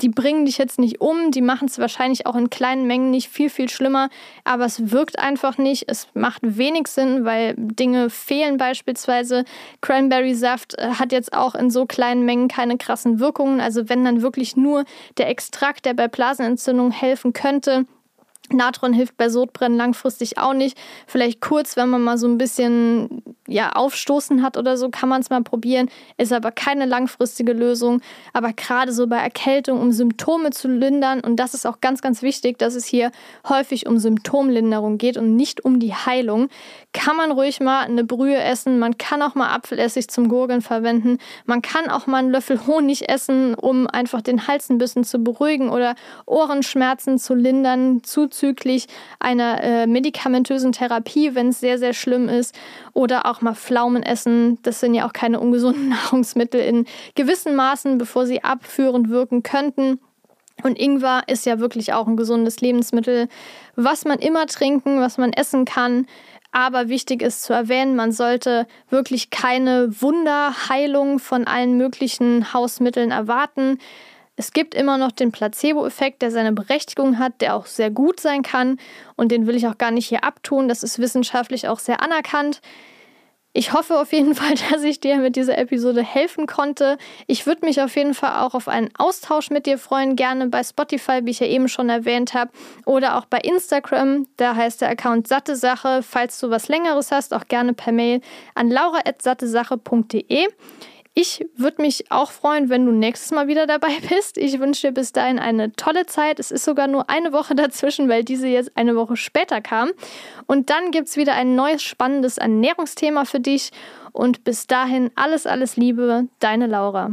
die 0.00 0.08
bringen 0.08 0.44
dich 0.44 0.58
jetzt 0.58 0.78
nicht 0.78 1.00
um, 1.00 1.30
die 1.30 1.40
machen 1.40 1.68
es 1.68 1.78
wahrscheinlich 1.78 2.26
auch 2.26 2.36
in 2.36 2.50
kleinen 2.50 2.86
Mengen 2.86 3.10
nicht 3.10 3.28
viel, 3.28 3.48
viel 3.48 3.68
schlimmer, 3.68 4.10
aber 4.44 4.64
es 4.64 4.90
wirkt 4.90 5.18
einfach 5.18 5.58
nicht. 5.58 5.84
Es 5.88 6.08
macht 6.14 6.40
wenig 6.42 6.88
Sinn, 6.88 7.24
weil 7.24 7.54
Dinge 7.56 8.10
fehlen 8.10 8.58
beispielsweise. 8.58 9.44
Cranberry-Saft 9.80 10.78
äh, 10.78 10.90
hat 10.98 11.12
jetzt 11.12 11.32
auch 11.32 11.54
in 11.54 11.70
so 11.70 11.86
kleinen 11.86 12.24
Mengen 12.24 12.48
keine 12.48 12.76
krassen 12.76 13.20
Wirkungen. 13.20 13.60
Also 13.60 13.88
wenn 13.88 14.04
dann 14.04 14.22
wirklich 14.22 14.56
nur 14.56 14.84
der 15.16 15.28
Extrakt, 15.28 15.86
der 15.86 15.94
bei 15.94 16.08
Blasenentzündung 16.08 16.90
helfen 16.90 17.32
könnte, 17.32 17.86
Natron 18.52 18.92
hilft 18.92 19.16
bei 19.16 19.28
Sodbrennen 19.28 19.76
langfristig 19.76 20.38
auch 20.38 20.54
nicht. 20.54 20.78
Vielleicht 21.06 21.40
kurz, 21.40 21.76
wenn 21.76 21.88
man 21.88 22.02
mal 22.02 22.18
so 22.18 22.26
ein 22.26 22.38
bisschen 22.38 23.22
ja, 23.48 23.72
Aufstoßen 23.72 24.42
hat 24.42 24.56
oder 24.56 24.76
so, 24.76 24.90
kann 24.90 25.08
man 25.08 25.20
es 25.20 25.30
mal 25.30 25.42
probieren. 25.42 25.88
Ist 26.16 26.32
aber 26.32 26.50
keine 26.50 26.86
langfristige 26.86 27.52
Lösung. 27.52 28.00
Aber 28.32 28.52
gerade 28.52 28.92
so 28.92 29.06
bei 29.06 29.18
Erkältung, 29.18 29.80
um 29.80 29.92
Symptome 29.92 30.50
zu 30.50 30.68
lindern, 30.68 31.20
und 31.20 31.36
das 31.36 31.54
ist 31.54 31.66
auch 31.66 31.80
ganz, 31.80 32.02
ganz 32.02 32.22
wichtig, 32.22 32.58
dass 32.58 32.74
es 32.74 32.86
hier 32.86 33.10
häufig 33.48 33.86
um 33.86 33.98
Symptomlinderung 33.98 34.98
geht 34.98 35.16
und 35.16 35.36
nicht 35.36 35.64
um 35.64 35.80
die 35.80 35.94
Heilung, 35.94 36.48
kann 36.92 37.16
man 37.16 37.30
ruhig 37.30 37.60
mal 37.60 37.82
eine 37.84 38.04
Brühe 38.04 38.38
essen. 38.38 38.78
Man 38.78 38.98
kann 38.98 39.22
auch 39.22 39.34
mal 39.34 39.54
Apfelessig 39.54 40.08
zum 40.08 40.28
Gurgeln 40.28 40.62
verwenden. 40.62 41.18
Man 41.44 41.62
kann 41.62 41.88
auch 41.88 42.06
mal 42.06 42.18
einen 42.18 42.30
Löffel 42.30 42.66
Honig 42.66 43.08
essen, 43.08 43.54
um 43.54 43.86
einfach 43.86 44.22
den 44.22 44.46
Hals 44.46 44.70
ein 44.70 44.78
bisschen 44.78 45.04
zu 45.04 45.18
beruhigen 45.18 45.68
oder 45.70 45.94
Ohrenschmerzen 46.26 47.18
zu 47.18 47.34
lindern, 47.34 48.02
zuzüglich 48.36 48.86
einer 49.18 49.62
äh, 49.62 49.86
medikamentösen 49.86 50.72
Therapie, 50.72 51.34
wenn 51.34 51.48
es 51.48 51.60
sehr, 51.60 51.78
sehr 51.78 51.94
schlimm 51.94 52.28
ist. 52.28 52.54
Oder 52.92 53.26
auch 53.26 53.40
mal 53.40 53.54
Pflaumen 53.54 54.02
essen. 54.02 54.58
Das 54.62 54.80
sind 54.80 54.94
ja 54.94 55.06
auch 55.06 55.12
keine 55.12 55.40
ungesunden 55.40 55.88
Nahrungsmittel 55.90 56.60
in 56.60 56.86
gewissen 57.14 57.56
Maßen, 57.56 57.98
bevor 57.98 58.26
sie 58.26 58.44
abführend 58.44 59.08
wirken 59.08 59.42
könnten. 59.42 60.00
Und 60.62 60.78
Ingwer 60.78 61.22
ist 61.26 61.44
ja 61.44 61.58
wirklich 61.58 61.92
auch 61.92 62.06
ein 62.06 62.16
gesundes 62.16 62.60
Lebensmittel, 62.60 63.28
was 63.74 64.06
man 64.06 64.18
immer 64.18 64.46
trinken, 64.46 65.00
was 65.00 65.18
man 65.18 65.32
essen 65.32 65.66
kann. 65.66 66.06
Aber 66.50 66.88
wichtig 66.88 67.20
ist 67.20 67.42
zu 67.42 67.52
erwähnen, 67.52 67.96
man 67.96 68.12
sollte 68.12 68.66
wirklich 68.88 69.28
keine 69.28 70.00
Wunderheilung 70.00 71.18
von 71.18 71.46
allen 71.46 71.76
möglichen 71.76 72.54
Hausmitteln 72.54 73.10
erwarten. 73.10 73.78
Es 74.36 74.52
gibt 74.52 74.74
immer 74.74 74.98
noch 74.98 75.12
den 75.12 75.32
Placebo-Effekt, 75.32 76.20
der 76.20 76.30
seine 76.30 76.52
Berechtigung 76.52 77.18
hat, 77.18 77.40
der 77.40 77.56
auch 77.56 77.66
sehr 77.66 77.90
gut 77.90 78.20
sein 78.20 78.42
kann. 78.42 78.78
Und 79.16 79.32
den 79.32 79.46
will 79.46 79.56
ich 79.56 79.66
auch 79.66 79.78
gar 79.78 79.90
nicht 79.90 80.06
hier 80.06 80.24
abtun. 80.24 80.68
Das 80.68 80.82
ist 80.82 80.98
wissenschaftlich 80.98 81.68
auch 81.68 81.78
sehr 81.78 82.02
anerkannt. 82.02 82.60
Ich 83.54 83.72
hoffe 83.72 83.98
auf 83.98 84.12
jeden 84.12 84.34
Fall, 84.36 84.54
dass 84.70 84.82
ich 84.82 85.00
dir 85.00 85.16
mit 85.16 85.34
dieser 85.34 85.56
Episode 85.56 86.02
helfen 86.02 86.46
konnte. 86.46 86.98
Ich 87.26 87.46
würde 87.46 87.64
mich 87.64 87.80
auf 87.80 87.96
jeden 87.96 88.12
Fall 88.12 88.44
auch 88.44 88.52
auf 88.52 88.68
einen 88.68 88.90
Austausch 88.98 89.48
mit 89.48 89.64
dir 89.64 89.78
freuen, 89.78 90.14
gerne 90.14 90.48
bei 90.48 90.62
Spotify, 90.62 91.20
wie 91.22 91.30
ich 91.30 91.40
ja 91.40 91.46
eben 91.46 91.68
schon 91.68 91.88
erwähnt 91.88 92.34
habe, 92.34 92.50
oder 92.84 93.16
auch 93.16 93.24
bei 93.24 93.38
Instagram. 93.38 94.26
Da 94.36 94.54
heißt 94.54 94.82
der 94.82 94.90
Account 94.90 95.28
Satte 95.28 95.56
Sache. 95.56 96.02
Falls 96.02 96.38
du 96.38 96.50
was 96.50 96.68
Längeres 96.68 97.10
hast, 97.10 97.32
auch 97.32 97.48
gerne 97.48 97.72
per 97.72 97.94
Mail 97.94 98.20
an 98.54 98.68
laura.sattesache.de. 98.68 100.48
Ich 101.18 101.46
würde 101.56 101.80
mich 101.80 102.12
auch 102.12 102.30
freuen, 102.30 102.68
wenn 102.68 102.84
du 102.84 102.92
nächstes 102.92 103.30
Mal 103.30 103.48
wieder 103.48 103.66
dabei 103.66 103.96
bist. 104.10 104.36
Ich 104.36 104.60
wünsche 104.60 104.88
dir 104.88 104.92
bis 104.92 105.12
dahin 105.12 105.38
eine 105.38 105.72
tolle 105.72 106.04
Zeit. 106.04 106.38
Es 106.38 106.50
ist 106.50 106.66
sogar 106.66 106.88
nur 106.88 107.08
eine 107.08 107.32
Woche 107.32 107.54
dazwischen, 107.56 108.10
weil 108.10 108.22
diese 108.22 108.48
jetzt 108.48 108.76
eine 108.76 108.96
Woche 108.96 109.16
später 109.16 109.62
kam. 109.62 109.92
Und 110.44 110.68
dann 110.68 110.90
gibt 110.90 111.08
es 111.08 111.16
wieder 111.16 111.32
ein 111.32 111.54
neues 111.56 111.82
spannendes 111.82 112.36
Ernährungsthema 112.36 113.24
für 113.24 113.40
dich. 113.40 113.70
Und 114.12 114.44
bis 114.44 114.66
dahin 114.66 115.10
alles, 115.14 115.46
alles 115.46 115.78
Liebe, 115.78 116.28
deine 116.38 116.66
Laura. 116.66 117.12